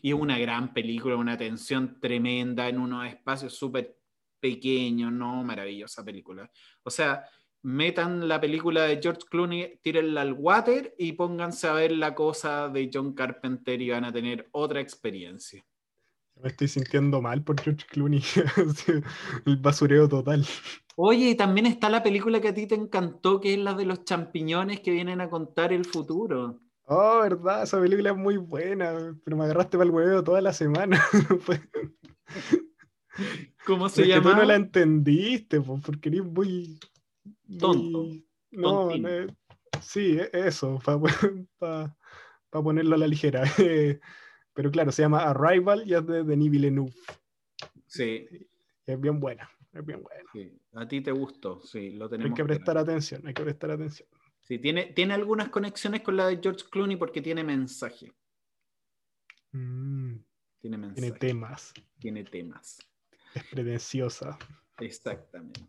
Y 0.00 0.10
es 0.10 0.14
una 0.14 0.38
gran 0.38 0.72
película, 0.72 1.16
una 1.16 1.36
tensión 1.36 1.98
tremenda 1.98 2.68
en 2.68 2.78
unos 2.78 3.06
espacios 3.06 3.54
súper 3.54 3.98
pequeños, 4.38 5.10
no, 5.10 5.42
maravillosa 5.42 6.04
película. 6.04 6.50
O 6.82 6.90
sea, 6.90 7.24
metan 7.62 8.28
la 8.28 8.38
película 8.40 8.82
de 8.82 9.00
George 9.02 9.22
Clooney, 9.30 9.78
tírenla 9.82 10.20
al 10.20 10.34
water 10.34 10.94
y 10.98 11.12
pónganse 11.12 11.66
a 11.66 11.72
ver 11.72 11.92
la 11.92 12.14
cosa 12.14 12.68
de 12.68 12.90
John 12.92 13.14
Carpenter 13.14 13.80
y 13.80 13.90
van 13.90 14.04
a 14.04 14.12
tener 14.12 14.48
otra 14.52 14.80
experiencia. 14.80 15.64
Me 16.42 16.48
estoy 16.48 16.68
sintiendo 16.68 17.22
mal 17.22 17.42
por 17.42 17.60
George 17.60 17.86
Clooney. 17.88 18.22
El 19.46 19.56
basureo 19.56 20.08
total. 20.08 20.46
Oye, 20.96 21.30
y 21.30 21.34
también 21.34 21.66
está 21.66 21.88
la 21.88 22.02
película 22.02 22.40
que 22.40 22.48
a 22.48 22.54
ti 22.54 22.66
te 22.66 22.74
encantó, 22.74 23.40
que 23.40 23.54
es 23.54 23.58
la 23.58 23.74
de 23.74 23.84
los 23.84 24.04
champiñones 24.04 24.80
que 24.80 24.90
vienen 24.92 25.20
a 25.20 25.30
contar 25.30 25.72
el 25.72 25.84
futuro. 25.84 26.60
Oh, 26.86 27.20
verdad, 27.22 27.62
esa 27.62 27.80
película 27.80 28.10
es 28.10 28.16
muy 28.16 28.36
buena, 28.36 29.16
pero 29.24 29.36
me 29.36 29.44
agarraste 29.44 29.78
para 29.78 29.88
el 29.88 29.94
huevo 29.94 30.22
toda 30.22 30.40
la 30.40 30.52
semana. 30.52 31.02
¿Cómo 33.66 33.88
se 33.88 34.02
que 34.02 34.08
tú 34.08 34.28
llama? 34.28 34.36
no 34.36 34.44
la 34.44 34.56
entendiste, 34.56 35.60
po, 35.60 35.80
porque 35.80 36.10
eres 36.10 36.24
muy, 36.24 36.78
muy- 37.46 37.58
Tonto, 37.58 38.06
No, 38.50 38.90
no, 38.96 39.26
sí, 39.80 40.18
e- 40.18 40.30
eso, 40.32 40.78
para 40.84 41.00
ponerlo 42.50 42.94
a 42.94 42.98
la 42.98 43.06
ligera. 43.06 43.44
Pero 44.54 44.70
claro, 44.70 44.92
se 44.92 45.02
llama 45.02 45.20
Arrival 45.28 45.82
y 45.86 45.94
es 45.94 46.06
de 46.06 46.22
Denis 46.24 46.50
Villeneuve. 46.50 46.92
Sí, 47.86 48.26
Es 48.86 49.00
bien 49.00 49.18
buena, 49.20 49.48
es 49.72 49.84
bien 49.84 50.02
buena. 50.02 50.22
sí, 50.32 50.52
a 50.72 50.86
ti 50.88 51.00
te 51.00 51.12
gustó, 51.12 51.60
sí, 51.60 51.90
lo 51.90 52.08
tenemos. 52.08 52.30
Hay 52.30 52.34
que 52.36 52.44
prestar 52.44 52.78
atención, 52.78 53.26
hay 53.26 53.34
que 53.34 53.42
prestar 53.42 53.70
atención. 53.72 54.08
Sí, 54.40 54.58
tiene, 54.58 54.86
tiene 54.92 55.14
algunas 55.14 55.48
conexiones 55.48 56.02
con 56.02 56.16
la 56.16 56.26
de 56.28 56.38
George 56.42 56.64
Clooney 56.70 56.96
porque 56.96 57.22
tiene 57.22 57.42
mensaje. 57.42 58.12
Mm, 59.52 60.16
Tiene 60.60 60.76
mensaje. 60.78 61.00
tiene 61.00 61.18
temas, 61.18 61.72
Tiene 61.98 62.24
temas. 62.24 62.78
es 63.34 63.44
pretenciosa. 63.44 64.38
Exactamente. 64.78 65.60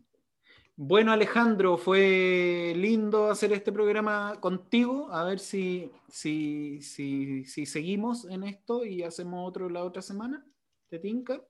Bueno, 0.78 1.10
Alejandro, 1.10 1.78
fue 1.78 2.74
lindo 2.76 3.30
hacer 3.30 3.50
este 3.54 3.72
programa 3.72 4.38
contigo. 4.40 5.10
A 5.10 5.24
ver 5.24 5.38
si, 5.38 5.90
si, 6.08 6.82
si, 6.82 7.46
si 7.46 7.64
seguimos 7.64 8.26
en 8.26 8.44
esto 8.44 8.84
y 8.84 9.02
hacemos 9.02 9.48
otro 9.48 9.70
la 9.70 9.84
otra 9.84 10.02
semana. 10.02 10.44
¿Te 10.90 10.98
tinca? 10.98 11.42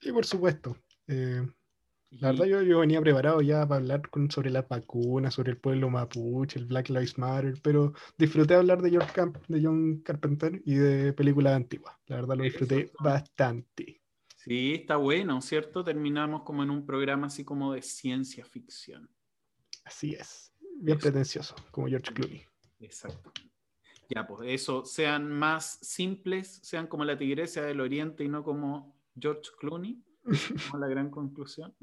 Sí, 0.00 0.12
por 0.12 0.26
supuesto. 0.26 0.76
Eh, 1.06 1.46
la 2.10 2.32
verdad, 2.32 2.44
yo, 2.44 2.62
yo, 2.62 2.80
venía 2.80 3.00
preparado 3.00 3.40
ya 3.40 3.66
para 3.66 3.80
hablar 3.80 4.08
con, 4.10 4.30
sobre 4.30 4.50
las 4.50 4.68
vacunas, 4.68 5.32
sobre 5.32 5.52
el 5.52 5.58
pueblo 5.58 5.88
mapuche, 5.88 6.58
el 6.58 6.66
Black 6.66 6.90
Lives 6.90 7.16
Matter, 7.16 7.58
pero 7.62 7.94
disfruté 8.18 8.54
hablar 8.54 8.82
de, 8.82 8.90
George 8.90 9.12
Camp, 9.14 9.38
de 9.48 9.62
John 9.62 10.02
Carpenter 10.02 10.60
y 10.66 10.74
de 10.74 11.14
películas 11.14 11.54
antiguas. 11.56 11.96
La 12.06 12.16
verdad, 12.16 12.36
lo 12.36 12.44
disfruté 12.44 12.92
bastante. 13.00 13.97
Sí, 14.48 14.74
está 14.76 14.96
bueno, 14.96 15.42
¿cierto? 15.42 15.84
Terminamos 15.84 16.42
como 16.42 16.62
en 16.62 16.70
un 16.70 16.86
programa 16.86 17.26
así 17.26 17.44
como 17.44 17.74
de 17.74 17.82
ciencia 17.82 18.46
ficción. 18.46 19.10
Así 19.84 20.14
es, 20.14 20.54
bien 20.80 20.98
pretencioso, 20.98 21.54
como 21.70 21.86
George 21.86 22.14
Clooney. 22.14 22.46
Exacto. 22.80 23.30
Ya, 24.08 24.26
pues 24.26 24.48
eso, 24.50 24.86
sean 24.86 25.30
más 25.30 25.78
simples, 25.82 26.60
sean 26.62 26.86
como 26.86 27.04
la 27.04 27.18
tigresa 27.18 27.60
del 27.60 27.80
oriente 27.80 28.24
y 28.24 28.28
no 28.28 28.42
como 28.42 28.98
George 29.20 29.50
Clooney. 29.58 30.02
Como 30.70 30.78
la 30.78 30.88
gran 30.88 31.10
conclusión. 31.10 31.74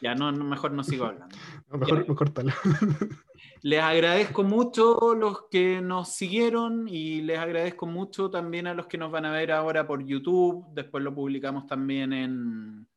Ya, 0.00 0.14
no, 0.14 0.32
mejor 0.32 0.72
no 0.72 0.84
sigo 0.84 1.06
hablando. 1.06 1.36
mejor, 1.70 2.08
no 2.08 2.14
cortalo. 2.14 2.52
Les 3.62 3.80
agradezco 3.80 4.42
mucho 4.42 5.14
los 5.14 5.44
que 5.48 5.80
nos 5.80 6.16
siguieron 6.16 6.88
y 6.88 7.22
les 7.22 7.38
agradezco 7.38 7.86
mucho 7.86 8.28
también 8.28 8.66
a 8.66 8.74
los 8.74 8.86
que 8.86 8.98
nos 8.98 9.12
van 9.12 9.24
a 9.24 9.30
ver 9.30 9.52
ahora 9.52 9.86
por 9.86 10.04
YouTube. 10.04 10.66
Después 10.74 11.04
lo 11.04 11.14
publicamos 11.14 11.68
también 11.68 12.12
en, 12.12 12.88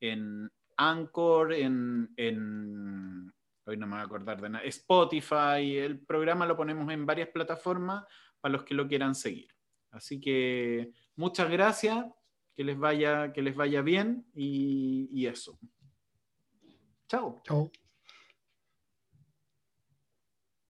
en 0.00 0.50
Anchor, 0.78 1.52
en, 1.52 2.10
en 2.16 3.30
hoy 3.66 3.76
no 3.76 3.86
me 3.86 3.92
voy 3.92 4.00
a 4.00 4.04
acordar 4.04 4.40
de 4.40 4.48
nada, 4.48 4.64
Spotify. 4.64 5.76
El 5.76 5.98
programa 6.00 6.46
lo 6.46 6.56
ponemos 6.56 6.90
en 6.90 7.04
varias 7.04 7.28
plataformas 7.28 8.04
para 8.40 8.52
los 8.52 8.64
que 8.64 8.74
lo 8.74 8.88
quieran 8.88 9.14
seguir. 9.14 9.48
Así 9.90 10.20
que 10.20 10.90
muchas 11.16 11.50
gracias, 11.50 12.06
que 12.54 12.64
les 12.64 12.78
vaya, 12.78 13.32
que 13.32 13.42
les 13.42 13.54
vaya 13.54 13.82
bien 13.82 14.26
y, 14.34 15.08
y 15.12 15.26
eso. 15.26 15.58
Chao. 17.08 17.40
Chao. 17.44 17.70